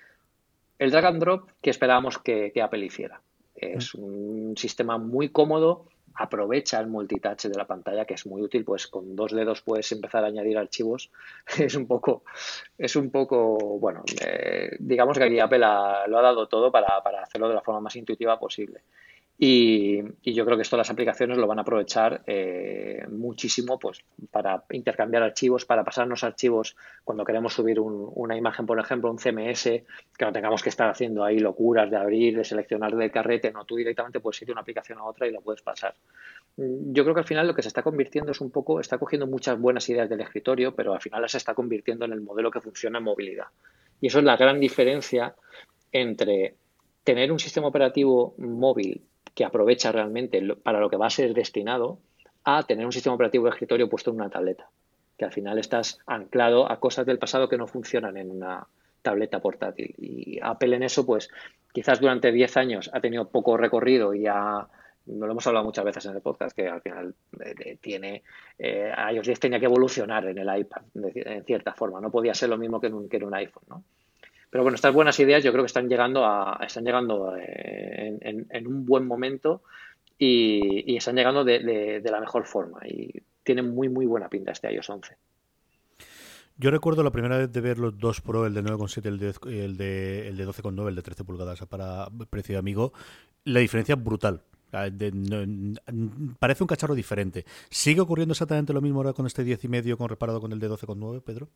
el 0.78 0.90
drag 0.90 1.06
and 1.06 1.20
drop 1.20 1.50
que 1.62 1.70
esperábamos 1.70 2.18
que 2.18 2.52
Apple 2.62 2.84
hiciera. 2.84 3.20
Es 3.54 3.94
un 3.94 4.54
sistema 4.56 4.98
muy 4.98 5.30
cómodo, 5.30 5.86
aprovecha 6.16 6.80
el 6.80 6.86
multitouch 6.86 7.44
de 7.46 7.56
la 7.56 7.66
pantalla, 7.66 8.04
que 8.04 8.14
es 8.14 8.26
muy 8.26 8.42
útil, 8.42 8.64
pues 8.64 8.86
con 8.86 9.14
dos 9.14 9.32
dedos 9.32 9.62
puedes 9.62 9.90
empezar 9.92 10.24
a 10.24 10.28
añadir 10.28 10.58
archivos. 10.58 11.10
Es 11.58 11.74
un 11.74 11.86
poco, 11.86 12.24
es 12.78 12.96
un 12.96 13.10
poco, 13.10 13.56
bueno, 13.78 14.02
eh, 14.24 14.76
digamos 14.78 15.18
que 15.18 15.24
aquí 15.24 15.38
Apple 15.38 15.58
lo 15.58 16.18
ha 16.18 16.22
dado 16.22 16.48
todo 16.48 16.70
para, 16.70 17.02
para 17.02 17.22
hacerlo 17.22 17.48
de 17.48 17.54
la 17.54 17.60
forma 17.62 17.80
más 17.80 17.96
intuitiva 17.96 18.38
posible. 18.38 18.82
Y, 19.38 20.02
yo 20.22 20.46
creo 20.46 20.56
que 20.56 20.62
esto 20.62 20.78
las 20.78 20.88
aplicaciones 20.88 21.36
lo 21.36 21.46
van 21.46 21.58
a 21.58 21.62
aprovechar 21.62 22.22
eh, 22.26 23.04
muchísimo 23.10 23.78
pues, 23.78 24.02
para 24.30 24.64
intercambiar 24.70 25.22
archivos, 25.22 25.66
para 25.66 25.84
pasarnos 25.84 26.24
archivos 26.24 26.74
cuando 27.04 27.24
queremos 27.24 27.52
subir 27.52 27.78
una 27.78 28.36
imagen, 28.36 28.64
por 28.64 28.78
ejemplo, 28.78 29.10
un 29.10 29.18
CMS, 29.18 29.64
que 29.64 30.24
no 30.24 30.32
tengamos 30.32 30.62
que 30.62 30.70
estar 30.70 30.88
haciendo 30.88 31.22
ahí 31.22 31.38
locuras 31.38 31.90
de 31.90 31.96
abrir, 31.96 32.36
de 32.36 32.44
seleccionar 32.44 32.96
del 32.96 33.10
carrete, 33.10 33.52
no, 33.52 33.66
tú 33.66 33.76
directamente 33.76 34.20
puedes 34.20 34.40
ir 34.40 34.46
de 34.46 34.52
una 34.52 34.62
aplicación 34.62 34.98
a 34.98 35.04
otra 35.04 35.26
y 35.26 35.32
lo 35.32 35.42
puedes 35.42 35.60
pasar. 35.60 35.94
Yo 36.56 37.02
creo 37.02 37.14
que 37.14 37.20
al 37.20 37.26
final 37.26 37.46
lo 37.46 37.54
que 37.54 37.62
se 37.62 37.68
está 37.68 37.82
convirtiendo 37.82 38.32
es 38.32 38.40
un 38.40 38.50
poco, 38.50 38.80
está 38.80 38.96
cogiendo 38.96 39.26
muchas 39.26 39.60
buenas 39.60 39.86
ideas 39.90 40.08
del 40.08 40.22
escritorio, 40.22 40.74
pero 40.74 40.94
al 40.94 41.02
final 41.02 41.28
se 41.28 41.36
está 41.36 41.54
convirtiendo 41.54 42.06
en 42.06 42.12
el 42.12 42.22
modelo 42.22 42.50
que 42.50 42.62
funciona 42.62 42.98
en 42.98 43.04
movilidad. 43.04 43.46
Y 44.00 44.06
eso 44.06 44.18
es 44.18 44.24
la 44.24 44.38
gran 44.38 44.60
diferencia 44.60 45.34
entre 45.92 46.54
tener 47.04 47.30
un 47.30 47.38
sistema 47.38 47.68
operativo 47.68 48.34
móvil 48.38 49.02
que 49.36 49.44
aprovecha 49.44 49.92
realmente 49.92 50.42
para 50.62 50.80
lo 50.80 50.88
que 50.88 50.96
va 50.96 51.06
a 51.06 51.10
ser 51.10 51.34
destinado 51.34 51.98
a 52.42 52.62
tener 52.62 52.86
un 52.86 52.92
sistema 52.92 53.14
operativo 53.14 53.44
de 53.44 53.50
escritorio 53.50 53.88
puesto 53.88 54.10
en 54.10 54.16
una 54.16 54.30
tableta, 54.30 54.70
que 55.18 55.26
al 55.26 55.32
final 55.32 55.58
estás 55.58 55.98
anclado 56.06 56.72
a 56.72 56.80
cosas 56.80 57.04
del 57.04 57.18
pasado 57.18 57.46
que 57.46 57.58
no 57.58 57.66
funcionan 57.66 58.16
en 58.16 58.30
una 58.30 58.66
tableta 59.02 59.38
portátil. 59.40 59.94
Y 59.98 60.38
Apple 60.42 60.76
en 60.76 60.84
eso, 60.84 61.04
pues 61.04 61.28
quizás 61.70 62.00
durante 62.00 62.32
10 62.32 62.56
años 62.56 62.90
ha 62.94 63.00
tenido 63.00 63.28
poco 63.28 63.58
recorrido 63.58 64.14
y 64.14 64.22
ya 64.22 64.66
no 65.04 65.26
lo 65.26 65.32
hemos 65.32 65.46
hablado 65.46 65.66
muchas 65.66 65.84
veces 65.84 66.06
en 66.06 66.14
el 66.14 66.22
podcast, 66.22 66.56
que 66.56 66.68
al 66.68 66.80
final 66.80 67.14
eh, 67.38 67.76
tiene, 67.78 68.22
eh, 68.58 68.90
iOS 69.12 69.26
10 69.26 69.40
tenía 69.40 69.60
que 69.60 69.66
evolucionar 69.66 70.26
en 70.26 70.38
el 70.38 70.58
iPad, 70.58 70.82
en 70.94 71.44
cierta 71.44 71.74
forma, 71.74 72.00
no 72.00 72.10
podía 72.10 72.32
ser 72.32 72.48
lo 72.48 72.56
mismo 72.56 72.80
que 72.80 72.86
en 72.86 72.94
un, 72.94 73.08
que 73.08 73.18
en 73.18 73.24
un 73.24 73.34
iPhone, 73.34 73.64
¿no? 73.68 73.84
Pero 74.50 74.62
bueno, 74.62 74.76
estas 74.76 74.94
buenas 74.94 75.18
ideas 75.20 75.42
yo 75.42 75.52
creo 75.52 75.64
que 75.64 75.68
están 75.68 75.88
llegando 75.88 76.24
a, 76.24 76.58
están 76.66 76.84
llegando 76.84 77.36
eh, 77.36 78.18
en, 78.20 78.66
un 78.66 78.86
buen 78.86 79.06
momento 79.06 79.62
y, 80.18 80.96
están 80.96 81.16
llegando 81.16 81.44
de, 81.44 82.02
la 82.04 82.20
mejor 82.20 82.46
forma 82.46 82.80
y 82.86 83.12
tienen 83.42 83.74
muy 83.74 83.88
muy 83.88 84.06
buena 84.06 84.28
pinta 84.28 84.52
este 84.52 84.72
iOS 84.72 84.90
11. 84.90 85.16
Yo 86.58 86.70
recuerdo 86.70 87.02
la 87.02 87.10
primera 87.10 87.36
vez 87.36 87.52
de 87.52 87.60
ver 87.60 87.78
los 87.78 87.98
dos 87.98 88.22
Pro, 88.22 88.46
el 88.46 88.54
de 88.54 88.64
9,7 88.64 89.04
y 89.04 89.08
el 89.08 89.18
de, 89.18 89.64
el 89.64 89.76
de, 89.76 90.28
el 90.28 90.36
de 90.38 90.46
12,9, 90.46 90.88
el 90.88 90.94
de 90.94 91.02
13 91.02 91.24
pulgadas 91.24 91.60
para 91.66 92.08
precio 92.30 92.54
de 92.54 92.58
amigo, 92.58 92.94
la 93.44 93.60
diferencia 93.60 93.94
es 93.94 94.02
brutal. 94.02 94.42
parece 96.38 96.64
un 96.64 96.66
cacharro 96.66 96.94
diferente. 96.94 97.44
¿Sigue 97.68 98.00
ocurriendo 98.00 98.32
exactamente 98.32 98.72
lo 98.72 98.80
mismo 98.80 99.00
ahora 99.00 99.12
con 99.12 99.26
este 99.26 99.44
10 99.44 99.64
y 99.64 99.68
medio 99.68 99.98
comparado 99.98 100.40
con 100.40 100.50
el 100.50 100.58
de 100.58 100.70
12,9, 100.70 101.22
Pedro? 101.22 101.50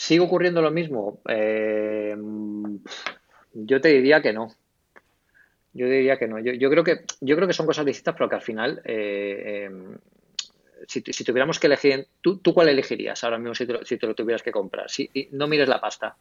¿Sigue 0.00 0.20
ocurriendo 0.20 0.62
lo 0.62 0.70
mismo? 0.70 1.20
Eh, 1.28 2.16
yo 3.52 3.80
te 3.82 3.88
diría 3.88 4.22
que 4.22 4.32
no. 4.32 4.48
Yo 5.74 5.86
diría 5.86 6.18
que 6.18 6.26
no. 6.26 6.38
Yo, 6.38 6.70
creo 6.70 6.82
que 6.82 7.04
yo 7.20 7.36
creo 7.36 7.46
que 7.46 7.52
son 7.52 7.66
cosas 7.66 7.84
distintas, 7.84 8.14
pero 8.14 8.26
que 8.26 8.34
al 8.34 8.40
final, 8.40 8.80
eh, 8.86 9.66
em, 9.66 9.98
si, 10.88 11.02
tuviéramos 11.02 11.58
que 11.58 11.66
elegir, 11.66 12.08
¿tú, 12.22 12.38
¿tú, 12.38 12.54
cuál 12.54 12.70
elegirías 12.70 13.22
ahora 13.24 13.36
mismo 13.36 13.54
si 13.54 13.66
te, 13.66 13.74
lo, 13.74 13.84
si 13.84 13.98
te 13.98 14.06
lo 14.06 14.14
tuvieras 14.14 14.42
que 14.42 14.50
comprar? 14.50 14.90
Si, 14.90 15.10
no 15.32 15.46
mires 15.46 15.68
la 15.68 15.82
pasta. 15.82 16.16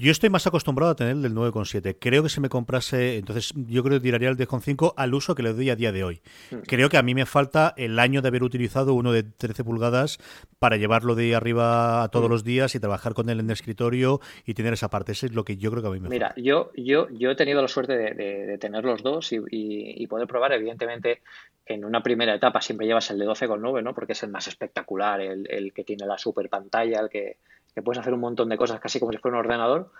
Yo 0.00 0.12
estoy 0.12 0.30
más 0.30 0.46
acostumbrado 0.46 0.92
a 0.92 0.94
tener 0.94 1.14
el 1.14 1.22
del 1.22 1.34
9,7. 1.34 1.96
Creo 1.98 2.22
que 2.22 2.28
si 2.28 2.40
me 2.40 2.48
comprase, 2.48 3.16
entonces 3.16 3.52
yo 3.56 3.82
creo 3.82 3.98
que 3.98 4.04
tiraría 4.04 4.28
el 4.28 4.36
10,5 4.36 4.94
al 4.96 5.12
uso 5.12 5.34
que 5.34 5.42
le 5.42 5.52
doy 5.52 5.70
a 5.70 5.74
día 5.74 5.90
de 5.90 6.04
hoy. 6.04 6.20
Hmm. 6.52 6.58
Creo 6.68 6.88
que 6.88 6.98
a 6.98 7.02
mí 7.02 7.16
me 7.16 7.26
falta 7.26 7.74
el 7.76 7.98
año 7.98 8.22
de 8.22 8.28
haber 8.28 8.44
utilizado 8.44 8.94
uno 8.94 9.10
de 9.10 9.24
13 9.24 9.64
pulgadas 9.64 10.18
para 10.60 10.76
llevarlo 10.76 11.16
de 11.16 11.34
arriba 11.34 12.04
a 12.04 12.08
todos 12.10 12.28
hmm. 12.28 12.32
los 12.32 12.44
días 12.44 12.76
y 12.76 12.78
trabajar 12.78 13.12
con 13.12 13.28
él 13.28 13.40
en 13.40 13.46
el 13.46 13.50
escritorio 13.50 14.20
y 14.46 14.54
tener 14.54 14.72
esa 14.72 14.88
parte. 14.88 15.10
Ese 15.10 15.26
es 15.26 15.34
lo 15.34 15.44
que 15.44 15.56
yo 15.56 15.72
creo 15.72 15.82
que 15.82 15.88
a 15.88 15.90
mí 15.90 15.98
me 15.98 16.08
Mira, 16.08 16.28
falta. 16.28 16.40
Mira, 16.40 16.48
yo, 16.48 16.70
yo, 16.76 17.08
yo 17.10 17.32
he 17.32 17.34
tenido 17.34 17.60
la 17.60 17.66
suerte 17.66 17.96
de, 17.96 18.56
tener 18.58 18.84
los 18.84 19.02
dos 19.02 19.32
y, 19.32 20.06
poder 20.06 20.28
probar. 20.28 20.52
Evidentemente, 20.52 21.22
en 21.66 21.84
una 21.84 22.04
primera 22.04 22.36
etapa 22.36 22.60
siempre 22.60 22.86
llevas 22.86 23.10
el 23.10 23.18
de 23.18 23.26
12,9, 23.26 23.82
¿no? 23.82 23.94
Porque 23.94 24.12
es 24.12 24.22
el 24.22 24.30
más 24.30 24.46
espectacular, 24.46 25.20
el, 25.20 25.50
el 25.50 25.72
que 25.72 25.82
tiene 25.82 26.06
la 26.06 26.18
super 26.18 26.48
pantalla, 26.48 27.00
el 27.00 27.08
que 27.08 27.38
que 27.78 27.82
puedes 27.82 28.00
hacer 28.00 28.12
un 28.12 28.20
montón 28.20 28.48
de 28.48 28.56
cosas 28.56 28.80
casi 28.80 28.98
como 28.98 29.12
si 29.12 29.18
fuera 29.18 29.38
un 29.38 29.44
ordenador. 29.44 29.90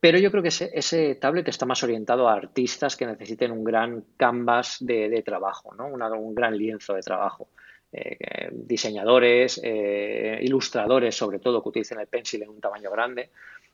Pero 0.00 0.18
yo 0.18 0.30
creo 0.30 0.42
que 0.42 0.48
ese, 0.48 1.14
tablet 1.14 1.48
está 1.48 1.64
más 1.66 1.82
orientado 1.82 2.28
a 2.28 2.34
artistas 2.34 2.96
que 2.96 3.06
necesiten 3.06 3.52
un 3.52 3.64
gran 3.64 4.04
canvas 4.16 4.76
de, 4.80 5.22
trabajo, 5.24 5.74
¿no? 5.74 5.86
un 5.86 6.34
gran 6.34 6.58
lienzo 6.58 6.94
de 6.94 7.00
trabajo. 7.00 7.48
Eh, 7.96 8.50
diseñadores, 8.52 9.60
eh, 9.62 10.40
ilustradores 10.42 11.14
sobre 11.14 11.38
todo, 11.38 11.62
que 11.62 11.68
utilicen 11.68 12.00
el 12.00 12.08
pencil 12.08 12.42
en 12.42 12.48
un 12.48 12.60
tamaño 12.60 12.90
grande. 12.90 13.30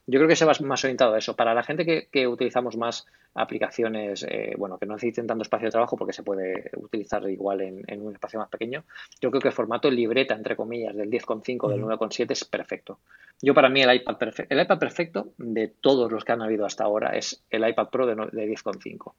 Yo 0.07 0.19
creo 0.19 0.27
que 0.27 0.35
se 0.35 0.45
va 0.45 0.53
más 0.61 0.83
orientado 0.83 1.13
a 1.13 1.19
eso. 1.19 1.35
Para 1.35 1.53
la 1.53 1.63
gente 1.63 2.09
que, 2.09 2.27
utilizamos 2.27 2.75
más 2.75 3.05
aplicaciones, 3.33 4.25
eh, 4.27 4.55
bueno, 4.57 4.77
que 4.77 4.85
no 4.85 4.93
necesiten 4.95 5.27
tanto 5.27 5.43
espacio 5.43 5.67
de 5.67 5.71
trabajo 5.71 5.95
porque 5.95 6.13
se 6.13 6.23
puede 6.23 6.69
utilizar 6.75 7.27
igual 7.29 7.61
en, 7.61 8.01
un 8.01 8.13
espacio 8.13 8.39
más 8.39 8.49
pequeño, 8.49 8.83
yo 9.21 9.29
creo 9.29 9.41
que 9.41 9.47
el 9.49 9.53
formato 9.53 9.89
libreta, 9.89 10.33
entre 10.33 10.55
comillas, 10.55 10.95
del 10.95 11.09
10,5, 11.09 11.69
del 11.69 11.81
9,7 11.81 12.31
es 12.31 12.45
perfecto. 12.45 12.99
Yo 13.41 13.53
para 13.53 13.69
mí 13.69 13.81
el 13.81 13.95
iPad, 13.95 14.17
perfecto, 14.17 14.53
el 14.53 14.61
iPad 14.61 14.79
perfecto 14.79 15.27
de 15.37 15.67
todos 15.67 16.11
los 16.11 16.25
que 16.25 16.31
han 16.31 16.41
habido 16.41 16.65
hasta 16.65 16.83
ahora 16.83 17.15
es 17.15 17.43
el 17.49 17.67
iPad 17.67 17.89
Pro 17.89 18.05
de, 18.05 18.15
de 18.15 18.49
10,5, 18.49 19.13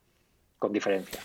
con 0.58 0.72
diferencia. 0.72 1.20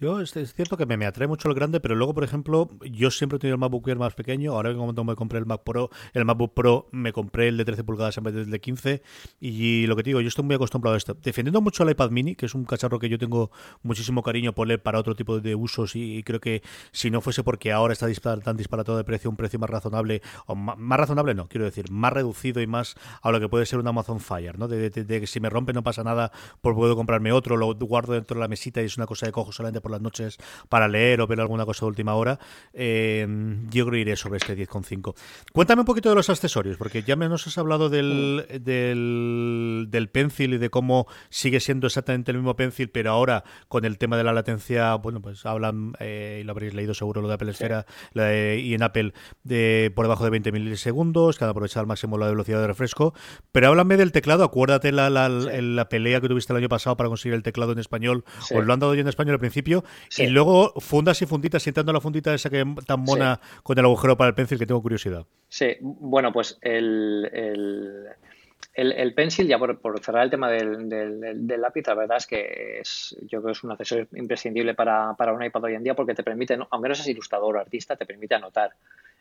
Yo 0.00 0.18
es, 0.18 0.32
cierto 0.32 0.78
que 0.78 0.86
me, 0.86 1.04
atrae 1.04 1.28
mucho 1.28 1.50
el 1.50 1.54
grande, 1.54 1.78
pero 1.78 1.94
luego, 1.94 2.14
por 2.14 2.24
ejemplo, 2.24 2.70
yo 2.90 3.10
siempre 3.10 3.36
he 3.36 3.38
tenido 3.38 3.56
el 3.56 3.60
MacBook 3.60 3.86
Air 3.86 3.98
más 3.98 4.14
pequeño. 4.14 4.52
Ahora 4.52 4.70
que 4.70 4.76
cuando 4.76 5.04
me 5.04 5.14
compré 5.14 5.38
el 5.38 5.44
Mac 5.44 5.60
Pro, 5.62 5.90
el 6.14 6.24
MacBook 6.24 6.54
Pro, 6.54 6.88
me 6.90 7.12
compré 7.12 7.48
el 7.48 7.58
de 7.58 7.66
13 7.66 7.84
pulgadas 7.84 8.16
en 8.16 8.24
vez 8.24 8.32
del 8.32 8.50
de 8.50 8.60
15. 8.60 9.02
Y 9.40 9.86
lo 9.86 9.96
que 9.96 10.02
digo, 10.02 10.22
yo 10.22 10.28
estoy 10.28 10.46
muy 10.46 10.54
acostumbrado 10.54 10.94
a 10.94 10.96
esto. 10.96 11.12
Defendiendo 11.12 11.60
mucho 11.60 11.82
el 11.82 11.90
iPad 11.90 12.12
Mini, 12.12 12.34
que 12.34 12.46
es 12.46 12.54
un 12.54 12.64
cacharro 12.64 12.98
que 12.98 13.10
yo 13.10 13.18
tengo 13.18 13.50
muchísimo 13.82 14.22
cariño 14.22 14.54
por 14.54 14.72
él 14.72 14.80
para 14.80 14.98
otro 14.98 15.14
tipo 15.14 15.38
de 15.38 15.54
usos. 15.54 15.94
Y, 15.94 16.22
creo 16.22 16.40
que 16.40 16.62
si 16.92 17.10
no 17.10 17.20
fuese 17.20 17.44
porque 17.44 17.70
ahora 17.70 17.92
está 17.92 18.06
tan 18.40 18.56
disparatado 18.56 18.96
de 18.96 19.04
precio, 19.04 19.28
un 19.28 19.36
precio 19.36 19.58
más 19.58 19.68
razonable, 19.68 20.22
o 20.46 20.54
más, 20.54 20.98
razonable 20.98 21.34
no, 21.34 21.46
quiero 21.46 21.66
decir, 21.66 21.90
más 21.90 22.14
reducido 22.14 22.62
y 22.62 22.66
más 22.66 22.94
a 23.20 23.30
lo 23.30 23.38
que 23.38 23.50
puede 23.50 23.66
ser 23.66 23.78
un 23.78 23.86
Amazon 23.86 24.20
Fire, 24.20 24.58
¿no? 24.58 24.66
De, 24.66 24.90
que 24.90 25.26
si 25.26 25.40
me 25.40 25.50
rompe 25.50 25.74
no 25.74 25.82
pasa 25.82 26.02
nada, 26.04 26.32
pues 26.62 26.74
puedo 26.74 26.96
comprarme 26.96 27.32
otro, 27.32 27.58
lo 27.58 27.74
guardo 27.74 28.14
dentro 28.14 28.36
de 28.36 28.40
la 28.40 28.48
mesita 28.48 28.80
y 28.80 28.86
es 28.86 28.96
una 28.96 29.04
cosa 29.04 29.26
que 29.26 29.32
cojo 29.32 29.52
solamente 29.52 29.82
por 29.82 29.89
las 29.90 30.00
noches 30.00 30.38
para 30.68 30.88
leer 30.88 31.20
o 31.20 31.26
ver 31.26 31.40
alguna 31.40 31.64
cosa 31.64 31.86
de 31.86 31.88
última 31.88 32.14
hora, 32.14 32.38
eh, 32.72 33.26
yo 33.70 33.86
creo 33.86 33.92
que 33.92 34.00
iré 34.00 34.16
sobre 34.16 34.38
este 34.38 34.56
10,5. 34.56 35.14
Cuéntame 35.52 35.80
un 35.80 35.86
poquito 35.86 36.08
de 36.08 36.14
los 36.14 36.30
accesorios, 36.30 36.76
porque 36.76 37.02
ya 37.02 37.16
menos 37.16 37.46
has 37.46 37.58
hablado 37.58 37.88
del, 37.88 38.46
del, 38.62 39.86
del 39.90 40.08
pencil 40.08 40.54
y 40.54 40.58
de 40.58 40.70
cómo 40.70 41.06
sigue 41.28 41.60
siendo 41.60 41.86
exactamente 41.86 42.30
el 42.30 42.38
mismo 42.38 42.56
pencil, 42.56 42.90
pero 42.90 43.10
ahora 43.10 43.44
con 43.68 43.84
el 43.84 43.98
tema 43.98 44.16
de 44.16 44.24
la 44.24 44.32
latencia, 44.32 44.94
bueno, 44.96 45.20
pues 45.20 45.44
hablan, 45.46 45.92
eh, 46.00 46.40
y 46.40 46.44
lo 46.44 46.52
habréis 46.52 46.74
leído 46.74 46.94
seguro, 46.94 47.22
lo 47.22 47.28
de 47.28 47.34
Apple 47.34 47.50
Esfera 47.50 47.86
y 48.14 48.74
en 48.74 48.82
Apple 48.82 49.12
de 49.42 49.92
por 49.94 50.04
debajo 50.06 50.24
de 50.24 50.30
20 50.30 50.52
milisegundos, 50.52 51.38
que 51.38 51.44
han 51.44 51.50
aprovechado 51.50 51.80
al 51.80 51.86
máximo 51.86 52.18
la 52.18 52.28
velocidad 52.28 52.60
de 52.60 52.66
refresco. 52.66 53.14
Pero 53.52 53.68
háblame 53.68 53.96
del 53.96 54.12
teclado, 54.12 54.44
acuérdate 54.44 54.92
la, 54.92 55.10
la, 55.10 55.28
la, 55.28 55.88
pelea 55.88 56.20
que 56.20 56.28
tuviste 56.28 56.52
el 56.52 56.58
año 56.58 56.68
pasado 56.68 56.96
para 56.96 57.08
conseguir 57.08 57.34
el 57.34 57.42
teclado 57.42 57.72
en 57.72 57.78
español, 57.78 58.24
os 58.54 58.64
lo 58.64 58.72
han 58.72 58.80
dado 58.80 58.94
yo 58.94 59.00
en 59.00 59.08
español 59.08 59.34
al 59.34 59.40
principio, 59.40 59.79
y 60.16 60.26
luego 60.26 60.72
fundas 60.80 61.20
y 61.22 61.26
funditas, 61.26 61.62
sentando 61.62 61.92
la 61.92 62.00
fundita 62.00 62.34
esa 62.34 62.50
que 62.50 62.64
tan 62.86 63.00
mona 63.00 63.40
con 63.62 63.78
el 63.78 63.84
agujero 63.84 64.16
para 64.16 64.28
el 64.28 64.34
pencil, 64.34 64.58
que 64.58 64.66
tengo 64.66 64.82
curiosidad. 64.82 65.24
Sí, 65.48 65.76
bueno, 65.80 66.32
pues 66.32 66.58
el, 66.62 67.28
el, 67.32 68.92
el, 68.92 69.14
pencil, 69.14 69.46
ya 69.46 69.58
por, 69.58 69.78
cerrar 70.02 70.24
el 70.24 70.30
tema 70.30 70.50
del, 70.50 70.88
del, 70.88 71.60
lápiz, 71.60 71.86
la 71.86 71.94
verdad 71.94 72.16
es 72.18 72.26
que 72.26 72.78
es, 72.80 73.16
yo 73.22 73.40
creo 73.40 73.46
que 73.46 73.52
es 73.52 73.64
un 73.64 73.72
accesorio 73.72 74.06
imprescindible 74.14 74.74
para, 74.74 75.14
para 75.14 75.32
un 75.32 75.42
iPad 75.42 75.64
hoy 75.64 75.74
en 75.74 75.82
día 75.82 75.94
porque 75.94 76.14
te 76.14 76.22
permite, 76.22 76.58
aunque 76.70 76.88
no 76.88 76.94
seas 76.94 77.08
ilustrador 77.08 77.56
o 77.56 77.60
artista, 77.60 77.96
te 77.96 78.06
permite 78.06 78.34
anotar. 78.34 78.72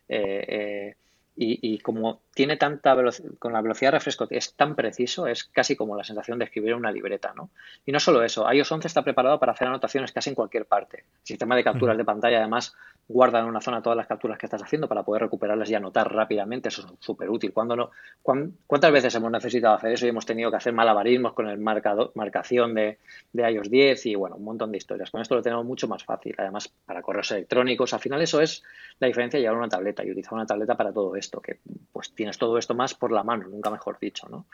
Eh, 0.07 0.45
eh, 0.47 0.95
y, 1.41 1.79
como 1.79 2.19
tiene 2.33 2.57
tanta 2.57 2.93
velocidad, 2.93 3.29
con 3.39 3.53
la 3.53 3.61
velocidad 3.61 3.93
de 3.93 3.97
refresco 3.97 4.27
es 4.29 4.55
tan 4.55 4.75
preciso, 4.75 5.25
es 5.25 5.45
casi 5.45 5.77
como 5.77 5.95
la 5.95 6.03
sensación 6.03 6.37
de 6.37 6.43
escribir 6.43 6.75
una 6.75 6.91
libreta, 6.91 7.33
¿no? 7.33 7.49
Y 7.85 7.93
no 7.93 8.01
solo 8.01 8.21
eso, 8.23 8.51
iOS 8.51 8.69
11 8.69 8.87
está 8.87 9.03
preparado 9.03 9.39
para 9.39 9.53
hacer 9.53 9.69
anotaciones 9.69 10.11
casi 10.11 10.31
en 10.31 10.35
cualquier 10.35 10.65
parte. 10.65 10.97
El 10.97 11.25
sistema 11.25 11.55
de 11.55 11.63
capturas 11.63 11.95
de 11.95 12.03
pantalla, 12.03 12.39
además, 12.39 12.75
guarda 13.07 13.39
en 13.39 13.45
una 13.45 13.61
zona 13.61 13.81
todas 13.81 13.95
las 13.95 14.05
capturas 14.05 14.37
que 14.37 14.47
estás 14.47 14.61
haciendo 14.61 14.89
para 14.89 15.03
poder 15.03 15.21
recuperarlas 15.23 15.69
y 15.69 15.75
anotar 15.75 16.13
rápidamente, 16.13 16.67
eso 16.67 16.81
es 16.81 16.87
súper 16.99 17.29
útil. 17.29 17.53
¿Cuándo 17.53 17.73
no, 17.77 17.91
¿Cuántas 18.21 18.91
veces 18.91 19.15
hemos 19.15 19.31
necesitado 19.31 19.75
hacer 19.75 19.93
eso 19.93 20.05
y 20.05 20.09
hemos 20.09 20.25
tenido 20.25 20.51
que 20.51 20.57
hacer 20.57 20.73
malabarismos 20.73 21.31
con 21.31 21.47
el 21.47 21.57
marcador, 21.57 22.11
marcación 22.15 22.73
de, 22.73 22.97
de 23.31 23.51
iOS 23.51 23.69
10 23.69 24.05
y, 24.07 24.15
bueno, 24.15 24.35
un 24.35 24.43
montón 24.43 24.73
de 24.73 24.77
historias? 24.77 25.09
Con 25.09 25.21
esto 25.21 25.35
lo 25.35 25.41
tenemos 25.41 25.65
mucho 25.65 25.87
más 25.87 26.03
fácil, 26.03 26.35
además, 26.37 26.67
para 26.85 27.01
correos 27.01 27.31
electrónicos. 27.31 27.93
Al 27.93 28.01
final 28.01 28.21
eso 28.21 28.41
es 28.41 28.61
la 28.99 29.07
diferencia 29.07 29.37
de 29.37 29.43
llevar 29.43 29.57
una 29.57 29.69
tableta 29.69 30.03
y 30.03 30.11
utilizar 30.11 30.33
una 30.33 30.45
tableta 30.45 30.75
para 30.75 30.91
todo 30.91 31.15
esto 31.15 31.28
que 31.31 31.59
pues 31.91 32.13
tienes 32.13 32.37
todo 32.37 32.57
esto 32.57 32.73
más 32.73 32.95
por 32.95 33.11
la 33.11 33.23
mano, 33.23 33.47
nunca 33.47 33.69
mejor 33.69 33.99
dicho, 33.99 34.27
¿no? 34.27 34.45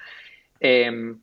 Em, 0.60 1.20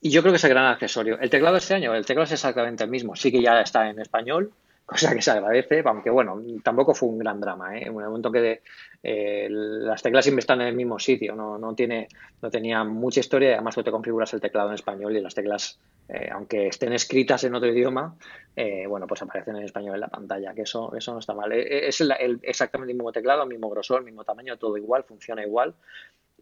y 0.00 0.10
yo 0.10 0.20
creo 0.22 0.32
que 0.32 0.36
es 0.36 0.44
el 0.44 0.50
gran 0.50 0.66
accesorio. 0.66 1.18
El 1.20 1.30
teclado 1.30 1.56
este 1.56 1.74
año, 1.74 1.94
el 1.94 2.04
teclado 2.04 2.24
es 2.24 2.32
exactamente 2.32 2.82
el 2.82 2.90
mismo, 2.90 3.14
sí 3.14 3.30
que 3.30 3.40
ya 3.40 3.60
está 3.60 3.88
en 3.88 4.00
español, 4.00 4.52
cosa 4.86 5.14
que 5.14 5.22
se 5.22 5.30
agradece, 5.30 5.82
aunque 5.84 6.10
bueno, 6.10 6.40
tampoco 6.62 6.94
fue 6.94 7.08
un 7.08 7.18
gran 7.18 7.40
drama, 7.40 7.76
¿eh? 7.76 7.82
En 7.82 7.88
el 7.88 7.92
momento 7.92 8.32
que 8.32 8.62
eh, 9.02 9.46
las 9.50 10.02
teclas 10.02 10.24
siempre 10.24 10.40
están 10.40 10.60
en 10.60 10.68
el 10.68 10.74
mismo 10.74 10.98
sitio, 10.98 11.34
no, 11.34 11.58
no, 11.58 11.74
tiene, 11.74 12.08
no 12.40 12.50
tenía 12.50 12.82
mucha 12.84 13.20
historia 13.20 13.52
además 13.52 13.74
tú 13.74 13.82
te 13.82 13.90
configuras 13.90 14.32
el 14.34 14.40
teclado 14.40 14.68
en 14.68 14.74
español 14.74 15.16
y 15.16 15.20
las 15.20 15.34
teclas, 15.34 15.78
eh, 16.08 16.28
aunque 16.32 16.66
estén 16.66 16.92
escritas 16.92 17.44
en 17.44 17.54
otro 17.54 17.68
idioma, 17.68 18.16
eh, 18.54 18.86
bueno, 18.86 19.06
pues 19.06 19.22
aparecen 19.22 19.56
en 19.56 19.62
español 19.62 19.94
en 19.94 20.00
la 20.00 20.08
pantalla, 20.08 20.54
que 20.54 20.62
eso, 20.62 20.94
eso 20.96 21.12
no 21.12 21.20
está 21.20 21.34
mal. 21.34 21.52
Es 21.52 22.00
el, 22.00 22.12
exactamente 22.42 22.92
el 22.92 22.98
mismo 22.98 23.12
teclado, 23.12 23.42
el 23.42 23.48
mismo 23.48 23.70
grosor, 23.70 24.00
el 24.00 24.04
mismo 24.04 24.24
tamaño, 24.24 24.58
todo 24.58 24.76
igual, 24.76 25.04
funciona 25.04 25.42
igual. 25.42 25.74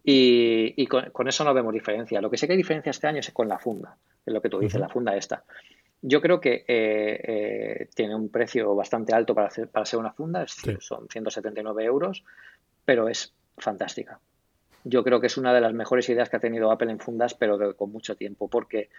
Y, 0.03 0.87
con, 0.87 1.27
eso 1.27 1.43
no 1.43 1.53
vemos 1.53 1.73
diferencia. 1.73 2.21
Lo 2.21 2.29
que 2.29 2.37
sí 2.37 2.47
que 2.47 2.53
hay 2.53 2.57
diferencia 2.57 2.89
este 2.89 3.07
año 3.07 3.19
es 3.19 3.31
con 3.31 3.47
la 3.47 3.59
funda, 3.59 3.97
es 4.25 4.33
lo 4.33 4.41
que 4.41 4.49
tú 4.49 4.59
dices, 4.59 4.79
la 4.79 4.89
funda 4.89 5.15
esta. 5.15 5.43
Yo 6.01 6.19
creo 6.21 6.41
que 6.41 6.65
eh, 6.67 7.21
eh, 7.23 7.89
tiene 7.93 8.15
un 8.15 8.29
precio 8.29 8.73
bastante 8.75 9.13
alto 9.13 9.35
para, 9.35 9.47
hacer, 9.47 9.67
para 9.67 9.85
ser 9.85 9.99
una 9.99 10.11
funda, 10.11 10.43
es 10.43 10.55
decir, 10.55 10.81
son 10.81 11.07
179 11.07 11.83
euros, 11.83 12.23
pero 12.83 13.07
es 13.07 13.33
fantástica. 13.57 14.19
Yo 14.83 15.03
creo 15.03 15.19
que 15.19 15.27
es 15.27 15.37
una 15.37 15.53
de 15.53 15.61
las 15.61 15.73
mejores 15.73 16.09
ideas 16.09 16.29
que 16.29 16.37
ha 16.37 16.39
tenido 16.39 16.71
Apple 16.71 16.91
en 16.91 16.99
fundas, 16.99 17.33
pero 17.33 17.75
con 17.75 17.91
mucho 17.91 18.15
tiempo, 18.15 18.47
porque 18.47 18.89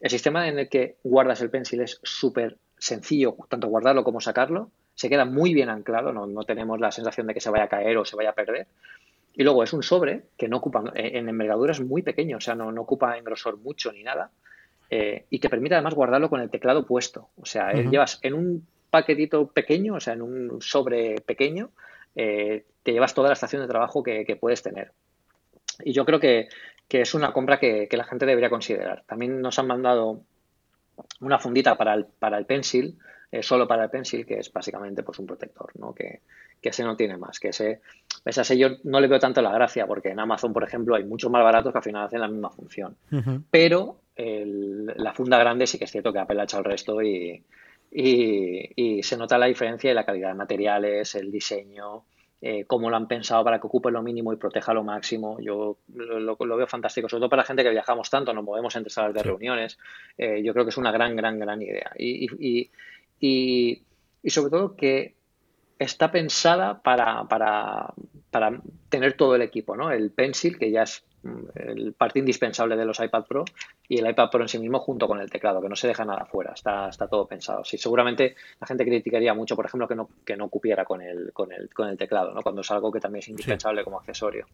el 0.00 0.10
sistema 0.10 0.48
en 0.48 0.58
el 0.58 0.68
que 0.68 0.96
guardas 1.02 1.40
el 1.40 1.50
pencil 1.50 1.80
es 1.80 2.00
súper 2.02 2.56
sencillo, 2.78 3.36
tanto 3.48 3.68
guardarlo 3.68 4.04
como 4.04 4.20
sacarlo, 4.20 4.70
se 4.94 5.08
queda 5.08 5.24
muy 5.24 5.54
bien 5.54 5.68
anclado, 5.68 6.12
no, 6.12 6.26
no, 6.26 6.42
tenemos 6.44 6.78
la 6.78 6.92
sensación 6.92 7.26
de 7.26 7.34
que 7.34 7.40
se 7.40 7.50
vaya 7.50 7.64
a 7.64 7.68
caer 7.68 7.96
o 7.96 8.04
se 8.04 8.16
vaya 8.16 8.30
a 8.30 8.34
perder. 8.34 8.66
Y 9.36 9.42
luego 9.42 9.64
es 9.64 9.72
un 9.72 9.82
sobre 9.82 10.22
que 10.36 10.48
no 10.48 10.58
ocupa, 10.58 10.84
en 10.94 11.28
envergadura 11.28 11.72
es 11.72 11.80
muy 11.80 12.02
pequeño, 12.02 12.36
o 12.36 12.40
sea, 12.40 12.54
no, 12.54 12.70
no 12.70 12.82
ocupa 12.82 13.18
en 13.18 13.24
grosor 13.24 13.58
mucho 13.58 13.90
ni 13.92 14.04
nada. 14.04 14.30
Eh, 14.90 15.24
y 15.30 15.40
te 15.40 15.48
permite 15.48 15.74
además 15.74 15.94
guardarlo 15.94 16.30
con 16.30 16.40
el 16.40 16.50
teclado 16.50 16.86
puesto. 16.86 17.30
O 17.36 17.46
sea, 17.46 17.72
eh, 17.72 17.88
llevas 17.90 18.20
en 18.22 18.34
un 18.34 18.66
paquetito 18.90 19.48
pequeño, 19.48 19.94
o 19.94 20.00
sea, 20.00 20.12
en 20.12 20.22
un 20.22 20.62
sobre 20.62 21.20
pequeño, 21.20 21.70
eh, 22.14 22.64
te 22.84 22.92
llevas 22.92 23.14
toda 23.14 23.28
la 23.28 23.32
estación 23.32 23.62
de 23.62 23.66
trabajo 23.68 24.04
que, 24.04 24.38
puedes 24.40 24.62
tener. 24.62 24.92
Y 25.82 25.92
yo 25.92 26.04
creo 26.04 26.20
que, 26.20 26.48
es 26.88 27.14
una 27.14 27.32
compra 27.32 27.58
que, 27.58 27.88
la 27.90 28.04
gente 28.04 28.26
debería 28.26 28.50
considerar. 28.50 29.02
También 29.06 29.40
nos 29.40 29.58
han 29.58 29.66
mandado 29.66 30.20
una 31.20 31.38
fundita 31.38 31.76
para 31.76 31.94
el, 31.94 32.06
para 32.06 32.38
el 32.38 32.46
pencil, 32.46 32.98
solo 33.40 33.66
para 33.66 33.84
el 33.84 33.90
pencil, 33.90 34.24
que 34.24 34.38
es 34.38 34.52
básicamente 34.52 35.02
pues 35.02 35.18
un 35.18 35.26
protector, 35.26 35.72
¿no? 35.76 35.92
Que, 35.92 36.20
que 36.64 36.70
ese 36.70 36.82
no 36.82 36.96
tiene 36.96 37.18
más, 37.18 37.38
que 37.38 37.48
ese, 37.48 37.82
ese 38.24 38.56
yo 38.56 38.68
no 38.84 38.98
le 38.98 39.06
veo 39.06 39.18
tanto 39.18 39.42
la 39.42 39.52
gracia, 39.52 39.86
porque 39.86 40.08
en 40.08 40.18
Amazon, 40.18 40.54
por 40.54 40.64
ejemplo, 40.64 40.94
hay 40.94 41.04
muchos 41.04 41.30
más 41.30 41.44
baratos 41.44 41.70
que 41.70 41.78
al 41.78 41.84
final 41.84 42.06
hacen 42.06 42.22
la 42.22 42.28
misma 42.28 42.48
función. 42.48 42.96
Pero 43.50 43.98
la 44.16 45.12
funda 45.12 45.38
grande 45.38 45.66
sí 45.66 45.76
que 45.76 45.84
es 45.84 45.90
cierto 45.90 46.10
que 46.10 46.20
Apple 46.20 46.40
ha 46.40 46.44
hecho 46.44 46.56
el 46.56 46.64
resto 46.64 47.02
y, 47.02 47.44
y, 47.90 49.02
se 49.02 49.16
nota 49.18 49.36
la 49.36 49.44
diferencia 49.44 49.90
en 49.90 49.96
la 49.96 50.06
calidad 50.06 50.28
de 50.28 50.36
materiales, 50.36 51.14
el 51.16 51.30
diseño, 51.30 52.04
eh, 52.46 52.66
cómo 52.66 52.90
lo 52.90 52.96
han 52.96 53.08
pensado 53.08 53.42
para 53.42 53.58
que 53.58 53.66
ocupe 53.66 53.90
lo 53.90 54.02
mínimo 54.02 54.30
y 54.30 54.36
proteja 54.36 54.74
lo 54.74 54.84
máximo. 54.84 55.40
Yo 55.40 55.78
lo, 55.94 56.36
veo 56.36 56.66
fantástico, 56.66 57.08
sobre 57.08 57.20
todo 57.22 57.30
para 57.30 57.40
la 57.40 57.46
gente 57.46 57.62
que 57.62 57.70
viajamos 57.70 58.10
tanto, 58.10 58.34
nos 58.34 58.44
movemos 58.44 58.76
entre 58.76 58.90
salas 58.90 59.14
de 59.14 59.22
reuniones. 59.22 59.78
Eh, 60.18 60.42
yo 60.44 60.52
creo 60.52 60.66
que 60.66 60.68
es 60.68 60.76
una 60.76 60.92
gran, 60.92 61.16
gran, 61.16 61.38
gran 61.38 61.62
idea. 61.62 61.90
Y, 61.96 62.26
y, 62.38 62.70
y, 64.22 64.30
sobre 64.30 64.50
todo 64.50 64.76
que 64.76 65.14
está 65.78 66.12
pensada 66.12 66.82
para, 66.82 67.24
para, 67.28 67.94
para 68.30 68.60
tener 68.90 69.14
todo 69.14 69.36
el 69.36 69.40
equipo, 69.40 69.74
¿no? 69.74 69.90
El 69.90 70.10
Pencil, 70.10 70.58
que 70.58 70.70
ya 70.70 70.82
es 70.82 71.02
el 71.54 71.92
parte 71.94 72.18
indispensable 72.18 72.76
de 72.76 72.84
los 72.84 73.00
iPad 73.00 73.24
Pro 73.24 73.44
y 73.88 73.98
el 73.98 74.08
iPad 74.08 74.30
Pro 74.30 74.42
en 74.42 74.48
sí 74.48 74.58
mismo 74.58 74.78
junto 74.80 75.06
con 75.06 75.20
el 75.20 75.30
teclado, 75.30 75.60
que 75.60 75.68
no 75.68 75.76
se 75.76 75.88
deja 75.88 76.04
nada 76.04 76.24
fuera, 76.24 76.52
está, 76.52 76.88
está 76.88 77.08
todo 77.08 77.26
pensado. 77.26 77.64
Sí, 77.64 77.78
seguramente 77.78 78.36
la 78.60 78.66
gente 78.66 78.84
criticaría 78.84 79.34
mucho, 79.34 79.56
por 79.56 79.66
ejemplo, 79.66 79.88
que 79.88 79.94
no, 79.94 80.08
que 80.24 80.36
no 80.36 80.48
cupiera 80.48 80.84
con 80.84 81.02
el, 81.02 81.32
con 81.32 81.52
el, 81.52 81.72
con 81.72 81.88
el 81.88 81.96
teclado, 81.96 82.32
¿no? 82.32 82.42
cuando 82.42 82.60
es 82.60 82.70
algo 82.70 82.92
que 82.92 83.00
también 83.00 83.20
es 83.20 83.28
indispensable 83.28 83.84
como 83.84 83.98
accesorio. 83.98 84.46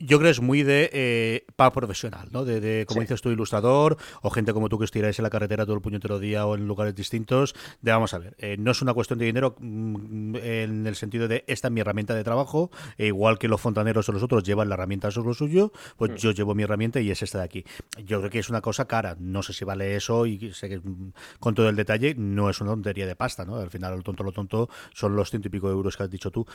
Yo 0.00 0.18
creo 0.18 0.28
que 0.28 0.30
es 0.30 0.40
muy 0.40 0.62
de 0.62 0.90
eh, 0.92 1.44
para 1.56 1.72
profesional, 1.72 2.28
¿no? 2.30 2.44
De, 2.44 2.86
como 2.86 3.00
dices 3.00 3.20
tú, 3.20 3.30
ilustrador, 3.30 3.96
o 4.22 4.30
gente 4.30 4.52
como 4.52 4.68
tú 4.68 4.78
que 4.78 4.84
os 4.84 4.92
tiráis 4.92 5.18
en 5.18 5.24
la 5.24 5.30
carretera 5.30 5.64
todo 5.64 5.74
el 5.74 5.80
puñetero 5.80 6.20
día 6.20 6.46
o 6.46 6.54
en 6.54 6.68
lugares 6.68 6.94
distintos. 6.94 7.56
De 7.82 7.90
vamos 7.90 8.14
a 8.14 8.18
ver, 8.18 8.36
eh, 8.38 8.56
no 8.58 8.70
es 8.70 8.80
una 8.80 8.94
cuestión 8.94 9.18
de 9.18 9.24
dinero 9.24 9.56
mm, 9.58 10.36
en 10.36 10.86
el 10.86 10.94
sentido 10.94 11.26
de 11.26 11.42
esta 11.48 11.66
es 11.66 11.72
mi 11.72 11.80
herramienta 11.80 12.14
de 12.14 12.22
trabajo, 12.22 12.70
e 12.96 13.06
igual 13.06 13.40
que 13.40 13.48
los 13.48 13.60
fontaneros 13.60 14.08
o 14.08 14.12
los 14.12 14.22
otros 14.22 14.44
llevan 14.44 14.68
la 14.68 14.76
herramienta, 14.76 15.08
es 15.08 15.16
lo 15.16 15.34
suyo, 15.34 15.72
pues 15.96 16.12
mm. 16.12 16.14
yo 16.16 16.30
llevo 16.30 16.54
mi 16.54 16.62
herramienta 16.62 17.00
y 17.00 17.10
es 17.10 17.20
esta 17.22 17.38
de 17.38 17.44
aquí. 17.44 17.64
Yo 18.04 18.20
creo 18.20 18.30
que 18.30 18.38
es 18.38 18.48
una 18.50 18.60
cosa 18.60 18.86
cara, 18.86 19.16
no 19.18 19.42
sé 19.42 19.52
si 19.52 19.64
vale 19.64 19.96
eso 19.96 20.26
y 20.26 20.52
sé 20.52 20.68
que 20.68 20.78
mm, 20.78 21.12
con 21.40 21.56
todo 21.56 21.68
el 21.68 21.74
detalle 21.74 22.14
no 22.16 22.50
es 22.50 22.60
una 22.60 22.70
tontería 22.70 23.06
de 23.06 23.16
pasta, 23.16 23.44
¿no? 23.44 23.56
Al 23.56 23.70
final, 23.70 23.96
lo 23.96 24.02
tonto, 24.02 24.22
lo 24.22 24.30
tonto 24.30 24.68
son 24.94 25.16
los 25.16 25.30
ciento 25.30 25.48
y 25.48 25.50
pico 25.50 25.66
de 25.66 25.74
euros 25.74 25.96
que 25.96 26.04
has 26.04 26.10
dicho 26.10 26.30
tú, 26.30 26.46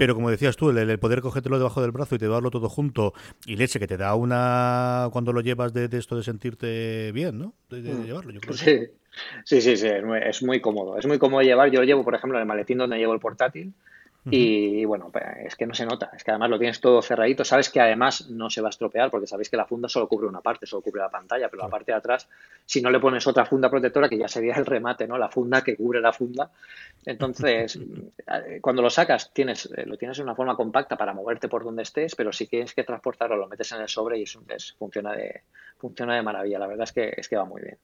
pero 0.00 0.14
como 0.14 0.30
decías 0.30 0.56
tú, 0.56 0.70
el, 0.70 0.98
poder 0.98 1.20
cogértelo 1.20 1.58
debajo 1.58 1.82
del 1.82 1.90
brazo 1.90 2.14
y 2.14 2.18
te 2.18 2.26
darlo 2.26 2.50
todo 2.50 2.70
junto 2.70 3.12
y 3.44 3.56
leche 3.56 3.78
que 3.78 3.86
te 3.86 3.98
da 3.98 4.14
una 4.14 5.10
cuando 5.12 5.30
lo 5.30 5.42
llevas 5.42 5.74
de, 5.74 5.90
esto 5.92 6.16
de 6.16 6.22
sentirte 6.22 7.12
bien, 7.12 7.38
¿no? 7.38 7.52
De, 7.68 7.82
mm. 7.82 8.06
llevarlo, 8.06 8.32
yo 8.32 8.40
creo. 8.40 8.54
Sí. 8.54 8.88
Sí, 9.44 9.60
sí, 9.60 9.76
sí, 9.76 9.86
es 9.88 10.02
muy, 10.02 10.18
es 10.22 10.42
muy, 10.42 10.60
cómodo. 10.62 10.96
Es 10.96 11.04
muy 11.04 11.18
cómodo 11.18 11.42
llevar. 11.42 11.70
Yo 11.70 11.80
lo 11.80 11.84
llevo, 11.84 12.02
por 12.02 12.14
ejemplo, 12.14 12.38
en 12.38 12.42
el 12.42 12.48
maletín 12.48 12.78
donde 12.78 12.96
llevo 12.96 13.12
el 13.12 13.20
portátil. 13.20 13.74
Y 14.28 14.84
bueno, 14.84 15.08
pues, 15.10 15.24
es 15.44 15.56
que 15.56 15.66
no 15.66 15.72
se 15.72 15.86
nota, 15.86 16.10
es 16.14 16.22
que 16.22 16.30
además 16.30 16.50
lo 16.50 16.58
tienes 16.58 16.80
todo 16.80 17.00
cerradito, 17.00 17.42
sabes 17.42 17.70
que 17.70 17.80
además 17.80 18.28
no 18.28 18.50
se 18.50 18.60
va 18.60 18.68
a 18.68 18.70
estropear 18.70 19.10
porque 19.10 19.26
sabéis 19.26 19.48
que 19.48 19.56
la 19.56 19.64
funda 19.64 19.88
solo 19.88 20.08
cubre 20.08 20.26
una 20.26 20.42
parte, 20.42 20.66
solo 20.66 20.82
cubre 20.82 21.00
la 21.00 21.08
pantalla, 21.08 21.48
pero 21.48 21.62
la 21.62 21.70
parte 21.70 21.92
de 21.92 21.98
atrás, 21.98 22.28
si 22.66 22.82
no 22.82 22.90
le 22.90 23.00
pones 23.00 23.26
otra 23.26 23.46
funda 23.46 23.70
protectora, 23.70 24.10
que 24.10 24.18
ya 24.18 24.28
sería 24.28 24.54
el 24.54 24.66
remate, 24.66 25.06
¿no? 25.06 25.16
La 25.16 25.30
funda 25.30 25.62
que 25.62 25.74
cubre 25.74 26.00
la 26.00 26.12
funda. 26.12 26.50
Entonces, 27.06 27.78
cuando 28.60 28.82
lo 28.82 28.90
sacas, 28.90 29.32
tienes, 29.32 29.70
lo 29.86 29.96
tienes 29.96 30.18
en 30.18 30.24
una 30.24 30.34
forma 30.34 30.54
compacta 30.54 30.96
para 30.96 31.14
moverte 31.14 31.48
por 31.48 31.64
donde 31.64 31.82
estés, 31.82 32.14
pero 32.14 32.30
si 32.30 32.46
tienes 32.46 32.74
que 32.74 32.84
transportarlo, 32.84 33.36
lo 33.36 33.48
metes 33.48 33.72
en 33.72 33.80
el 33.80 33.88
sobre 33.88 34.18
y 34.18 34.24
es, 34.24 34.74
funciona, 34.78 35.12
de, 35.12 35.44
funciona 35.78 36.14
de 36.14 36.22
maravilla. 36.22 36.58
La 36.58 36.66
verdad 36.66 36.84
es 36.84 36.92
que, 36.92 37.14
es 37.16 37.26
que 37.26 37.36
va 37.36 37.46
muy 37.46 37.62
bien. 37.62 37.78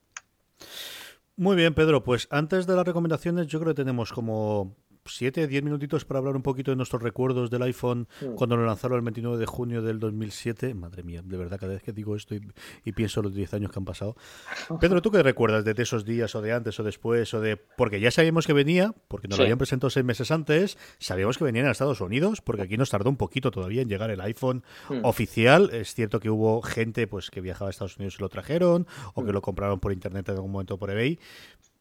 Muy 1.38 1.54
bien, 1.54 1.74
Pedro. 1.74 2.02
Pues 2.02 2.28
antes 2.30 2.66
de 2.66 2.74
las 2.74 2.86
recomendaciones, 2.86 3.46
yo 3.46 3.60
creo 3.60 3.74
que 3.74 3.82
tenemos 3.82 4.10
como 4.12 4.74
7, 5.08 5.46
10 5.46 5.62
minutitos 5.62 6.04
para 6.04 6.18
hablar 6.18 6.36
un 6.36 6.42
poquito 6.42 6.70
de 6.70 6.76
nuestros 6.76 7.02
recuerdos 7.02 7.50
del 7.50 7.62
iPhone 7.62 8.08
cuando 8.36 8.56
lo 8.56 8.66
lanzaron 8.66 8.98
el 8.98 9.04
29 9.04 9.38
de 9.38 9.46
junio 9.46 9.82
del 9.82 10.00
2007. 10.00 10.74
Madre 10.74 11.02
mía, 11.02 11.22
de 11.24 11.36
verdad, 11.36 11.58
cada 11.58 11.74
vez 11.74 11.82
que 11.82 11.92
digo 11.92 12.16
esto 12.16 12.34
y, 12.34 12.92
pienso 12.92 13.22
los 13.22 13.34
10 13.34 13.54
años 13.54 13.70
que 13.70 13.78
han 13.78 13.84
pasado. 13.84 14.16
Pedro, 14.80 15.02
¿tú 15.02 15.10
qué 15.10 15.22
recuerdas 15.22 15.64
de, 15.64 15.74
esos 15.76 16.04
días 16.04 16.34
o 16.34 16.42
de 16.42 16.52
antes 16.52 16.78
o 16.80 16.82
después? 16.82 17.32
o 17.34 17.40
de 17.40 17.56
Porque 17.56 18.00
ya 18.00 18.10
sabíamos 18.10 18.46
que 18.46 18.52
venía, 18.52 18.94
porque 19.08 19.28
nos 19.28 19.38
lo 19.38 19.44
habían 19.44 19.58
presentado 19.58 19.90
seis 19.90 20.04
meses 20.04 20.30
antes, 20.30 20.78
sabíamos 20.98 21.38
que 21.38 21.44
venían 21.44 21.66
a 21.66 21.70
Estados 21.70 22.00
Unidos, 22.00 22.40
porque 22.40 22.62
aquí 22.62 22.76
nos 22.76 22.90
tardó 22.90 23.10
un 23.10 23.16
poquito 23.16 23.50
todavía 23.50 23.82
en 23.82 23.88
llegar 23.88 24.10
el 24.10 24.20
iPhone 24.20 24.64
hmm. 24.88 25.04
oficial. 25.04 25.70
Es 25.72 25.94
cierto 25.94 26.20
que 26.20 26.30
hubo 26.30 26.62
gente 26.62 27.06
pues 27.06 27.30
que 27.30 27.40
viajaba 27.40 27.68
a 27.68 27.70
Estados 27.70 27.96
Unidos 27.96 28.16
y 28.18 28.22
lo 28.22 28.28
trajeron, 28.28 28.86
o 29.14 29.24
que 29.24 29.30
hmm. 29.30 29.34
lo 29.34 29.42
compraron 29.42 29.80
por 29.80 29.92
internet 29.92 30.28
en 30.28 30.36
algún 30.36 30.52
momento 30.52 30.78
por 30.78 30.90
eBay, 30.90 31.18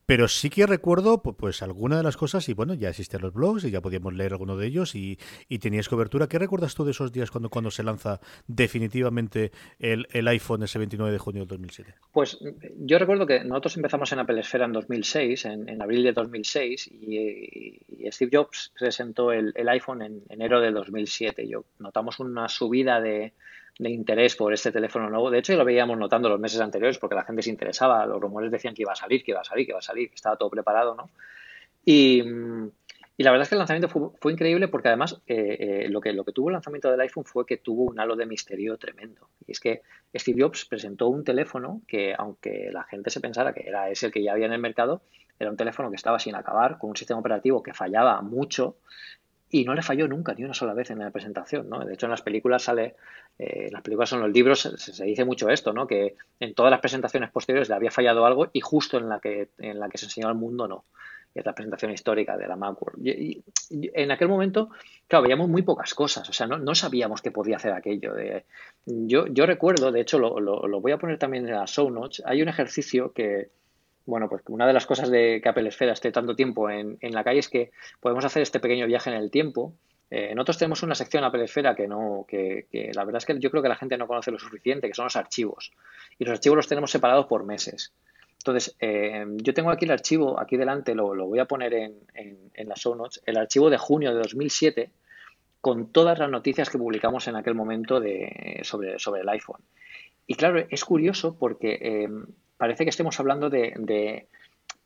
pero 0.06 0.28
sí 0.28 0.50
que 0.50 0.66
recuerdo 0.66 1.20
pues 1.20 1.62
alguna 1.62 1.96
de 1.96 2.04
las 2.04 2.16
cosas 2.16 2.48
y 2.48 2.54
bueno, 2.54 2.74
ya 2.74 2.90
existen 2.90 3.20
los 3.20 3.34
blogs 3.34 3.64
y 3.64 3.70
ya 3.70 3.80
podíamos 3.80 4.14
leer 4.14 4.32
alguno 4.32 4.56
de 4.56 4.68
ellos 4.68 4.94
y, 4.94 5.18
tenías 5.60 5.88
cobertura. 5.88 6.28
¿Qué 6.28 6.38
recuerdas 6.38 6.74
tú 6.74 6.84
de 6.84 6.92
esos 6.92 7.10
días 7.12 7.30
cuando, 7.30 7.50
cuando 7.50 7.70
se 7.72 7.82
lanza 7.82 8.20
definitivamente 8.46 9.50
el, 9.80 10.06
el 10.12 10.28
iPhone 10.28 10.62
ese 10.62 10.78
29 10.78 11.10
de 11.12 11.18
junio 11.18 11.40
del 11.40 11.48
2007? 11.48 11.94
Pues 12.12 12.38
yo 12.78 12.98
recuerdo 12.98 13.26
que 13.26 13.42
nosotros 13.42 13.76
empezamos 13.76 14.12
en 14.12 14.20
Apple 14.20 14.38
Esfera 14.38 14.66
en 14.66 14.72
2006, 14.72 15.44
en, 15.46 15.68
en 15.68 15.82
abril 15.82 16.04
de 16.04 16.12
2006 16.12 16.88
y, 16.92 17.80
y, 17.88 18.12
Steve 18.12 18.30
Jobs 18.32 18.72
presentó 18.78 19.32
el, 19.32 19.52
el 19.56 19.68
iPhone 19.68 20.02
en 20.02 20.22
enero 20.28 20.60
de 20.60 20.70
2007. 20.70 21.48
Yo 21.48 21.64
notamos 21.80 22.20
una 22.20 22.48
subida 22.48 23.00
de 23.00 23.32
de 23.78 23.90
interés 23.90 24.36
por 24.36 24.52
este 24.52 24.72
teléfono 24.72 25.10
nuevo. 25.10 25.30
De 25.30 25.38
hecho, 25.38 25.54
lo 25.54 25.64
veíamos 25.64 25.98
notando 25.98 26.28
los 26.28 26.40
meses 26.40 26.60
anteriores 26.60 26.98
porque 26.98 27.14
la 27.14 27.24
gente 27.24 27.42
se 27.42 27.50
interesaba, 27.50 28.06
los 28.06 28.20
rumores 28.20 28.50
decían 28.50 28.74
que 28.74 28.82
iba 28.82 28.92
a 28.92 28.96
salir, 28.96 29.22
que 29.22 29.32
iba 29.32 29.40
a 29.40 29.44
salir, 29.44 29.66
que 29.66 29.72
iba 29.72 29.78
a 29.78 29.82
salir, 29.82 30.08
que 30.08 30.14
estaba 30.14 30.36
todo 30.36 30.50
preparado, 30.50 30.94
¿no? 30.94 31.10
Y, 31.84 32.22
la 33.18 33.30
verdad 33.30 33.44
es 33.44 33.48
que 33.48 33.54
el 33.54 33.60
lanzamiento 33.60 33.88
fue, 33.88 34.32
increíble 34.32 34.68
porque 34.68 34.88
además 34.88 35.22
eh, 35.26 35.56
eh, 35.58 35.88
lo, 35.88 36.02
que, 36.02 36.12
lo 36.12 36.22
que 36.22 36.32
tuvo 36.32 36.50
el 36.50 36.54
lanzamiento 36.54 36.90
del 36.90 37.00
iPhone 37.00 37.24
fue 37.24 37.46
que 37.46 37.56
tuvo 37.56 37.84
un 37.84 37.98
halo 37.98 38.14
de 38.14 38.26
misterio 38.26 38.76
tremendo. 38.76 39.30
Y 39.46 39.52
es 39.52 39.60
que 39.60 39.80
Steve 40.14 40.42
Jobs 40.42 40.66
presentó 40.66 41.08
un 41.08 41.24
teléfono 41.24 41.80
que, 41.88 42.14
aunque 42.16 42.70
la 42.72 42.82
gente 42.84 43.08
se 43.08 43.20
pensara 43.20 43.54
que 43.54 43.66
era 43.66 43.88
ese 43.88 44.06
el 44.06 44.12
que 44.12 44.22
ya 44.22 44.32
había 44.32 44.46
en 44.46 44.52
el 44.52 44.60
mercado, 44.60 45.00
era 45.38 45.50
un 45.50 45.56
teléfono 45.56 45.88
que 45.88 45.96
estaba 45.96 46.18
sin 46.18 46.34
acabar, 46.34 46.76
con 46.78 46.90
un 46.90 46.96
sistema 46.96 47.20
operativo 47.20 47.62
que 47.62 47.72
fallaba 47.72 48.20
mucho 48.20 48.76
y 49.50 49.64
no 49.64 49.74
le 49.74 49.82
falló 49.82 50.08
nunca, 50.08 50.34
ni 50.34 50.44
una 50.44 50.54
sola 50.54 50.74
vez 50.74 50.90
en 50.90 50.98
la 50.98 51.10
presentación, 51.10 51.68
¿no? 51.68 51.84
De 51.84 51.94
hecho, 51.94 52.06
en 52.06 52.10
las 52.10 52.22
películas 52.22 52.64
sale, 52.64 52.96
eh, 53.38 53.66
en 53.66 53.72
las 53.72 53.82
películas 53.82 54.08
son 54.08 54.20
los 54.20 54.32
libros, 54.32 54.60
se, 54.60 55.04
dice 55.04 55.24
mucho 55.24 55.48
esto, 55.48 55.72
¿no? 55.72 55.86
Que 55.86 56.16
en 56.40 56.54
todas 56.54 56.70
las 56.70 56.80
presentaciones 56.80 57.30
posteriores 57.30 57.68
le 57.68 57.76
había 57.76 57.90
fallado 57.90 58.26
algo 58.26 58.48
y 58.52 58.60
justo 58.60 58.98
en 58.98 59.08
la 59.08 59.20
que, 59.20 59.50
en 59.58 59.78
la 59.78 59.88
que 59.88 59.98
se 59.98 60.06
enseñó 60.06 60.28
al 60.28 60.34
mundo 60.34 60.66
no. 60.66 60.84
es 61.32 61.46
la 61.46 61.54
presentación 61.54 61.92
histórica 61.92 62.36
de 62.36 62.48
la 62.48 62.56
Macworld. 62.56 63.06
En 63.70 64.10
aquel 64.10 64.28
momento, 64.28 64.70
claro, 65.06 65.22
veíamos 65.22 65.48
muy 65.48 65.62
pocas 65.62 65.94
cosas, 65.94 66.28
o 66.28 66.32
sea, 66.32 66.48
no, 66.48 66.58
no 66.58 66.74
sabíamos 66.74 67.22
que 67.22 67.30
podía 67.30 67.56
hacer 67.56 67.72
aquello. 67.72 68.14
De, 68.14 68.46
yo, 68.84 69.28
yo 69.28 69.46
recuerdo, 69.46 69.92
de 69.92 70.00
hecho, 70.00 70.18
lo, 70.18 70.40
lo, 70.40 70.66
lo 70.66 70.80
voy 70.80 70.90
a 70.90 70.98
poner 70.98 71.18
también 71.18 71.46
en 71.46 71.54
la 71.54 71.66
show 71.66 71.88
notes, 71.88 72.20
hay 72.26 72.42
un 72.42 72.48
ejercicio 72.48 73.12
que, 73.12 73.50
bueno, 74.06 74.28
pues 74.28 74.42
una 74.48 74.66
de 74.66 74.72
las 74.72 74.86
cosas 74.86 75.10
de 75.10 75.40
que 75.42 75.48
Apple 75.48 75.68
Esfera 75.68 75.92
esté 75.92 76.12
tanto 76.12 76.34
tiempo 76.34 76.70
en, 76.70 76.98
la 77.02 77.24
calle 77.24 77.40
es 77.40 77.48
que 77.48 77.72
podemos 78.00 78.24
hacer 78.24 78.42
este 78.42 78.60
pequeño 78.60 78.86
viaje 78.86 79.10
en 79.10 79.16
el 79.16 79.30
tiempo. 79.30 79.74
Eh, 80.10 80.32
nosotros 80.34 80.58
tenemos 80.58 80.82
una 80.84 80.94
sección 80.94 81.24
Apple 81.24 81.44
Esfera 81.44 81.74
que 81.74 81.88
no, 81.88 82.24
que, 82.28 82.66
la 82.94 83.04
verdad 83.04 83.18
es 83.18 83.26
que 83.26 83.38
yo 83.40 83.50
creo 83.50 83.62
que 83.62 83.68
la 83.68 83.76
gente 83.76 83.98
no 83.98 84.06
conoce 84.06 84.30
lo 84.30 84.38
suficiente, 84.38 84.86
que 84.86 84.94
son 84.94 85.06
los 85.06 85.16
archivos. 85.16 85.72
Y 86.18 86.24
los 86.24 86.32
archivos 86.32 86.56
los 86.56 86.68
tenemos 86.68 86.90
separados 86.90 87.26
por 87.26 87.44
meses. 87.44 87.92
Entonces, 88.38 88.76
eh, 88.78 89.26
yo 89.42 89.52
tengo 89.52 89.70
aquí 89.70 89.86
el 89.86 89.90
archivo, 89.90 90.38
aquí 90.38 90.56
delante, 90.56 90.94
lo, 90.94 91.14
voy 91.26 91.40
a 91.40 91.46
poner 91.46 91.74
en, 91.74 91.98
en, 92.14 92.68
las 92.68 92.78
show 92.78 92.94
notes, 92.94 93.20
el 93.26 93.36
archivo 93.36 93.70
de 93.70 93.76
junio 93.76 94.14
de 94.14 94.20
2007 94.20 94.90
con 95.60 95.90
todas 95.90 96.16
las 96.20 96.30
noticias 96.30 96.70
que 96.70 96.78
publicamos 96.78 97.26
en 97.26 97.34
aquel 97.34 97.56
momento 97.56 97.98
de, 97.98 98.60
sobre, 98.62 99.00
sobre 99.00 99.22
el 99.22 99.28
iPhone. 99.28 99.62
Y 100.28 100.34
claro, 100.34 100.64
es 100.70 100.84
curioso 100.84 101.36
porque 101.36 101.78
eh, 101.80 102.08
parece 102.56 102.84
que 102.84 102.90
estemos 102.90 103.18
hablando 103.20 103.50
de, 103.50 104.26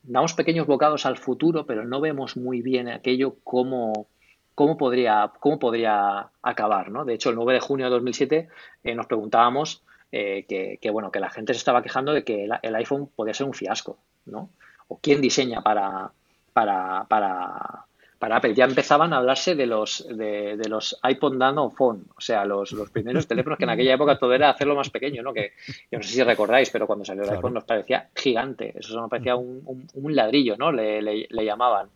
damos 0.03 0.35
pequeños 0.35 0.67
bocados 0.67 1.07
al 1.07 1.19
futuro, 1.19 1.67
pero 1.67 1.85
no 1.85 2.01
vemos 2.01 2.37
muy 2.37 2.63
bien 2.63 2.89
aquello 2.89 3.37
cómo, 3.45 4.09
cómo, 4.55 4.77
podría, 4.77 5.33
cómo 5.41 5.59
podría 5.59 6.31
acabar. 6.43 6.91
¿no? 6.91 7.05
De 7.05 7.15
hecho, 7.15 7.31
el 7.31 7.37
9 7.37 7.55
de 7.55 7.61
junio 7.61 7.87
de 7.87 7.91
2007 7.91 8.49
eh, 8.85 8.95
nos 8.95 9.07
preguntábamos 9.07 9.83
eh, 10.13 10.45
que, 10.81 10.91
bueno, 10.91 11.11
que 11.11 11.21
la 11.21 11.31
gente 11.31 11.55
se 11.55 11.59
estaba 11.59 11.83
quejando 11.83 12.13
de 12.13 12.25
que 12.25 12.49
el, 12.63 12.75
iPhone 12.75 13.09
podía 13.15 13.35
ser 13.35 13.47
un 13.47 13.55
fiasco. 13.55 13.99
¿no? 14.27 14.51
¿O 14.89 14.99
quién 14.99 15.21
diseña 15.21 15.63
para, 15.63 16.13
para, 16.53 17.07
para, 17.09 17.87
para 18.21 18.37
Apple. 18.37 18.55
Ya 18.55 18.67
empezaban 18.67 19.15
a 19.15 19.17
hablarse 19.17 19.55
de 19.55 19.65
los, 19.65 20.07
de, 20.07 20.59
de 20.59 20.69
los 20.69 21.01
iPod 21.03 21.37
Nano 21.37 21.71
Phone, 21.71 22.05
o 22.15 22.21
sea, 22.21 22.45
los, 22.45 22.71
los, 22.73 22.91
primeros 22.91 23.27
teléfonos 23.27 23.59
que 23.59 23.65
en 23.65 23.71
aquella 23.71 23.95
época 23.95 24.19
todo 24.19 24.35
era 24.35 24.51
hacerlo 24.51 24.77
más 24.77 24.91
pequeño, 24.91 25.23
¿no? 25.23 25.33
Que 25.33 25.53
yo 25.91 25.99
no 25.99 26.03
sé 26.03 26.11
si 26.13 26.23
recordáis, 26.23 26.69
pero 26.69 26.87
cuando 26.87 27.07
salió 27.07 27.23
el 27.25 27.31
iPhone 27.31 27.55
nos 27.55 27.65
parecía 27.65 28.11
gigante, 28.15 28.75
eso 28.79 28.95
nos 29.01 29.09
parecía 29.09 29.37
un, 29.37 29.89
un, 29.95 30.15
ladrillo, 30.15 30.55
¿no? 30.59 30.71
Le, 30.71 31.01
le, 31.01 31.45
llamaban. 31.45 31.89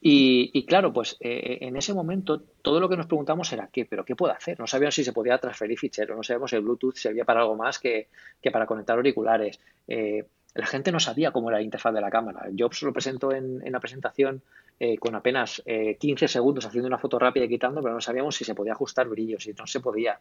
Y, 0.00 0.50
y, 0.52 0.66
claro, 0.66 0.92
pues 0.92 1.16
eh, 1.20 1.58
en 1.60 1.76
ese 1.76 1.94
momento 1.94 2.42
todo 2.60 2.80
lo 2.80 2.88
que 2.88 2.96
nos 2.96 3.06
preguntamos 3.06 3.52
era 3.52 3.68
qué, 3.72 3.84
pero 3.84 4.04
qué 4.04 4.16
puedo 4.16 4.32
hacer. 4.32 4.58
No 4.58 4.66
sabíamos 4.66 4.96
si 4.96 5.04
se 5.04 5.12
podía 5.12 5.38
transferir 5.38 5.78
ficheros, 5.78 6.16
no 6.16 6.24
sabíamos 6.24 6.50
si 6.50 6.56
el 6.56 6.62
Bluetooth 6.62 6.96
servía 6.96 7.24
para 7.24 7.42
algo 7.42 7.54
más 7.54 7.78
que, 7.78 8.08
que 8.42 8.50
para 8.50 8.66
conectar 8.66 8.96
auriculares. 8.96 9.60
Eh, 9.86 10.24
la 10.56 10.66
gente 10.66 10.92
no 10.92 11.00
sabía 11.00 11.30
cómo 11.30 11.50
era 11.50 11.58
la 11.58 11.64
interfaz 11.64 11.94
de 11.94 12.00
la 12.00 12.10
cámara. 12.10 12.48
Jobs 12.56 12.82
lo 12.82 12.92
presentó 12.92 13.32
en, 13.32 13.60
la 13.70 13.80
presentación 13.80 14.42
eh, 14.78 14.98
con 14.98 15.14
apenas 15.14 15.62
15 15.64 16.24
eh, 16.24 16.28
segundos 16.28 16.66
haciendo 16.66 16.88
una 16.88 16.98
foto 16.98 17.18
rápida 17.18 17.44
y 17.44 17.48
quitando, 17.48 17.82
pero 17.82 17.94
no 17.94 18.00
sabíamos 18.00 18.36
si 18.36 18.44
se 18.44 18.54
podía 18.54 18.72
ajustar 18.72 19.08
brillos, 19.08 19.42
si 19.42 19.52
no 19.52 19.66
se 19.66 19.80
podía. 19.80 20.18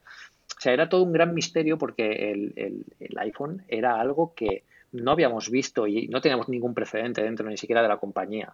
O 0.58 0.60
sea, 0.60 0.74
era 0.74 0.90
todo 0.90 1.04
un 1.04 1.12
gran 1.12 1.34
misterio 1.34 1.78
porque 1.78 2.32
el, 2.32 2.86
iPhone 3.18 3.64
era 3.68 4.00
algo 4.00 4.34
que 4.36 4.64
no 4.92 5.12
habíamos 5.12 5.50
visto 5.50 5.88
y 5.88 6.08
no 6.08 6.22
teníamos 6.22 6.50
ningún 6.50 6.74
precedente 6.74 7.22
dentro 7.22 7.50
ni 7.50 7.58
siquiera 7.58 7.82
de 7.82 7.88
la 7.88 7.98
compañía. 7.98 8.54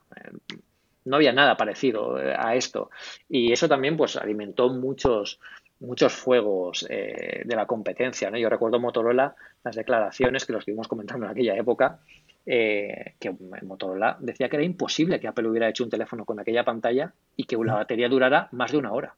Eh, 1.01 1.09
no 1.09 1.15
había 1.15 1.33
nada 1.33 1.57
parecido 1.57 2.15
a 2.15 2.55
esto. 2.55 2.89
Y 3.29 3.51
eso 3.51 3.67
también 3.67 3.97
pues 3.97 4.15
alimentó 4.15 4.69
muchos, 4.69 5.39
muchos 5.79 6.13
fuegos 6.13 6.85
eh, 6.89 7.41
de 7.43 7.55
la 7.55 7.65
competencia. 7.65 8.29
¿no? 8.29 8.37
Yo 8.37 8.49
recuerdo 8.49 8.79
Motorola, 8.79 9.35
las 9.63 9.75
declaraciones 9.75 10.45
que 10.45 10.53
lo 10.53 10.59
estuvimos 10.59 10.87
comentando 10.87 11.25
en 11.25 11.31
aquella 11.31 11.55
época, 11.55 11.99
eh, 12.45 13.15
que 13.19 13.35
Motorola 13.63 14.17
decía 14.19 14.49
que 14.49 14.55
era 14.55 14.65
imposible 14.65 15.19
que 15.19 15.27
Apple 15.27 15.47
hubiera 15.47 15.69
hecho 15.69 15.83
un 15.83 15.89
teléfono 15.89 16.25
con 16.25 16.39
aquella 16.39 16.63
pantalla 16.63 17.13
y 17.35 17.43
que 17.43 17.57
la 17.57 17.75
batería 17.75 18.09
durara 18.09 18.47
más 18.51 18.71
de 18.71 18.77
una 18.77 18.91
hora. 18.93 19.15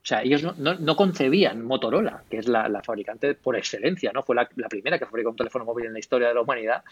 O 0.00 0.06
sea, 0.08 0.22
ellos 0.22 0.42
no, 0.56 0.96
concebían 0.96 1.64
Motorola, 1.64 2.22
que 2.30 2.38
es 2.38 2.48
la, 2.48 2.80
fabricante 2.82 3.34
por 3.34 3.56
excelencia, 3.56 4.10
¿no? 4.12 4.22
Fue 4.22 4.34
la, 4.34 4.48
primera 4.48 4.98
que 4.98 5.04
fabricó 5.04 5.30
un 5.30 5.36
teléfono 5.36 5.66
móvil 5.66 5.86
en 5.86 5.92
la 5.92 5.98
historia 5.98 6.28
de 6.28 6.34
la 6.34 6.40
humanidad, 6.40 6.82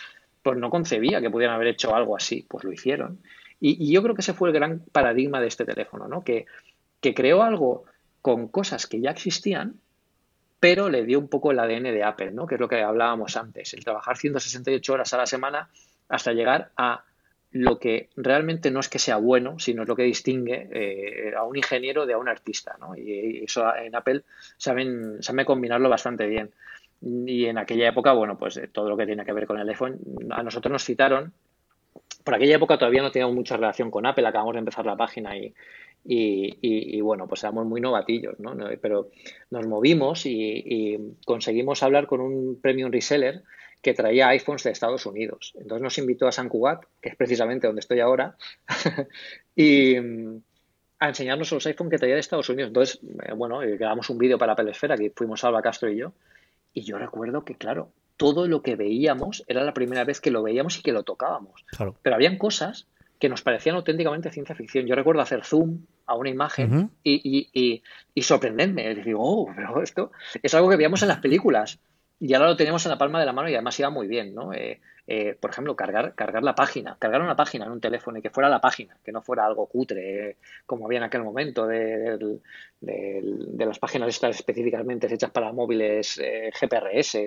pues 0.42 0.58
no 0.58 0.68
concebía 0.68 1.20
que 1.20 1.30
pudieran 1.30 1.56
haber 1.56 1.68
hecho 1.68 1.94
algo 1.94 2.14
así, 2.14 2.44
pues 2.46 2.64
lo 2.64 2.72
hicieron. 2.72 3.20
Y, 3.60 3.92
yo 3.92 4.02
creo 4.02 4.14
que 4.14 4.20
ese 4.20 4.34
fue 4.34 4.48
el 4.48 4.54
gran 4.54 4.80
paradigma 4.92 5.40
de 5.40 5.46
este 5.48 5.64
teléfono, 5.64 6.08
¿no? 6.08 6.22
Que, 6.22 6.46
que 7.00 7.14
creó 7.14 7.42
algo 7.42 7.84
con 8.22 8.48
cosas 8.48 8.86
que 8.86 9.00
ya 9.00 9.10
existían, 9.10 9.80
pero 10.60 10.88
le 10.88 11.04
dio 11.04 11.18
un 11.18 11.28
poco 11.28 11.52
el 11.52 11.58
ADN 11.58 11.84
de 11.84 12.02
Apple, 12.02 12.32
¿no? 12.32 12.46
que 12.46 12.56
es 12.56 12.60
lo 12.60 12.68
que 12.68 12.82
hablábamos 12.82 13.36
antes, 13.36 13.74
el 13.74 13.84
trabajar 13.84 14.16
168 14.16 14.92
horas 14.92 15.12
a 15.14 15.18
la 15.18 15.26
semana 15.26 15.68
hasta 16.08 16.32
llegar 16.32 16.70
a 16.76 17.04
lo 17.52 17.78
que 17.78 18.10
realmente 18.16 18.70
no 18.70 18.80
es 18.80 18.88
que 18.88 18.98
sea 18.98 19.16
bueno, 19.16 19.58
sino 19.58 19.82
es 19.82 19.88
lo 19.88 19.96
que 19.96 20.02
distingue 20.02 20.68
eh, 20.72 21.34
a 21.36 21.44
un 21.44 21.56
ingeniero 21.56 22.06
de 22.06 22.14
a 22.14 22.18
un 22.18 22.28
artista. 22.28 22.76
¿no? 22.80 22.96
Y 22.96 23.44
eso 23.44 23.74
en 23.76 23.94
Apple 23.94 24.22
saben, 24.56 25.22
saben 25.22 25.44
combinarlo 25.44 25.88
bastante 25.88 26.26
bien. 26.26 26.50
Y 27.00 27.46
en 27.46 27.58
aquella 27.58 27.88
época, 27.88 28.12
bueno, 28.12 28.38
pues 28.38 28.56
eh, 28.56 28.68
todo 28.68 28.88
lo 28.88 28.96
que 28.96 29.06
tiene 29.06 29.24
que 29.24 29.32
ver 29.32 29.46
con 29.46 29.58
el 29.58 29.68
iPhone, 29.68 29.98
a 30.30 30.42
nosotros 30.42 30.72
nos 30.72 30.84
citaron. 30.84 31.32
Por 32.24 32.34
aquella 32.34 32.56
época 32.56 32.78
todavía 32.78 33.02
no 33.02 33.10
teníamos 33.10 33.36
mucha 33.36 33.56
relación 33.56 33.90
con 33.90 34.06
Apple, 34.06 34.26
acabamos 34.26 34.54
de 34.54 34.58
empezar 34.60 34.84
la 34.84 34.96
página 34.96 35.32
y, 36.04 37.00
bueno, 37.00 37.26
pues 37.26 37.42
éramos 37.44 37.66
muy 37.66 37.80
novatillos, 37.80 38.38
¿no? 38.38 38.56
Pero 38.80 39.10
nos 39.50 39.66
movimos 39.66 40.26
y, 40.26 41.14
conseguimos 41.24 41.82
hablar 41.82 42.06
con 42.06 42.20
un 42.20 42.60
premium 42.60 42.90
reseller 42.90 43.42
que 43.82 43.94
traía 43.94 44.28
iPhones 44.28 44.64
de 44.64 44.70
Estados 44.70 45.06
Unidos. 45.06 45.52
Entonces 45.56 45.82
nos 45.82 45.98
invitó 45.98 46.26
a 46.26 46.32
San 46.32 46.48
Cugat, 46.48 46.84
que 47.00 47.10
es 47.10 47.16
precisamente 47.16 47.66
donde 47.66 47.80
estoy 47.80 48.00
ahora, 48.00 48.36
y 49.54 49.96
a 50.98 51.08
enseñarnos 51.08 51.52
los 51.52 51.66
iPhones 51.66 51.90
que 51.90 51.98
traía 51.98 52.14
de 52.14 52.20
Estados 52.20 52.48
Unidos. 52.48 52.68
Entonces, 52.68 53.00
eh, 53.24 53.32
bueno, 53.34 53.62
eh, 53.62 53.76
grabamos 53.76 54.08
un 54.10 54.18
vídeo 54.18 54.38
para 54.38 54.52
la 54.52 54.56
Pelesfera, 54.56 54.96
que 54.96 55.12
fuimos 55.14 55.44
Alba 55.44 55.62
Castro 55.62 55.90
y 55.90 55.98
yo, 55.98 56.12
y 56.72 56.82
yo 56.82 56.98
recuerdo 56.98 57.44
que, 57.44 57.54
claro, 57.54 57.90
todo 58.16 58.46
lo 58.46 58.62
que 58.62 58.76
veíamos 58.76 59.44
era 59.46 59.64
la 59.64 59.74
primera 59.74 60.04
vez 60.04 60.20
que 60.20 60.30
lo 60.30 60.42
veíamos 60.42 60.78
y 60.78 60.82
que 60.82 60.92
lo 60.92 61.02
tocábamos. 61.02 61.64
Pero 62.02 62.16
habían 62.16 62.38
cosas 62.38 62.86
que 63.18 63.28
nos 63.28 63.42
parecían 63.42 63.76
auténticamente 63.76 64.30
ciencia 64.30 64.54
ficción. 64.54 64.86
Yo 64.86 64.94
recuerdo 64.94 65.22
hacer 65.22 65.44
zoom 65.44 65.80
a 66.06 66.14
una 66.14 66.30
imagen 66.30 66.90
y, 67.02 67.48
y, 67.54 67.82
y, 68.14 68.22
sorprenderme. 68.22 68.90
Y 68.90 68.94
digo, 69.02 69.20
oh, 69.22 69.52
pero 69.54 69.82
esto 69.82 70.12
es 70.42 70.54
algo 70.54 70.68
que 70.68 70.76
veíamos 70.76 71.02
en 71.02 71.08
las 71.08 71.18
películas 71.18 71.78
y 72.18 72.32
ahora 72.32 72.48
lo 72.48 72.56
tenemos 72.56 72.84
en 72.86 72.90
la 72.90 72.98
palma 72.98 73.20
de 73.20 73.26
la 73.26 73.32
mano 73.32 73.48
y 73.48 73.54
además 73.54 73.78
iba 73.78 73.90
muy 73.90 74.06
bien, 74.06 74.34
¿no? 74.34 74.52
Eh, 74.52 74.80
eh, 75.06 75.36
por 75.38 75.50
ejemplo, 75.50 75.76
cargar, 75.76 76.14
cargar 76.14 76.42
la 76.42 76.54
página, 76.54 76.96
cargar 76.98 77.20
una 77.20 77.36
página 77.36 77.66
en 77.66 77.72
un 77.72 77.80
teléfono 77.80 78.18
y 78.18 78.22
que 78.22 78.30
fuera 78.30 78.48
la 78.48 78.60
página, 78.60 78.96
que 79.04 79.12
no 79.12 79.20
fuera 79.20 79.44
algo 79.44 79.66
cutre, 79.66 80.30
eh, 80.30 80.36
como 80.64 80.86
había 80.86 80.98
en 80.98 81.04
aquel 81.04 81.22
momento 81.22 81.66
de, 81.66 82.40
de, 82.80 83.66
las 83.66 83.78
páginas 83.78 84.08
estas 84.08 84.36
específicamente 84.36 85.12
hechas 85.12 85.30
para 85.30 85.52
móviles 85.52 86.20
GPRS. 86.60 87.18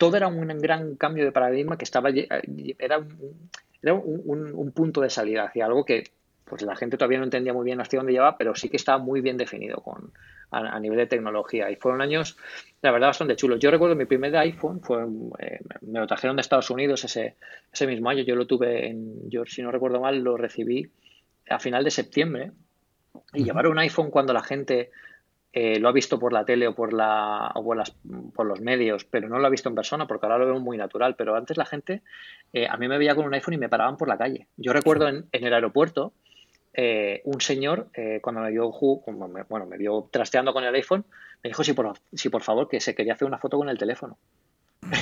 Todo 0.00 0.16
era 0.16 0.28
un 0.28 0.48
gran 0.60 0.96
cambio 0.96 1.26
de 1.26 1.30
paradigma 1.30 1.76
que 1.76 1.84
estaba 1.84 2.08
era 2.08 2.96
un, 2.96 3.50
era 3.82 3.92
un, 3.92 4.72
punto 4.72 5.02
de 5.02 5.10
salida 5.10 5.44
hacia 5.44 5.66
algo 5.66 5.84
que 5.84 6.04
pues 6.46 6.62
la 6.62 6.74
gente 6.74 6.96
todavía 6.96 7.18
no 7.18 7.24
entendía 7.24 7.52
muy 7.52 7.66
bien 7.66 7.82
hacia 7.82 7.98
dónde 7.98 8.14
llevaba, 8.14 8.38
pero 8.38 8.54
sí 8.54 8.70
que 8.70 8.78
estaba 8.78 8.96
muy 8.96 9.20
bien 9.20 9.36
definido 9.36 9.76
con, 9.82 10.10
a, 10.52 10.80
nivel 10.80 10.96
de 10.96 11.06
tecnología. 11.06 11.70
Y 11.70 11.76
fueron 11.76 12.00
años, 12.00 12.38
la 12.80 12.92
verdad, 12.92 13.08
bastante 13.08 13.36
chulos. 13.36 13.60
Yo 13.60 13.70
recuerdo 13.70 13.94
mi 13.94 14.06
primer 14.06 14.34
iPhone, 14.38 14.80
fue, 14.80 15.02
eh, 15.38 15.60
me 15.82 16.00
lo 16.00 16.06
trajeron 16.06 16.36
de 16.36 16.40
Estados 16.40 16.70
Unidos 16.70 17.04
ese, 17.04 17.36
ese 17.70 17.86
mismo 17.86 18.08
año. 18.08 18.22
Yo 18.22 18.36
lo 18.36 18.46
tuve 18.46 18.88
en, 18.88 19.28
yo 19.28 19.44
si 19.44 19.60
no 19.60 19.70
recuerdo 19.70 20.00
mal, 20.00 20.18
lo 20.18 20.38
recibí 20.38 20.90
a 21.50 21.58
final 21.58 21.84
de 21.84 21.90
septiembre. 21.90 22.52
Y 23.34 23.44
llevar 23.44 23.66
un 23.66 23.78
iPhone 23.78 24.10
cuando 24.10 24.32
la 24.32 24.42
gente 24.42 24.92
eh, 25.52 25.80
lo 25.80 25.88
ha 25.88 25.92
visto 25.92 26.18
por 26.18 26.32
la 26.32 26.44
tele 26.44 26.68
o 26.68 26.74
por, 26.74 26.92
la, 26.92 27.50
o 27.54 27.64
por, 27.64 27.76
las, 27.76 27.92
por, 28.34 28.46
los 28.46 28.60
medios, 28.60 29.04
pero 29.04 29.28
no 29.28 29.38
lo 29.38 29.46
ha 29.46 29.50
visto 29.50 29.68
en 29.68 29.74
persona 29.74 30.06
porque 30.06 30.26
ahora 30.26 30.38
lo 30.38 30.46
veo 30.46 30.60
muy 30.60 30.76
natural. 30.76 31.16
Pero 31.16 31.34
antes 31.34 31.56
la 31.56 31.64
gente, 31.64 32.02
eh, 32.52 32.68
a 32.68 32.76
mí 32.76 32.86
me 32.86 32.98
veía 32.98 33.14
con 33.14 33.26
un 33.26 33.34
iPhone 33.34 33.54
y 33.54 33.58
me 33.58 33.68
paraban 33.68 33.96
por 33.96 34.08
la 34.08 34.16
calle. 34.16 34.46
Yo 34.56 34.72
recuerdo 34.72 35.08
en, 35.08 35.26
el 35.32 35.52
aeropuerto 35.52 36.12
eh, 36.72 37.20
un 37.24 37.40
señor, 37.40 37.88
cuando 38.22 38.42
me 38.42 38.50
vio, 38.50 38.70
bueno, 39.48 39.66
me 39.66 39.76
vio 39.76 40.08
trasteando 40.10 40.52
con 40.52 40.62
el 40.62 40.74
iPhone, 40.74 41.04
me 41.42 41.50
dijo 41.50 41.64
si 41.64 41.72
por, 41.72 41.94
si 42.12 42.28
por 42.28 42.42
favor 42.42 42.68
que 42.68 42.80
se 42.80 42.94
quería 42.94 43.14
hacer 43.14 43.26
una 43.26 43.38
foto 43.38 43.58
con 43.58 43.68
el 43.68 43.78
teléfono. 43.78 44.18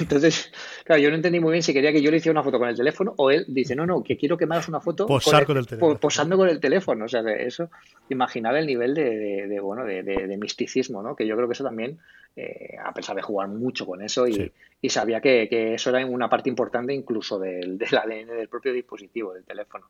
Entonces, 0.01 0.53
claro, 0.85 1.01
yo 1.01 1.11
no 1.11 1.17
entendí 1.17 1.41
muy 1.41 1.53
bien 1.53 1.63
si 1.63 1.73
quería 1.73 1.93
que 1.93 2.03
yo 2.03 2.11
le 2.11 2.19
hiciera 2.19 2.33
una 2.33 2.43
foto 2.43 2.59
con 2.59 2.69
el 2.69 2.77
teléfono 2.77 3.15
o 3.17 3.31
él 3.31 3.45
dice, 3.49 3.75
no, 3.75 3.87
no, 3.87 4.03
que 4.03 4.17
quiero 4.17 4.37
que 4.37 4.47
me 4.47 4.55
hagas 4.55 4.69
una 4.69 4.81
foto 4.81 5.07
posando 5.07 6.37
con 6.37 6.49
el 6.49 6.61
teléfono. 6.61 7.05
O 7.05 7.09
sea, 7.09 7.21
eso, 7.33 7.71
imaginar 8.09 8.57
el 8.57 8.67
nivel 8.67 8.95
de, 8.95 9.59
bueno, 9.61 9.85
de, 9.85 10.37
misticismo, 10.39 11.03
¿no? 11.03 11.17
Que 11.17 11.27
yo 11.27 11.37
creo 11.37 11.49
que 11.49 11.55
eso 11.55 11.65
también, 11.65 11.99
eh, 12.37 12.77
a 12.83 12.93
pesar 12.93 13.17
de 13.17 13.23
jugar 13.23 13.49
mucho 13.49 13.87
con 13.87 14.03
eso 14.03 14.27
y, 14.27 14.53
sabía 14.89 15.21
que, 15.21 15.75
eso 15.75 15.91
era 15.91 16.05
una 16.07 16.29
parte 16.29 16.49
importante 16.49 16.93
incluso 16.95 17.39
del, 17.39 17.79
del 17.79 17.97
ADN 17.97 18.37
del 18.37 18.49
propio 18.49 18.73
dispositivo, 18.73 19.33
del 19.35 19.45
teléfono. 19.45 19.87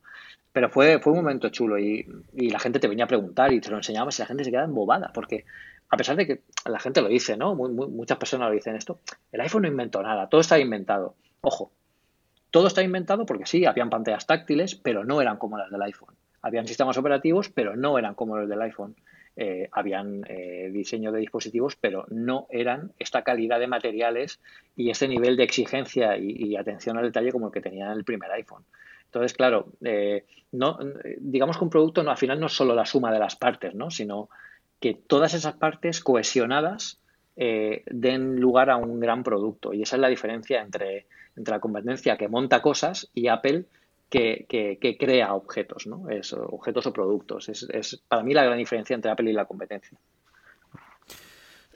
Pero 0.52 0.70
fue, 0.70 0.98
fue 0.98 1.12
un 1.12 1.20
momento 1.20 1.50
chulo 1.50 1.78
y, 1.78 2.06
y 2.34 2.50
la 2.50 2.58
gente 2.58 2.80
te 2.80 2.88
venía 2.88 3.04
a 3.04 3.08
preguntar 3.08 3.52
y 3.52 3.60
te 3.60 3.70
lo 3.70 3.76
enseñabas 3.76 4.18
y 4.18 4.22
la 4.22 4.26
gente 4.26 4.44
se 4.44 4.50
quedaba 4.50 4.66
embobada 4.66 5.10
porque 5.12 5.44
a 5.90 5.96
pesar 5.96 6.16
de 6.16 6.26
que 6.26 6.40
la 6.66 6.78
gente 6.78 7.00
lo 7.00 7.08
dice, 7.08 7.36
¿no? 7.36 7.54
muchas 7.54 8.18
personas 8.18 8.48
lo 8.48 8.54
dicen 8.54 8.76
esto, 8.76 8.98
el 9.32 9.40
iPhone 9.40 9.62
no 9.62 9.68
inventó 9.68 10.02
nada, 10.02 10.28
todo 10.28 10.40
está 10.40 10.58
inventado. 10.58 11.14
Ojo, 11.40 11.70
todo 12.50 12.66
está 12.66 12.82
inventado 12.82 13.24
porque 13.26 13.46
sí, 13.46 13.64
habían 13.64 13.90
pantallas 13.90 14.26
táctiles, 14.26 14.74
pero 14.74 15.04
no 15.04 15.20
eran 15.20 15.38
como 15.38 15.58
las 15.58 15.70
del 15.70 15.82
iPhone. 15.82 16.14
Habían 16.42 16.66
sistemas 16.66 16.96
operativos, 16.98 17.48
pero 17.48 17.76
no 17.76 17.98
eran 17.98 18.14
como 18.14 18.36
los 18.36 18.48
del 18.48 18.62
iPhone. 18.62 18.96
Eh, 19.36 19.68
habían 19.70 20.24
eh, 20.28 20.68
diseño 20.72 21.12
de 21.12 21.20
dispositivos, 21.20 21.76
pero 21.76 22.06
no 22.10 22.46
eran 22.50 22.92
esta 22.98 23.22
calidad 23.22 23.60
de 23.60 23.68
materiales 23.68 24.40
y 24.76 24.90
este 24.90 25.08
nivel 25.08 25.36
de 25.36 25.44
exigencia 25.44 26.16
y, 26.16 26.56
atención 26.56 26.98
al 26.98 27.04
detalle 27.04 27.32
como 27.32 27.46
el 27.46 27.52
que 27.52 27.60
tenía 27.60 27.92
el 27.92 28.04
primer 28.04 28.30
iPhone. 28.32 28.64
Entonces, 29.04 29.34
claro, 29.34 29.72
eh, 29.84 30.24
no, 30.52 30.78
digamos 31.18 31.56
que 31.56 31.64
un 31.64 31.70
producto 31.70 32.02
no, 32.02 32.10
al 32.10 32.16
final 32.16 32.40
no 32.40 32.46
es 32.46 32.52
solo 32.52 32.74
la 32.74 32.84
suma 32.84 33.12
de 33.12 33.20
las 33.20 33.36
partes, 33.36 33.74
¿no? 33.74 33.90
sino 33.90 34.28
que 34.80 34.94
todas 34.94 35.34
esas 35.34 35.54
partes 35.54 36.00
cohesionadas 36.00 36.98
eh, 37.36 37.84
den 37.86 38.40
lugar 38.40 38.70
a 38.70 38.76
un 38.76 39.00
gran 39.00 39.22
producto. 39.22 39.72
Y 39.72 39.82
esa 39.82 39.96
es 39.96 40.00
la 40.00 40.08
diferencia 40.08 40.60
entre, 40.60 41.06
entre 41.36 41.54
la 41.54 41.60
competencia 41.60 42.16
que 42.16 42.28
monta 42.28 42.62
cosas 42.62 43.10
y 43.14 43.28
Apple 43.28 43.64
que, 44.10 44.46
que, 44.48 44.96
crea 44.96 45.34
objetos, 45.34 45.86
¿no? 45.86 46.08
Es, 46.08 46.32
objetos 46.32 46.86
o 46.86 46.92
productos. 46.92 47.48
Es, 47.48 47.62
es 47.70 48.02
para 48.08 48.22
mí 48.22 48.34
la 48.34 48.44
gran 48.44 48.58
diferencia 48.58 48.94
entre 48.94 49.10
Apple 49.10 49.30
y 49.30 49.34
la 49.34 49.44
competencia. 49.44 49.98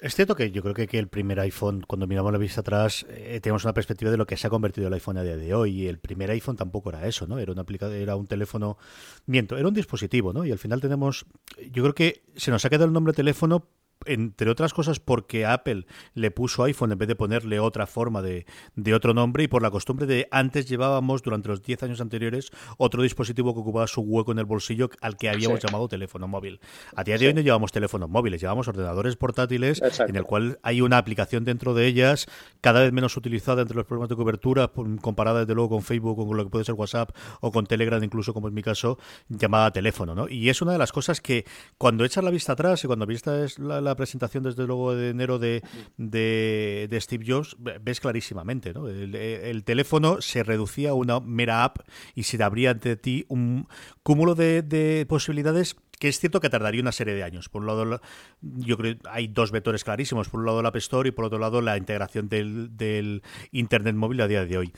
Es 0.03 0.17
cierto 0.17 0.35
que 0.35 0.51
yo 0.51 0.63
creo 0.63 0.75
que, 0.75 0.89
que, 0.89 0.99
el 0.99 1.07
primer 1.07 1.39
iPhone, 1.39 1.85
cuando 1.87 2.09
miramos 2.09 2.33
la 2.33 2.39
vista 2.39 2.63
atrás, 2.63 3.07
eh, 3.09 3.39
tenemos 3.41 3.63
una 3.63 3.73
perspectiva 3.73 4.11
de 4.11 4.17
lo 4.17 4.27
que 4.27 4.37
se 4.37 4.49
ha 4.49 4.51
convertido 4.51 4.89
el 4.89 4.95
iPhone 4.95 5.17
a 5.17 5.23
día 5.23 5.37
de 5.37 5.55
hoy. 5.55 5.83
Y 5.83 5.87
el 5.87 6.01
primer 6.01 6.29
iPhone 6.33 6.57
tampoco 6.57 6.89
era 6.89 7.07
eso, 7.07 7.29
¿no? 7.29 7.39
Era, 7.39 7.53
una 7.53 7.65
era 7.95 8.17
un 8.17 8.27
teléfono. 8.27 8.79
Miento, 9.27 9.57
era 9.57 9.69
un 9.69 9.75
dispositivo, 9.75 10.33
¿no? 10.33 10.45
Y 10.45 10.51
al 10.51 10.59
final 10.59 10.81
tenemos. 10.81 11.25
Yo 11.71 11.85
creo 11.85 11.95
que 11.95 12.25
se 12.35 12.51
nos 12.51 12.65
ha 12.65 12.69
quedado 12.69 12.87
el 12.87 12.93
nombre 12.93 13.13
teléfono 13.13 13.69
entre 14.07 14.51
otras 14.51 14.73
cosas 14.73 15.01
porque 15.01 15.47
Apple 15.47 15.87
le 16.15 16.31
puso 16.31 16.65
iPhone 16.65 16.93
en 16.93 16.99
vez 16.99 17.09
de 17.09 17.15
ponerle 17.15 17.61
otra 17.61 17.87
forma 17.87 18.23
de, 18.23 18.47
de 18.75 18.95
otro 18.95 19.15
nombre 19.15 19.45
y 19.45 19.49
por 19.49 19.63
la 19.63 19.71
costumbre 19.71 20.07
de 20.07 20.29
antes 20.31 20.69
llevábamos 20.69 21.23
durante 21.23 21.49
los 21.49 21.63
10 21.63 21.83
años 21.85 22.01
anteriores 22.01 22.51
otro 22.79 23.03
dispositivo 23.03 23.55
que 23.55 23.61
ocupaba 23.61 23.87
su 23.87 24.01
hueco 24.01 24.33
en 24.33 24.39
el 24.39 24.45
bolsillo 24.45 24.91
al 25.01 25.17
que 25.17 25.29
habíamos 25.29 25.61
llamado 25.61 25.89
teléfono 25.89 26.29
móvil. 26.29 26.61
A 26.97 27.05
día 27.05 27.19
de 27.19 27.29
hoy 27.29 27.35
no 27.35 27.41
llevamos 27.41 27.73
teléfonos 27.73 28.09
móviles, 28.09 28.41
llevamos 28.41 28.69
ordenadores 28.69 29.17
portátiles 29.17 29.83
en 30.07 30.17
el 30.17 30.25
cual 30.25 30.59
hay 30.63 30.81
una 30.81 30.99
aplicación 30.99 31.45
dentro 31.45 31.75
de 31.75 31.87
ellas 31.87 32.27
cada 32.61 32.81
vez 32.81 32.93
menos 32.93 33.17
utilizada 33.17 33.63
entre 33.63 33.77
los 33.77 33.87
problemas 33.87 34.09
de 34.09 34.17
cobertura 34.17 34.71
comparada 35.01 35.41
desde 35.41 35.55
luego 35.55 35.71
con 35.71 35.83
Facebook, 35.83 36.17
con 36.17 36.37
lo 36.37 36.45
que 36.45 36.51
puede 36.51 36.65
ser 36.65 36.75
WhatsApp 36.75 37.11
o 37.41 37.53
con 37.53 37.67
Telegram 37.67 38.03
incluso 38.03 38.33
como 38.33 38.49
es 38.49 38.55
mi 38.55 38.63
caso, 38.63 38.99
llamada 39.29 39.71
teléfono. 39.71 40.15
¿no? 40.15 40.29
Y 40.29 40.49
es 40.49 40.63
una 40.63 40.73
de 40.73 40.79
las 40.79 40.93
cosas 40.93 41.21
que 41.21 41.45
cuando 41.79 42.05
echas 42.05 42.25
la 42.25 42.31
vista 42.31 42.53
atrás 42.53 42.83
y 42.85 42.87
cuando 42.87 43.07
vistas 43.07 43.59
la 43.59 43.83
la 43.83 43.92
presentación, 43.97 44.43
desde 44.43 44.67
luego, 44.67 44.95
de 44.95 45.11
enero 45.11 45.39
de, 45.39 45.63
de, 45.97 46.99
Steve 47.01 47.25
Jobs, 47.27 47.57
ves 47.59 48.01
clarísimamente, 48.01 48.73
¿no? 48.73 48.89
El, 48.89 49.65
teléfono 49.65 50.21
se 50.21 50.43
reducía 50.43 50.91
a 50.91 50.95
una 50.95 51.21
mera 51.21 51.65
app 51.65 51.79
y 52.15 52.25
se 52.25 52.43
abría 52.43 52.71
ante 52.71 52.97
ti 52.97 53.25
un 53.29 53.69
cúmulo 54.03 54.35
de, 54.35 54.63
de 54.63 55.07
posibilidades 55.09 55.77
que 56.03 56.09
es 56.09 56.19
cierto 56.19 56.41
que 56.41 56.51
tardaría 56.51 56.83
una 56.83 56.91
serie 56.91 57.15
de 57.15 57.23
años. 57.23 57.49
Por 57.49 57.63
un 57.63 57.69
lado, 57.69 58.01
yo 58.41 58.77
creo 58.77 58.99
que 58.99 59.09
hay 59.09 59.29
dos 59.29 59.53
vectores 59.53 59.85
clarísimos. 59.85 60.29
Por 60.29 60.41
un 60.41 60.47
lado, 60.47 60.61
la 60.61 60.71
App 60.71 60.77
Store 60.79 61.09
y 61.09 61.13
por 61.13 61.27
otro 61.27 61.39
lado, 61.39 61.61
la 61.61 61.77
integración 61.77 62.29
del, 62.29 63.23
Internet 63.53 63.95
móvil 63.95 64.21
a 64.21 64.27
día 64.27 64.45
de 64.45 64.59
hoy. 64.59 64.73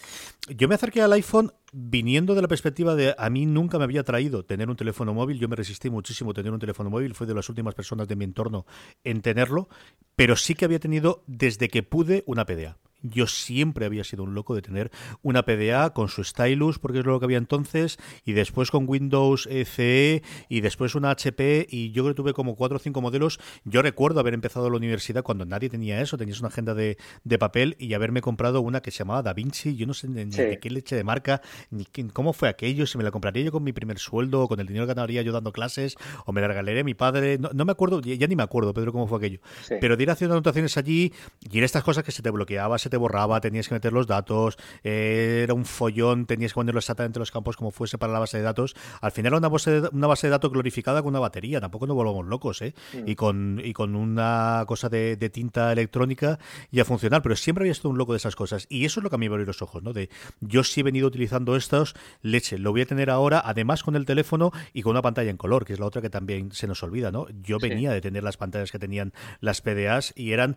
Yo 0.54 0.68
me 0.68 0.74
acerqué 0.74 1.00
al 1.00 1.14
iPhone 1.14 1.50
viniendo 1.72 2.34
de 2.34 2.42
la 2.42 2.48
perspectiva 2.48 2.94
de 2.94 3.14
a 3.16 3.30
mí 3.30 3.46
nunca 3.46 3.78
me 3.78 3.84
había 3.84 4.04
traído 4.04 4.44
tener 4.44 4.68
un 4.68 4.76
teléfono 4.76 5.14
móvil, 5.14 5.38
yo 5.38 5.48
me 5.48 5.56
resistí 5.56 5.88
muchísimo 5.88 6.32
a 6.32 6.34
tener 6.34 6.52
un 6.52 6.60
teléfono 6.60 6.90
móvil, 6.90 7.14
fui 7.14 7.26
de 7.26 7.34
las 7.34 7.48
últimas 7.48 7.74
personas 7.74 8.06
de 8.06 8.16
mi 8.16 8.26
entorno 8.26 8.66
en 9.02 9.22
tenerlo, 9.22 9.70
pero 10.16 10.36
sí 10.36 10.54
que 10.54 10.66
había 10.66 10.78
tenido 10.78 11.24
desde 11.26 11.70
que 11.70 11.82
pude 11.82 12.22
una 12.26 12.44
PDA. 12.44 12.76
Yo 13.05 13.26
siempre 13.26 13.84
había 13.84 14.02
sido 14.02 14.22
un 14.22 14.34
loco 14.34 14.55
de 14.55 14.62
tener 14.62 14.90
una 15.22 15.44
PDA 15.44 15.90
con 15.90 16.09
su 16.09 16.24
stylus, 16.24 16.78
porque 16.78 17.00
es 17.00 17.05
lo 17.05 17.20
que 17.20 17.26
había 17.26 17.38
entonces, 17.38 17.98
y 18.24 18.32
después 18.32 18.70
con 18.70 18.88
Windows 18.88 19.46
CE, 19.48 20.22
y 20.48 20.61
después 20.62 20.94
una 20.94 21.11
HP, 21.11 21.66
y 21.70 21.92
yo 21.92 22.02
creo 22.02 22.14
que 22.14 22.16
tuve 22.16 22.32
como 22.32 22.57
cuatro 22.57 22.76
o 22.76 22.80
cinco 22.80 23.02
modelos. 23.02 23.38
Yo 23.64 23.82
recuerdo 23.82 24.20
haber 24.20 24.32
empezado 24.32 24.70
la 24.70 24.76
universidad 24.76 25.22
cuando 25.22 25.44
nadie 25.44 25.68
tenía 25.68 26.00
eso, 26.00 26.16
tenías 26.16 26.40
una 26.40 26.48
agenda 26.48 26.74
de, 26.74 26.96
papel, 27.38 27.76
y 27.78 27.92
haberme 27.92 28.22
comprado 28.22 28.62
una 28.62 28.80
que 28.80 28.90
se 28.90 28.98
llamaba 28.98 29.22
Da 29.22 29.34
Vinci, 29.34 29.76
yo 29.76 29.86
no 29.86 29.92
sé 29.92 30.09
ni, 30.09 30.24
de 30.24 30.59
qué 30.59 30.70
leche 30.70 30.96
de 30.96 31.05
marca, 31.05 31.42
ni 31.70 31.84
cómo 32.12 32.32
fue 32.32 32.48
aquello, 32.48 32.86
si 32.86 32.96
me 32.96 33.05
la 33.05 33.11
compraría 33.11 33.44
yo 33.44 33.52
con 33.52 33.62
mi 33.62 33.72
primer 33.72 33.98
sueldo, 33.98 34.42
o 34.42 34.48
con 34.48 34.61
el 34.61 34.66
dinero 34.66 34.86
que 34.86 34.94
ganaría 34.94 35.20
yo 35.22 35.32
dando 35.32 35.52
clases, 35.52 35.96
o 36.24 36.32
me 36.32 36.40
la 36.40 36.48
regalaría 36.48 36.80
a 36.80 36.84
mi 36.84 36.94
padre, 36.94 37.38
no, 37.38 37.64
me 37.64 37.72
acuerdo, 37.72 38.00
ya, 38.00 38.26
ni 38.26 38.34
me 38.34 38.42
acuerdo, 38.42 38.72
Pedro, 38.72 38.92
cómo 38.92 39.07
fue 39.07 39.18
aquello. 39.18 39.40
Pero 39.80 39.96
de 39.96 40.02
ir 40.02 40.11
haciendo 40.11 40.34
anotaciones 40.34 40.76
allí, 40.76 41.12
y 41.50 41.59
en 41.59 41.64
estas 41.64 41.84
cosas 41.84 42.02
que 42.02 42.12
se 42.12 42.22
te 42.22 42.30
bloqueaba, 42.30 42.78
se 42.78 42.88
te 42.88 42.93
borraba, 42.97 43.40
tenías 43.40 43.68
que 43.68 43.74
meter 43.74 43.92
los 43.92 44.07
datos, 44.07 44.57
eh, 44.82 45.40
era 45.45 45.55
un 45.55 45.64
follón, 45.64 46.26
tenías 46.26 46.53
que 46.53 46.57
ponerlo 46.57 46.78
exactamente 46.78 47.18
en 47.18 47.20
los 47.20 47.30
campos 47.30 47.57
como 47.57 47.70
fuese 47.70 47.99
para 47.99 48.12
la 48.12 48.18
base 48.18 48.38
de 48.38 48.42
datos. 48.42 48.74
Al 49.01 49.12
final 49.12 49.32
era 49.32 49.38
una 49.38 49.49
base 49.49 49.80
de, 49.80 49.88
una 49.92 50.07
base 50.07 50.26
de 50.26 50.32
datos 50.32 50.51
glorificada 50.51 51.03
con 51.03 51.11
una 51.11 51.20
batería, 51.20 51.61
tampoco 51.61 51.86
nos 51.86 51.97
volvamos 51.97 52.26
locos, 52.26 52.62
¿eh? 52.62 52.74
Mm. 52.92 53.09
Y, 53.09 53.14
con, 53.14 53.61
y 53.64 53.72
con 53.72 53.97
una 53.97 54.64
cosa 54.66 54.88
de, 54.88 55.16
tinta 55.32 55.72
electrónica 55.72 56.38
y 56.70 56.80
a 56.80 56.84
funcionar, 56.84 57.22
pero 57.22 57.34
siempre 57.36 57.62
había 57.62 57.74
sido 57.74 57.90
un 57.90 57.99
loco 57.99 58.12
de 58.12 58.18
esas 58.18 58.36
cosas. 58.36 58.66
Y 58.68 58.84
eso 58.84 59.01
es 59.01 59.05
lo 59.05 59.11
que 59.11 59.16
a 59.16 59.18
mí 59.18 59.28
me 59.28 59.34
abrió 59.34 59.47
los 59.47 59.62
ojos, 59.62 59.82
¿no? 59.82 59.92
De 59.92 60.11
yo 60.40 60.64
sí 60.64 60.80
he 60.80 60.82
venido 60.82 61.07
utilizando 61.07 61.57
estos, 61.57 61.95
leche, 62.22 62.59
lo 62.59 62.72
voy 62.72 62.82
a 62.82 62.86
tener 62.86 63.11
ahora, 63.11 63.42
además 63.45 63.82
con 63.82 63.97
el 63.97 64.05
teléfono 64.05 64.53
y 64.72 64.82
con 64.82 64.90
una 64.90 65.03
pantalla 65.03 65.30
en 65.30 65.36
color, 65.36 65.64
que 65.64 65.72
es 65.72 65.80
la 65.80 65.86
otra 65.86 66.03
que 66.03 66.11
también 66.11 66.53
se 66.53 66.66
nos 66.66 66.82
olvida, 66.82 67.11
¿no? 67.11 67.26
Yo 67.42 67.59
venía 67.59 67.92
de 67.92 68.01
tener 68.01 68.22
las 68.22 68.36
pantallas 68.36 68.70
que 68.70 68.78
tenían 68.78 69.12
las 69.40 69.61
PDAs 69.61 70.12
y 70.16 70.32
eran, 70.32 70.57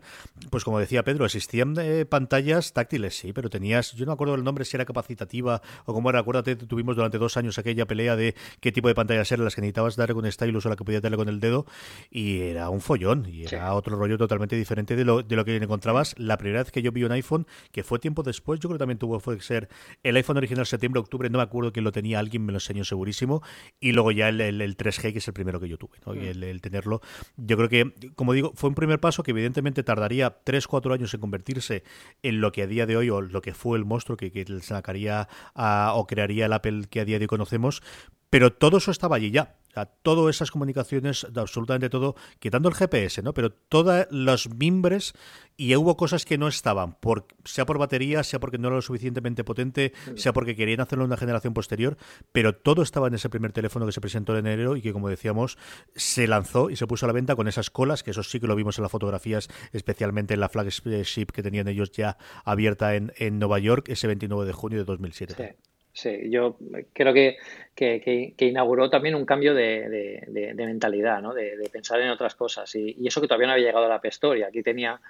pues 0.50 0.64
como 0.64 0.78
decía 0.78 1.02
Pedro, 1.02 1.24
existían 1.24 1.74
eh, 1.78 2.04
pantallas 2.04 2.27
táctiles, 2.28 3.18
sí, 3.18 3.32
pero 3.32 3.50
tenías, 3.50 3.92
yo 3.92 4.04
no 4.04 4.10
me 4.10 4.14
acuerdo 4.14 4.34
del 4.34 4.44
nombre 4.44 4.64
si 4.64 4.76
era 4.76 4.84
capacitativa 4.84 5.60
o 5.84 5.94
cómo 5.94 6.10
era, 6.10 6.20
acuérdate, 6.20 6.56
tuvimos 6.56 6.96
durante 6.96 7.18
dos 7.18 7.36
años 7.36 7.58
aquella 7.58 7.86
pelea 7.86 8.16
de 8.16 8.34
qué 8.60 8.72
tipo 8.72 8.88
de 8.88 8.94
pantallas 8.94 9.30
eran 9.32 9.44
las 9.44 9.54
que 9.54 9.60
necesitabas 9.60 9.96
darle 9.96 10.14
con 10.14 10.30
stylus 10.30 10.66
o 10.66 10.68
la 10.68 10.76
que 10.76 10.84
podías 10.84 11.02
darle 11.02 11.16
con 11.16 11.28
el 11.28 11.40
dedo 11.40 11.66
y 12.10 12.40
era 12.40 12.70
un 12.70 12.80
follón 12.80 13.26
y 13.28 13.44
era 13.44 13.74
otro 13.74 13.96
rollo 13.96 14.18
totalmente 14.18 14.56
diferente 14.56 14.96
de 14.96 15.04
lo, 15.04 15.22
de 15.22 15.36
lo 15.36 15.44
que 15.44 15.56
encontrabas 15.56 16.14
la 16.18 16.36
primera 16.36 16.62
vez 16.62 16.72
que 16.72 16.82
yo 16.82 16.92
vi 16.92 17.04
un 17.04 17.12
iPhone, 17.12 17.46
que 17.72 17.82
fue 17.82 17.98
tiempo 17.98 18.22
después, 18.22 18.60
yo 18.60 18.68
creo 18.68 18.78
que 18.78 18.82
también 18.82 18.98
tuvo 18.98 19.20
fue 19.20 19.40
ser 19.40 19.68
el 20.02 20.16
iPhone 20.16 20.36
original 20.36 20.66
septiembre, 20.66 21.00
octubre, 21.00 21.30
no 21.30 21.38
me 21.38 21.44
acuerdo 21.44 21.72
quién 21.72 21.84
lo 21.84 21.92
tenía, 21.92 22.18
alguien 22.18 22.44
me 22.44 22.52
lo 22.52 22.56
enseñó 22.58 22.84
segurísimo 22.84 23.42
y 23.80 23.92
luego 23.92 24.12
ya 24.12 24.28
el, 24.28 24.40
el, 24.40 24.76
3G 24.76 25.12
que 25.12 25.18
es 25.18 25.28
el 25.28 25.34
primero 25.34 25.60
que 25.60 25.68
yo 25.68 25.78
tuve, 25.78 25.98
¿no? 26.06 26.14
y 26.14 26.18
mm. 26.18 26.24
el, 26.24 26.44
el 26.44 26.60
tenerlo, 26.60 27.00
yo 27.36 27.56
creo 27.56 27.68
que, 27.68 28.12
como 28.14 28.32
digo, 28.32 28.52
fue 28.54 28.68
un 28.68 28.74
primer 28.74 29.00
paso 29.00 29.22
que 29.22 29.30
evidentemente 29.30 29.82
tardaría 29.82 30.38
3, 30.44 30.66
4 30.66 30.94
años 30.94 31.14
en 31.14 31.20
convertirse 31.20 31.82
en 32.22 32.40
lo 32.40 32.52
que 32.52 32.62
a 32.62 32.66
día 32.66 32.86
de 32.86 32.96
hoy, 32.96 33.10
o 33.10 33.20
lo 33.20 33.42
que 33.42 33.54
fue 33.54 33.78
el 33.78 33.84
monstruo 33.84 34.16
que, 34.16 34.30
que 34.32 34.44
sacaría 34.60 35.28
o 35.54 36.06
crearía 36.06 36.46
el 36.46 36.52
Apple 36.52 36.86
que 36.90 37.00
a 37.00 37.04
día 37.04 37.18
de 37.18 37.24
hoy 37.24 37.28
conocemos, 37.28 37.82
pero 38.30 38.52
todo 38.52 38.78
eso 38.78 38.90
estaba 38.90 39.16
allí 39.16 39.30
ya. 39.30 39.56
O 39.70 39.72
sea, 39.72 39.84
todas 39.84 40.34
esas 40.34 40.50
comunicaciones, 40.50 41.26
absolutamente 41.36 41.90
todo, 41.90 42.16
quitando 42.38 42.70
el 42.70 42.74
GPS, 42.74 43.22
¿no? 43.22 43.34
Pero 43.34 43.52
todos 43.52 44.06
los 44.10 44.48
mimbres 44.54 45.12
y 45.58 45.76
hubo 45.76 45.96
cosas 45.96 46.24
que 46.24 46.38
no 46.38 46.48
estaban, 46.48 46.94
por, 46.94 47.26
sea 47.44 47.66
por 47.66 47.78
batería, 47.78 48.22
sea 48.22 48.40
porque 48.40 48.56
no 48.56 48.68
era 48.68 48.76
lo 48.76 48.82
suficientemente 48.82 49.44
potente, 49.44 49.92
sea 50.16 50.32
porque 50.32 50.56
querían 50.56 50.80
hacerlo 50.80 51.04
en 51.04 51.10
una 51.10 51.16
generación 51.16 51.52
posterior, 51.52 51.98
pero 52.32 52.54
todo 52.54 52.82
estaba 52.82 53.08
en 53.08 53.14
ese 53.14 53.28
primer 53.28 53.52
teléfono 53.52 53.84
que 53.84 53.92
se 53.92 54.00
presentó 54.00 54.36
en 54.36 54.46
enero 54.46 54.76
y 54.76 54.82
que, 54.82 54.92
como 54.92 55.10
decíamos, 55.10 55.58
se 55.94 56.26
lanzó 56.26 56.70
y 56.70 56.76
se 56.76 56.86
puso 56.86 57.04
a 57.04 57.08
la 57.08 57.12
venta 57.12 57.36
con 57.36 57.46
esas 57.46 57.70
colas, 57.70 58.02
que 58.02 58.12
eso 58.12 58.22
sí 58.22 58.40
que 58.40 58.46
lo 58.46 58.56
vimos 58.56 58.78
en 58.78 58.82
las 58.82 58.92
fotografías, 58.92 59.48
especialmente 59.72 60.34
en 60.34 60.40
la 60.40 60.48
flagship 60.48 61.26
que 61.26 61.42
tenían 61.42 61.68
ellos 61.68 61.90
ya 61.90 62.16
abierta 62.44 62.94
en, 62.94 63.12
en 63.16 63.38
Nueva 63.38 63.58
York 63.58 63.88
ese 63.88 64.06
29 64.06 64.46
de 64.46 64.52
junio 64.52 64.78
de 64.78 64.84
2007. 64.84 65.34
Sí. 65.36 65.68
Sí, 65.92 66.30
yo 66.30 66.56
creo 66.92 67.12
que, 67.12 67.38
que, 67.74 68.34
inauguró 68.38 68.88
también 68.88 69.14
un 69.14 69.24
cambio 69.24 69.54
de, 69.54 70.24
de, 70.28 70.66
mentalidad, 70.66 71.20
¿no? 71.20 71.34
de, 71.34 71.68
pensar 71.72 72.00
en 72.00 72.10
otras 72.10 72.34
cosas. 72.34 72.72
Y, 72.74 73.06
eso 73.06 73.20
que 73.20 73.26
todavía 73.26 73.48
no 73.48 73.52
había 73.54 73.66
llegado 73.66 73.86
a 73.86 73.88
la 73.88 74.36
y 74.36 74.42
aquí 74.42 74.62
tenía, 74.62 75.00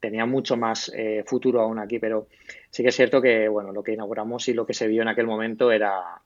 tenía 0.00 0.26
mucho 0.26 0.56
más 0.56 0.92
eh, 0.94 1.24
futuro 1.26 1.62
aún 1.62 1.78
aquí, 1.78 1.98
pero 1.98 2.28
sí 2.70 2.82
que 2.82 2.90
es 2.90 2.96
cierto 2.96 3.22
que 3.22 3.48
bueno, 3.48 3.72
lo 3.72 3.82
que 3.82 3.92
inauguramos 3.92 4.48
y 4.48 4.54
lo 4.54 4.66
que 4.66 4.74
se 4.74 4.86
vio 4.86 5.02
en 5.02 5.08
aquel 5.08 5.26
momento 5.26 5.72
era, 5.72 6.20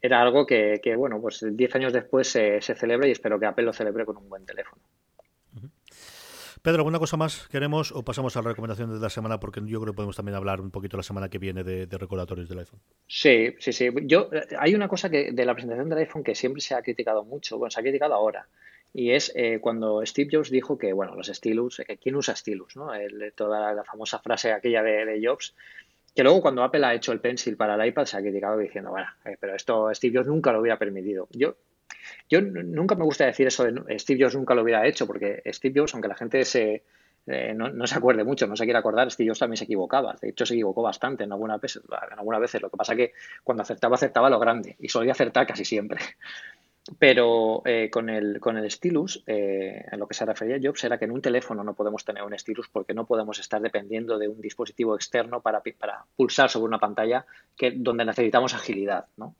era 0.00 0.22
algo 0.22 0.46
que, 0.46 0.80
que 0.82 0.94
bueno, 0.94 1.20
pues 1.20 1.44
10 1.48 1.74
años 1.74 1.92
después 1.92 2.28
se, 2.28 2.60
se 2.60 2.74
celebra 2.74 3.08
y 3.08 3.12
espero 3.12 3.40
que 3.40 3.46
Apple 3.46 3.64
lo 3.64 3.72
celebre 3.72 4.04
con 4.04 4.16
un 4.16 4.28
buen 4.28 4.46
teléfono. 4.46 4.80
Pedro, 6.66 6.80
¿alguna 6.80 6.98
cosa 6.98 7.16
más 7.16 7.46
queremos 7.46 7.92
o 7.92 8.02
pasamos 8.02 8.36
a 8.36 8.42
la 8.42 8.48
recomendación 8.48 8.92
de 8.92 8.98
la 8.98 9.08
semana? 9.08 9.38
Porque 9.38 9.60
yo 9.64 9.80
creo 9.80 9.92
que 9.92 9.96
podemos 9.98 10.16
también 10.16 10.34
hablar 10.34 10.60
un 10.60 10.72
poquito 10.72 10.96
la 10.96 11.04
semana 11.04 11.28
que 11.28 11.38
viene 11.38 11.62
de, 11.62 11.86
recordatorios 11.86 12.48
del 12.48 12.58
iPhone. 12.58 12.80
Sí, 13.06 13.54
sí, 13.60 13.72
sí. 13.72 13.88
Yo, 14.02 14.28
hay 14.58 14.74
una 14.74 14.88
cosa 14.88 15.08
que 15.08 15.30
de 15.30 15.44
la 15.44 15.54
presentación 15.54 15.88
del 15.88 16.00
iPhone 16.00 16.24
que 16.24 16.34
siempre 16.34 16.60
se 16.60 16.74
ha 16.74 16.82
criticado 16.82 17.22
mucho, 17.22 17.56
bueno, 17.56 17.70
se 17.70 17.78
ha 17.78 17.84
criticado 17.84 18.14
ahora, 18.14 18.48
y 18.92 19.12
es 19.12 19.30
eh, 19.36 19.60
cuando 19.60 20.04
Steve 20.04 20.28
Jobs 20.32 20.50
dijo 20.50 20.76
que, 20.76 20.92
bueno, 20.92 21.14
los 21.14 21.28
stylus, 21.28 21.78
eh, 21.86 21.98
¿quién 22.02 22.16
usa 22.16 22.34
stylus? 22.34 22.74
¿no? 22.74 22.90
toda 23.36 23.72
la, 23.72 23.84
famosa 23.84 24.18
frase 24.18 24.50
aquella 24.50 24.82
de, 24.82 25.20
Jobs, 25.24 25.54
que 26.16 26.24
luego 26.24 26.42
cuando 26.42 26.64
Apple 26.64 26.84
ha 26.84 26.94
hecho 26.94 27.12
el 27.12 27.20
Pencil 27.20 27.56
para 27.56 27.76
el 27.76 27.88
iPad 27.88 28.06
se 28.06 28.16
ha 28.16 28.20
criticado 28.20 28.58
diciendo, 28.58 28.90
bueno, 28.90 29.06
eh, 29.24 29.36
pero 29.38 29.54
esto 29.54 29.94
Steve 29.94 30.16
Jobs 30.16 30.26
nunca 30.26 30.50
lo 30.50 30.62
hubiera 30.62 30.80
permitido. 30.80 31.28
Yo 31.30 31.54
yo 32.28 32.40
nunca 32.40 32.94
me 32.94 33.04
gusta 33.04 33.26
decir 33.26 33.46
eso 33.46 33.64
de 33.64 33.98
Steve 33.98 34.22
Jobs 34.22 34.36
nunca 34.36 34.54
lo 34.54 34.62
hubiera 34.62 34.86
hecho, 34.86 35.06
porque 35.06 35.42
Steve 35.52 35.80
Jobs, 35.80 35.94
aunque 35.94 36.08
la 36.08 36.14
gente 36.14 36.44
se, 36.44 36.82
eh, 37.26 37.54
no, 37.54 37.86
se 37.86 37.96
acuerde 37.96 38.22
mucho, 38.22 38.46
no 38.46 38.56
se 38.56 38.64
quiere 38.64 38.78
acordar, 38.78 39.10
Steve 39.10 39.28
Jobs 39.28 39.40
también 39.40 39.56
se 39.56 39.64
equivocaba. 39.64 40.16
De 40.20 40.28
hecho, 40.28 40.46
se 40.46 40.54
equivocó 40.54 40.82
bastante 40.82 41.24
en 41.24 41.32
algunas 41.32 41.60
veces. 41.60 41.82
En 41.84 42.18
algunas 42.18 42.40
veces. 42.40 42.62
Lo 42.62 42.70
que 42.70 42.76
pasa 42.76 42.94
que 42.94 43.12
cuando 43.42 43.62
acertaba, 43.62 43.96
acertaba 43.96 44.30
lo 44.30 44.38
grande 44.38 44.76
y 44.78 44.88
solía 44.88 45.12
acertar 45.12 45.46
casi 45.46 45.64
siempre. 45.64 46.00
Pero 47.00 47.62
eh, 47.64 47.90
con, 47.90 48.08
el, 48.08 48.38
con 48.38 48.56
el 48.56 48.70
stylus, 48.70 49.24
eh, 49.26 49.84
en 49.90 49.98
lo 49.98 50.06
que 50.06 50.14
se 50.14 50.24
refería 50.24 50.60
Jobs, 50.62 50.84
era 50.84 50.98
que 50.98 51.06
en 51.06 51.10
un 51.10 51.20
teléfono 51.20 51.64
no 51.64 51.74
podemos 51.74 52.04
tener 52.04 52.22
un 52.22 52.38
stylus 52.38 52.68
porque 52.68 52.94
no 52.94 53.06
podemos 53.06 53.40
estar 53.40 53.60
dependiendo 53.60 54.18
de 54.18 54.28
un 54.28 54.40
dispositivo 54.40 54.94
externo 54.94 55.40
para, 55.40 55.60
para 55.76 56.04
pulsar 56.14 56.48
sobre 56.48 56.68
una 56.68 56.78
pantalla 56.78 57.26
que, 57.56 57.72
donde 57.72 58.04
necesitamos 58.04 58.54
agilidad. 58.54 59.06
¿no? 59.16 59.34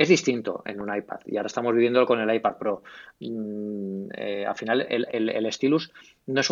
Es 0.00 0.08
distinto 0.08 0.62
en 0.64 0.80
un 0.80 0.96
iPad 0.96 1.20
y 1.26 1.36
ahora 1.36 1.48
estamos 1.48 1.74
viviéndolo 1.74 2.06
con 2.06 2.18
el 2.18 2.34
iPad 2.34 2.56
Pro. 2.56 2.82
Mm, 3.20 4.06
eh, 4.16 4.46
al 4.46 4.56
final, 4.56 4.86
el, 4.88 5.52
stylus 5.52 5.92
no 6.26 6.40
es, 6.40 6.48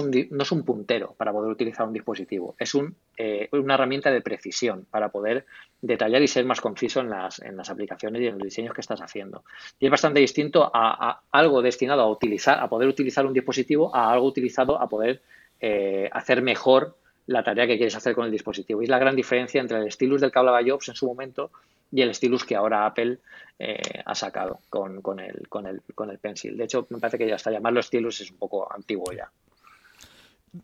un, 0.52 0.64
puntero 0.64 1.14
para 1.16 1.32
poder 1.32 1.50
utilizar 1.50 1.86
un 1.86 1.94
dispositivo, 1.94 2.54
es 2.58 2.74
un, 2.74 2.94
eh, 3.16 3.48
una 3.52 3.72
herramienta 3.72 4.10
de 4.10 4.20
precisión 4.20 4.84
para 4.90 5.08
poder 5.08 5.46
detallar 5.80 6.20
y 6.20 6.28
ser 6.28 6.44
más 6.44 6.60
conciso 6.60 7.00
en 7.00 7.08
las, 7.08 7.38
en 7.38 7.56
las 7.56 7.70
aplicaciones 7.70 8.20
y 8.20 8.26
en 8.26 8.34
los 8.34 8.42
diseños 8.42 8.74
que 8.74 8.82
estás 8.82 9.00
haciendo. 9.00 9.44
Y 9.80 9.86
es 9.86 9.90
bastante 9.90 10.20
distinto 10.20 10.70
a, 10.70 11.22
algo 11.30 11.62
destinado 11.62 12.02
a 12.02 12.10
utilizar, 12.10 12.62
a 12.62 12.68
poder 12.68 12.86
utilizar 12.86 13.24
un 13.24 13.32
dispositivo, 13.32 13.96
a 13.96 14.12
algo 14.12 14.26
utilizado 14.26 14.78
a 14.78 14.90
poder 14.90 15.22
eh, 15.58 16.10
hacer 16.12 16.42
mejor 16.42 16.96
la 17.26 17.42
tarea 17.42 17.66
que 17.66 17.78
quieres 17.78 17.96
hacer 17.96 18.14
con 18.14 18.26
el 18.26 18.30
dispositivo. 18.30 18.82
Y 18.82 18.84
es 18.84 18.90
la 18.90 18.98
gran 18.98 19.16
diferencia 19.16 19.58
entre 19.58 19.78
el 19.78 19.90
stylus 19.90 20.20
del 20.20 20.32
que 20.32 20.38
hablaba 20.38 20.60
Jobs 20.62 20.90
en 20.90 20.94
su 20.94 21.06
momento 21.06 21.50
y 21.90 22.02
el 22.02 22.14
stylus 22.14 22.44
que 22.44 22.56
ahora 22.56 22.86
Apple 22.86 23.18
eh, 23.58 24.02
ha 24.04 24.14
sacado 24.14 24.60
con, 24.68 25.02
con, 25.02 25.20
el, 25.20 25.48
con, 25.48 25.66
el, 25.66 25.82
con 25.94 26.10
el 26.10 26.18
Pencil. 26.18 26.56
De 26.56 26.64
hecho, 26.64 26.86
me 26.90 26.98
parece 26.98 27.18
que 27.18 27.26
ya 27.26 27.36
hasta 27.36 27.50
llamarlo 27.50 27.82
stylus 27.82 28.20
es 28.20 28.30
un 28.30 28.38
poco 28.38 28.72
antiguo 28.72 29.12
ya. 29.12 29.30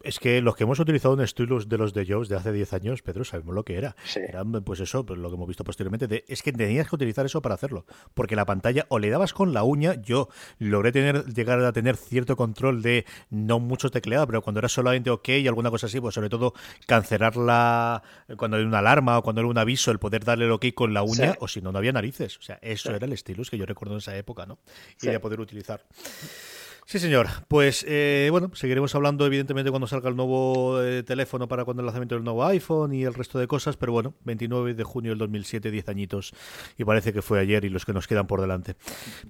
Es 0.03 0.19
que 0.19 0.41
los 0.41 0.57
que 0.57 0.65
hemos 0.65 0.79
utilizado 0.79 1.15
un 1.15 1.27
stylus 1.27 1.69
de 1.69 1.79
los 1.79 1.93
de 1.95 2.07
Jobs 2.07 2.29
de 2.29 2.37
hace 2.37 2.53
10 2.53 2.73
años, 2.73 3.03
Pedro, 3.03 3.25
sabemos 3.25 3.55
lo 3.55 3.65
que 3.65 3.77
era. 3.77 3.97
Era 4.15 4.45
pues 4.45 4.81
eso, 4.81 5.05
pues 5.05 5.19
lo 5.19 5.29
que 5.29 5.37
hemos 5.37 5.49
visto 5.49 5.65
posteriormente. 5.65 6.25
es 6.29 6.43
que 6.43 6.53
tenías 6.53 6.89
que 6.89 6.95
utilizar 6.95 7.27
eso 7.27 7.43
para 7.43 7.55
hacerlo. 7.55 7.87
Porque 8.15 8.37
la 8.37 8.45
pantalla, 8.45 8.87
o 8.89 8.99
le 8.99 9.11
dabas 9.11 9.33
con 9.33 9.53
la 9.53 9.63
uña, 9.63 9.95
yo 10.03 10.29
logré 10.59 10.93
tener, 10.93 11.25
llegar 11.27 11.61
a 11.61 11.73
tener 11.73 11.97
cierto 11.97 12.37
control 12.37 12.83
de 12.83 13.05
no 13.31 13.61
mucho 13.61 13.91
tecleado, 13.91 14.27
pero 14.27 14.43
cuando 14.43 14.61
era 14.61 14.69
solamente 14.69 15.11
OK 15.11 15.29
y 15.29 15.49
alguna 15.49 15.71
cosa 15.71 15.87
así, 15.87 16.01
pues 16.01 16.15
sobre 16.15 16.29
todo 16.29 16.55
cancelarla 16.87 18.03
cuando 18.37 18.57
hay 18.57 18.65
una 18.65 18.79
alarma 18.79 19.19
o 19.19 19.23
cuando 19.23 19.41
era 19.41 19.49
un 19.49 19.59
aviso, 19.59 19.91
el 19.91 19.99
poder 19.99 20.25
darle 20.25 20.47
el 20.47 20.53
OK 20.53 20.67
con 20.75 20.95
la 20.95 21.03
uña, 21.03 21.35
o 21.41 21.49
si 21.49 21.61
no, 21.61 21.73
no 21.73 21.79
había 21.79 21.93
narices. 21.93 22.39
O 22.39 22.43
sea, 22.43 22.59
eso 22.63 22.95
era 22.95 23.07
el 23.07 23.17
stylus 23.17 23.51
que 23.51 23.59
yo 23.59 23.67
recuerdo 23.67 23.95
en 23.95 23.99
esa 23.99 24.17
época, 24.17 24.47
¿no? 24.47 24.59
Y 25.01 25.09
de 25.09 25.21
poder 25.21 25.41
utilizar. 25.41 25.85
Sí, 26.87 26.99
señor. 26.99 27.29
Pues 27.49 27.85
eh, 27.89 28.29
bueno, 28.31 28.51
seguiremos 28.55 28.95
hablando 28.95 29.25
evidentemente 29.25 29.71
cuando 29.71 29.87
salga 29.87 30.11
el 30.11 30.17
nuevo 30.17 30.83
eh, 30.83 31.03
teléfono 31.03 31.49
para 31.49 31.65
cuando 31.65 31.81
el 31.81 31.87
lanzamiento 31.87 32.15
del 32.15 32.25
nuevo 32.25 32.45
iPhone 32.45 32.93
y 32.93 33.05
el 33.05 33.15
resto 33.15 33.39
de 33.39 33.47
cosas, 33.47 33.77
pero 33.77 33.93
bueno, 33.93 34.15
29 34.25 34.75
de 34.75 34.85
junio 34.85 35.13
del 35.13 35.19
2007, 35.19 35.71
10 35.71 35.89
añitos 35.89 36.33
y 36.77 36.85
parece 36.85 37.13
que 37.13 37.23
fue 37.23 37.41
ayer 37.41 37.65
y 37.65 37.71
los 37.71 37.87
que 37.87 37.95
nos 37.95 38.07
quedan 38.07 38.27
por 38.27 38.41
delante. 38.41 38.75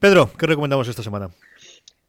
Pedro, 0.01 0.31
¿qué 0.37 0.47
recomendamos 0.47 0.89
esta 0.89 1.03
semana? 1.03 1.31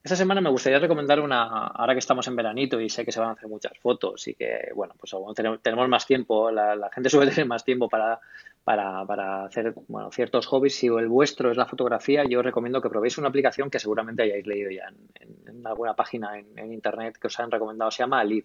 Esta 0.04 0.16
semana 0.16 0.42
me 0.42 0.50
gustaría 0.50 0.80
recomendar 0.80 1.20
una, 1.20 1.68
ahora 1.68 1.94
que 1.94 2.00
estamos 2.00 2.28
en 2.28 2.36
veranito 2.36 2.80
y 2.80 2.90
sé 2.90 3.06
que 3.06 3.12
se 3.12 3.20
van 3.20 3.30
a 3.30 3.32
hacer 3.34 3.50
muchas 3.50 3.78
fotos 3.80 4.28
y 4.28 4.36
que, 4.36 4.70
bueno, 4.76 4.94
pues 5.00 5.16
tenemos, 5.62 5.90
más 5.90 6.06
tiempo, 6.06 6.52
la 6.52 6.90
gente 6.94 7.10
suele 7.10 7.32
tener 7.32 7.48
más 7.48 7.64
tiempo 7.64 7.90
para, 7.90 8.20
para, 8.66 9.06
para 9.06 9.46
hacer 9.46 9.76
bueno, 9.88 10.12
ciertos 10.12 10.48
hobbies. 10.48 10.76
Si 10.76 10.88
el 10.88 11.08
vuestro 11.08 11.52
es 11.52 11.56
la 11.56 11.68
fotografía, 11.68 12.26
yo 12.28 12.40
os 12.40 12.46
recomiendo 12.46 12.82
que 12.82 12.90
probéis 12.90 13.18
una 13.20 13.30
aplicación 13.30 13.70
que 13.70 13.80
seguramente 13.80 14.24
hayáis 14.24 14.46
leído 14.46 14.72
ya 14.72 14.92
en, 15.22 15.66
alguna 15.66 15.96
página 15.96 16.38
en, 16.38 16.74
internet 16.74 17.18
que 17.18 17.28
os 17.28 17.40
han 17.40 17.52
recomendado. 17.52 17.92
Se 17.92 18.00
llama 18.00 18.20
Alid. 18.20 18.44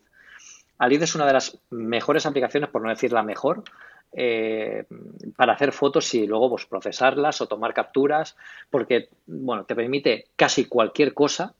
Alid 0.78 1.02
es 1.02 1.14
una 1.14 1.26
de 1.26 1.32
las 1.32 1.58
mejores 1.70 2.26
aplicaciones, 2.26 2.68
por 2.68 2.82
no 2.82 2.90
decir 2.90 3.12
la 3.12 3.22
mejor, 3.22 3.64
eh, 4.12 4.84
para 5.36 5.54
hacer 5.54 5.72
fotos 5.72 6.14
y 6.14 6.26
luego 6.26 6.50
pues, 6.50 6.66
procesarlas 6.66 7.40
o 7.40 7.46
tomar 7.46 7.72
capturas, 7.72 8.36
porque 8.68 9.08
bueno, 9.26 9.64
te 9.64 9.74
permite 9.74 10.26
casi 10.36 10.66
cualquier 10.66 11.14
cosa 11.14 11.54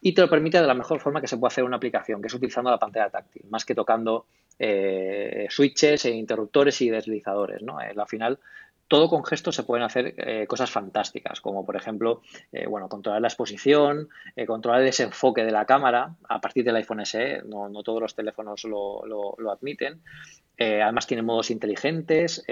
y 0.00 0.12
te 0.12 0.22
lo 0.22 0.28
permite 0.28 0.60
de 0.60 0.66
la 0.66 0.74
mejor 0.74 0.98
forma 0.98 1.20
que 1.20 1.28
se 1.28 1.36
puede 1.36 1.52
hacer 1.52 1.62
una 1.62 1.76
aplicación, 1.76 2.20
que 2.20 2.26
es 2.26 2.34
utilizando 2.34 2.70
la 2.70 2.78
pantalla 2.78 3.10
táctil, 3.10 3.44
más 3.48 3.64
que 3.64 3.76
tocando 3.76 4.26
eh, 4.64 5.48
switches 5.50 6.04
e 6.04 6.10
interruptores 6.10 6.80
y 6.82 6.88
deslizadores. 6.88 7.62
¿no? 7.62 7.78
al 7.80 8.06
final, 8.06 8.38
todo 8.86 9.08
con 9.08 9.24
gestos 9.24 9.56
se 9.56 9.64
pueden 9.64 9.84
hacer 9.84 10.14
eh, 10.16 10.46
cosas 10.46 10.70
fantásticas, 10.70 11.40
como 11.40 11.66
por 11.66 11.74
ejemplo, 11.74 12.22
eh, 12.52 12.68
bueno, 12.68 12.88
controlar 12.88 13.20
la 13.20 13.26
exposición, 13.26 14.08
controlar 14.46 14.82
el 14.82 14.86
desenfoque 14.86 15.44
de 15.44 15.50
la 15.50 15.64
cámara 15.64 16.14
a 16.28 16.40
partir 16.40 16.64
del 16.64 16.76
iPhone 16.76 17.04
SE, 17.04 17.42
no, 17.44 17.70
todos 17.82 18.00
los 18.00 18.14
teléfonos 18.14 18.62
lo, 18.62 19.04
lo, 19.04 19.50
admiten. 19.50 20.00
además 20.56 21.08
tiene 21.08 21.24
modos 21.24 21.50
inteligentes, 21.50 22.44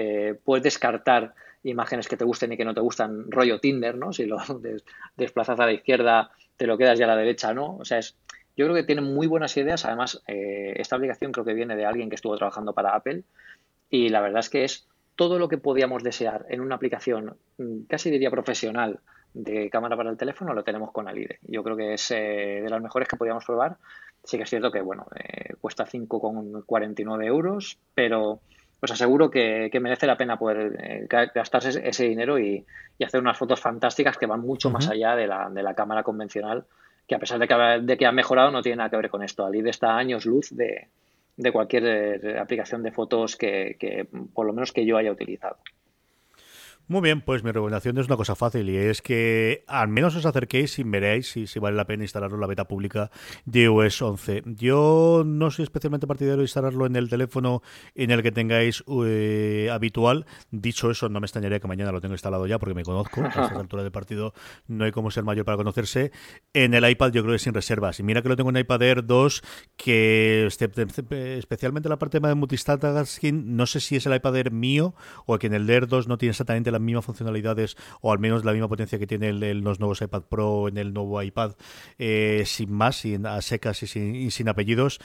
puedes 0.43 0.63
descartar 0.63 1.33
imágenes 1.63 2.09
que 2.09 2.17
te 2.17 2.25
gusten 2.25 2.51
y 2.51 2.57
que 2.57 2.65
no 2.65 2.73
te 2.73 2.81
gustan, 2.81 3.31
rollo 3.31 3.61
Tinder, 3.61 3.95
¿no? 3.97 4.11
Si 4.11 4.25
lo 4.25 4.37
desplazas 5.15 5.57
a 5.61 5.65
la 5.65 5.71
izquierda, 5.71 6.31
te 6.57 6.67
lo 6.67 6.77
quedas 6.77 6.99
ya 6.99 7.05
a 7.05 7.09
la 7.09 7.15
derecha, 7.15 7.53
¿no? 7.53 7.77
O 7.77 7.85
sea, 7.85 7.99
es, 7.99 8.17
yo 8.61 8.67
creo 8.67 8.75
que 8.75 8.83
tiene 8.83 9.01
muy 9.01 9.25
buenas 9.25 9.57
ideas. 9.57 9.85
Además, 9.85 10.21
eh, 10.27 10.73
esta 10.75 10.95
aplicación 10.95 11.31
creo 11.31 11.43
que 11.43 11.55
viene 11.55 11.75
de 11.75 11.85
alguien 11.85 12.09
que 12.09 12.15
estuvo 12.15 12.37
trabajando 12.37 12.73
para 12.73 12.95
Apple 12.95 13.23
y 13.89 14.09
la 14.09 14.21
verdad 14.21 14.41
es 14.41 14.51
que 14.51 14.63
es 14.63 14.87
todo 15.15 15.39
lo 15.39 15.49
que 15.49 15.57
podíamos 15.57 16.03
desear 16.03 16.45
en 16.47 16.61
una 16.61 16.75
aplicación 16.75 17.37
mm, 17.57 17.85
casi 17.89 18.11
diría 18.11 18.29
profesional 18.29 18.99
de 19.33 19.69
cámara 19.71 19.97
para 19.97 20.11
el 20.11 20.17
teléfono 20.17 20.53
lo 20.53 20.63
tenemos 20.63 20.91
con 20.91 21.07
Alide. 21.07 21.39
Yo 21.41 21.63
creo 21.63 21.75
que 21.75 21.95
es 21.95 22.11
eh, 22.11 22.61
de 22.61 22.69
las 22.69 22.81
mejores 22.83 23.07
que 23.07 23.17
podíamos 23.17 23.43
probar. 23.43 23.77
Sí 24.23 24.37
que 24.37 24.43
es 24.43 24.49
cierto 24.49 24.71
que 24.71 24.81
bueno 24.81 25.07
eh, 25.15 25.55
cuesta 25.59 25.87
5,49 25.87 27.25
euros, 27.25 27.79
pero 27.95 28.41
os 28.79 28.91
aseguro 28.91 29.31
que, 29.31 29.71
merece 29.81 30.05
la 30.05 30.17
pena 30.17 30.37
poder 30.37 31.07
gastarse 31.33 31.81
ese, 31.83 32.03
dinero 32.03 32.37
y, 32.37 32.63
hacer 33.03 33.21
unas 33.21 33.37
fotos 33.37 33.59
fantásticas 33.59 34.17
que 34.17 34.27
van 34.27 34.41
mucho 34.41 34.69
más 34.69 34.87
allá 34.87 35.15
de 35.15 35.25
la, 35.25 35.49
de 35.49 35.63
la 35.63 35.73
cámara 35.73 36.03
convencional 36.03 36.65
que 37.07 37.15
a 37.15 37.19
pesar 37.19 37.39
de 37.39 37.47
que, 37.47 37.55
de 37.81 37.97
que 37.97 38.05
ha 38.05 38.11
mejorado 38.11 38.51
no 38.51 38.61
tiene 38.61 38.77
nada 38.77 38.89
que 38.89 38.97
ver 38.97 39.09
con 39.09 39.23
esto. 39.23 39.45
Alid 39.45 39.67
está 39.67 39.93
a 39.93 39.97
años 39.97 40.25
luz 40.25 40.49
de, 40.51 40.87
de 41.37 41.51
cualquier 41.51 41.85
eh, 41.85 42.39
aplicación 42.39 42.83
de 42.83 42.91
fotos 42.91 43.35
que, 43.35 43.75
que, 43.79 44.07
por 44.33 44.45
lo 44.45 44.53
menos 44.53 44.71
que 44.71 44.85
yo 44.85 44.97
haya 44.97 45.11
utilizado. 45.11 45.57
Muy 46.91 46.99
bien, 46.99 47.21
pues 47.21 47.41
mi 47.41 47.51
recomendación 47.51 47.97
es 47.99 48.07
una 48.07 48.17
cosa 48.17 48.35
fácil 48.35 48.69
y 48.69 48.75
es 48.75 49.01
que 49.01 49.63
al 49.67 49.87
menos 49.87 50.13
os 50.17 50.25
acerquéis 50.25 50.77
y 50.77 50.83
veréis 50.83 51.31
si, 51.31 51.47
si 51.47 51.57
vale 51.57 51.77
la 51.77 51.87
pena 51.87 52.03
instalarlo 52.03 52.35
en 52.35 52.41
la 52.41 52.47
beta 52.47 52.67
pública 52.67 53.11
de 53.45 53.61
iOS 53.61 54.01
11. 54.01 54.43
Yo 54.57 55.23
no 55.25 55.51
soy 55.51 55.63
especialmente 55.63 56.05
partidario 56.05 56.35
de 56.35 56.43
instalarlo 56.43 56.85
en 56.85 56.97
el 56.97 57.07
teléfono 57.07 57.61
en 57.95 58.11
el 58.11 58.21
que 58.21 58.33
tengáis 58.33 58.83
eh, 59.05 59.69
habitual. 59.71 60.25
Dicho 60.51 60.91
eso, 60.91 61.07
no 61.07 61.21
me 61.21 61.27
extrañaría 61.27 61.61
que 61.61 61.67
mañana 61.69 61.93
lo 61.93 62.01
tenga 62.01 62.13
instalado 62.13 62.45
ya 62.45 62.59
porque 62.59 62.75
me 62.75 62.83
conozco. 62.83 63.23
A 63.23 63.27
esta 63.27 63.41
altura 63.57 63.83
del 63.83 63.93
partido 63.93 64.33
no 64.67 64.83
hay 64.83 64.91
como 64.91 65.11
ser 65.11 65.23
mayor 65.23 65.45
para 65.45 65.55
conocerse. 65.55 66.11
En 66.53 66.73
el 66.73 66.89
iPad 66.89 67.13
yo 67.13 67.21
creo 67.23 67.35
que 67.35 67.39
sin 67.39 67.53
reservas. 67.53 68.01
Y 68.01 68.03
mira 68.03 68.21
que 68.21 68.27
lo 68.27 68.35
tengo 68.35 68.49
en 68.49 68.57
iPad 68.57 68.81
Air 68.81 69.05
2 69.05 69.43
que 69.77 70.45
este, 70.45 70.69
especialmente 71.37 71.87
la 71.87 71.97
parte 71.97 72.19
de 72.19 72.35
multitasking, 72.35 73.55
no 73.55 73.65
sé 73.65 73.79
si 73.79 73.95
es 73.95 74.05
el 74.05 74.13
iPad 74.13 74.35
Air 74.35 74.51
mío 74.51 74.93
o 75.25 75.39
que 75.39 75.47
en 75.47 75.53
el 75.53 75.69
Air 75.69 75.87
2 75.87 76.09
no 76.09 76.17
tiene 76.17 76.31
exactamente 76.31 76.69
la 76.69 76.80
mismas 76.81 77.05
funcionalidades 77.05 77.77
o 78.01 78.11
al 78.11 78.19
menos 78.19 78.45
la 78.45 78.51
misma 78.51 78.67
potencia 78.67 78.99
que 78.99 79.07
tiene 79.07 79.33
los 79.33 79.79
nuevos 79.79 80.01
iPad 80.01 80.23
Pro 80.23 80.67
en 80.67 80.77
el 80.77 80.93
nuevo 80.93 81.21
iPad, 81.21 81.53
eh, 81.97 82.43
sin 82.45 82.71
más, 82.71 82.97
sin, 82.97 83.25
a 83.25 83.41
secas 83.41 83.83
y 83.83 83.87
sin, 83.87 84.15
y 84.15 84.31
sin 84.31 84.49
apellidos. 84.49 84.99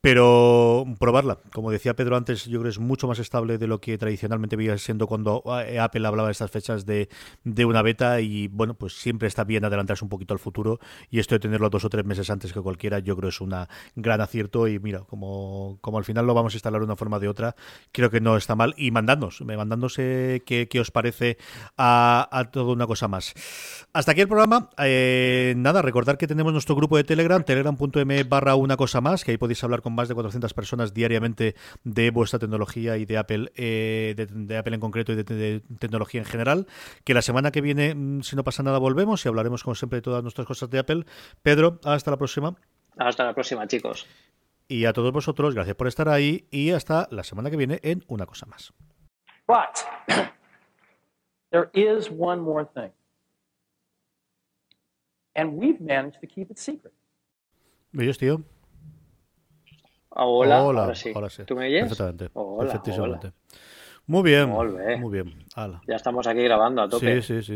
Pero 0.00 0.86
probarla, 1.00 1.38
como 1.52 1.72
decía 1.72 1.96
Pedro 1.96 2.16
antes, 2.16 2.44
yo 2.44 2.60
creo 2.60 2.64
que 2.64 2.68
es 2.70 2.78
mucho 2.78 3.08
más 3.08 3.18
estable 3.18 3.58
de 3.58 3.66
lo 3.66 3.80
que 3.80 3.98
tradicionalmente 3.98 4.54
veía 4.54 4.78
siendo 4.78 5.08
cuando 5.08 5.42
eh, 5.66 5.80
Apple 5.80 6.06
hablaba 6.06 6.28
de 6.28 6.32
estas 6.32 6.52
fechas 6.52 6.86
de, 6.86 7.08
de, 7.42 7.64
una 7.64 7.82
beta 7.82 8.20
y 8.20 8.46
bueno, 8.46 8.74
pues 8.74 8.92
siempre 8.92 9.26
está 9.26 9.42
bien 9.42 9.64
adelantarse 9.64 10.04
un 10.04 10.08
poquito 10.08 10.34
al 10.34 10.38
futuro 10.38 10.78
y 11.10 11.18
esto 11.18 11.34
de 11.34 11.40
tenerlo 11.40 11.68
dos 11.68 11.84
o 11.84 11.90
tres 11.90 12.04
meses 12.04 12.30
antes 12.30 12.52
que 12.52 12.60
cualquiera 12.60 13.00
yo 13.00 13.16
creo 13.16 13.30
es 13.30 13.40
un 13.40 13.52
gran 13.96 14.20
acierto 14.20 14.68
y 14.68 14.78
mira, 14.78 15.00
como, 15.00 15.78
como 15.80 15.98
al 15.98 16.04
final 16.04 16.26
lo 16.26 16.34
vamos 16.34 16.54
a 16.54 16.56
instalar 16.56 16.80
de 16.80 16.84
una 16.84 16.94
forma 16.94 17.16
o 17.16 17.20
de 17.20 17.28
otra, 17.28 17.56
creo 17.90 18.08
que 18.08 18.20
no 18.20 18.36
está 18.36 18.54
mal 18.54 18.74
y 18.76 18.92
mandadnos, 18.92 19.40
mandándose 19.40 20.44
qué, 20.46 20.68
qué 20.68 20.78
os 20.78 20.92
parece 20.92 21.38
a, 21.76 22.28
a 22.30 22.50
toda 22.52 22.72
una 22.72 22.86
cosa 22.86 23.08
más. 23.08 23.34
Hasta 23.92 24.12
aquí 24.12 24.20
el 24.20 24.28
programa. 24.28 24.70
Eh, 24.78 25.54
nada, 25.56 25.82
recordar 25.82 26.18
que 26.18 26.28
tenemos 26.28 26.52
nuestro 26.52 26.76
grupo 26.76 26.96
de 26.96 27.02
Telegram, 27.02 27.42
telegram.m 27.42 28.24
barra 28.24 28.54
una 28.54 28.76
cosa 28.76 29.00
más, 29.00 29.24
que 29.24 29.32
ahí 29.32 29.38
podéis 29.38 29.64
hablar 29.64 29.82
con 29.82 29.87
más 29.90 30.08
de 30.08 30.14
400 30.14 30.54
personas 30.54 30.94
diariamente 30.94 31.54
de 31.84 32.10
vuestra 32.10 32.38
tecnología 32.38 32.96
y 32.96 33.04
de 33.04 33.18
Apple, 33.18 33.52
eh, 33.56 34.14
de, 34.16 34.56
Apple 34.56 34.74
en 34.74 34.80
concreto 34.80 35.12
y 35.12 35.16
de, 35.16 35.62
tecnología 35.78 36.20
en 36.20 36.26
general. 36.26 36.66
Que 37.04 37.14
la 37.14 37.22
semana 37.22 37.50
que 37.50 37.60
viene, 37.60 37.94
mm, 37.94 38.22
si 38.22 38.36
no 38.36 38.44
pasa 38.44 38.62
nada, 38.62 38.78
volvemos 38.78 39.24
y 39.24 39.28
hablaremos 39.28 39.62
como 39.62 39.74
siempre 39.74 39.98
de 39.98 40.02
todas 40.02 40.22
nuestras 40.22 40.46
cosas 40.46 40.70
de 40.70 40.78
Apple. 40.78 41.04
Pedro, 41.42 41.80
hasta 41.84 42.10
la 42.10 42.16
próxima. 42.16 42.56
Hasta 42.96 43.24
la 43.24 43.34
próxima, 43.34 43.66
chicos. 43.66 44.06
Y 44.66 44.84
a 44.84 44.92
todos 44.92 45.12
vosotros, 45.12 45.54
gracias 45.54 45.76
por 45.76 45.88
estar 45.88 46.08
ahí 46.08 46.46
y 46.50 46.72
hasta 46.72 47.08
la 47.10 47.24
semana 47.24 47.50
que 47.50 47.56
viene 47.56 47.80
en 47.82 48.04
Una 48.06 48.26
Cosa 48.26 48.46
Más. 48.46 48.74
there 51.50 51.70
is 51.72 52.10
one 52.10 52.42
more 52.42 52.66
thing. 52.66 52.92
And 55.34 55.54
we've 55.54 55.80
managed 55.80 56.20
to 56.20 56.26
keep 56.26 56.50
it 56.50 56.58
secret. 56.58 56.92
¿Bellos, 57.92 58.18
tío? 58.18 58.42
Hola, 60.20 60.64
hola, 60.64 60.80
ahora 60.82 60.94
sí. 60.96 61.12
Ahora 61.14 61.30
sí. 61.30 61.44
¿Tú 61.44 61.54
me 61.54 61.66
oyes? 61.66 61.82
Perfectamente. 61.82 62.30
Hola, 62.34 62.58
Perfectísimamente. 62.58 63.26
Hola. 63.28 63.34
Muy 64.06 64.22
bien. 64.22 64.50
Muy 64.50 65.12
bien. 65.12 65.46
Ya 65.86 65.96
estamos 65.96 66.26
aquí 66.26 66.42
grabando 66.42 66.82
a 66.82 66.88
tope. 66.88 67.22
Sí, 67.22 67.40
sí, 67.40 67.42
sí. 67.42 67.52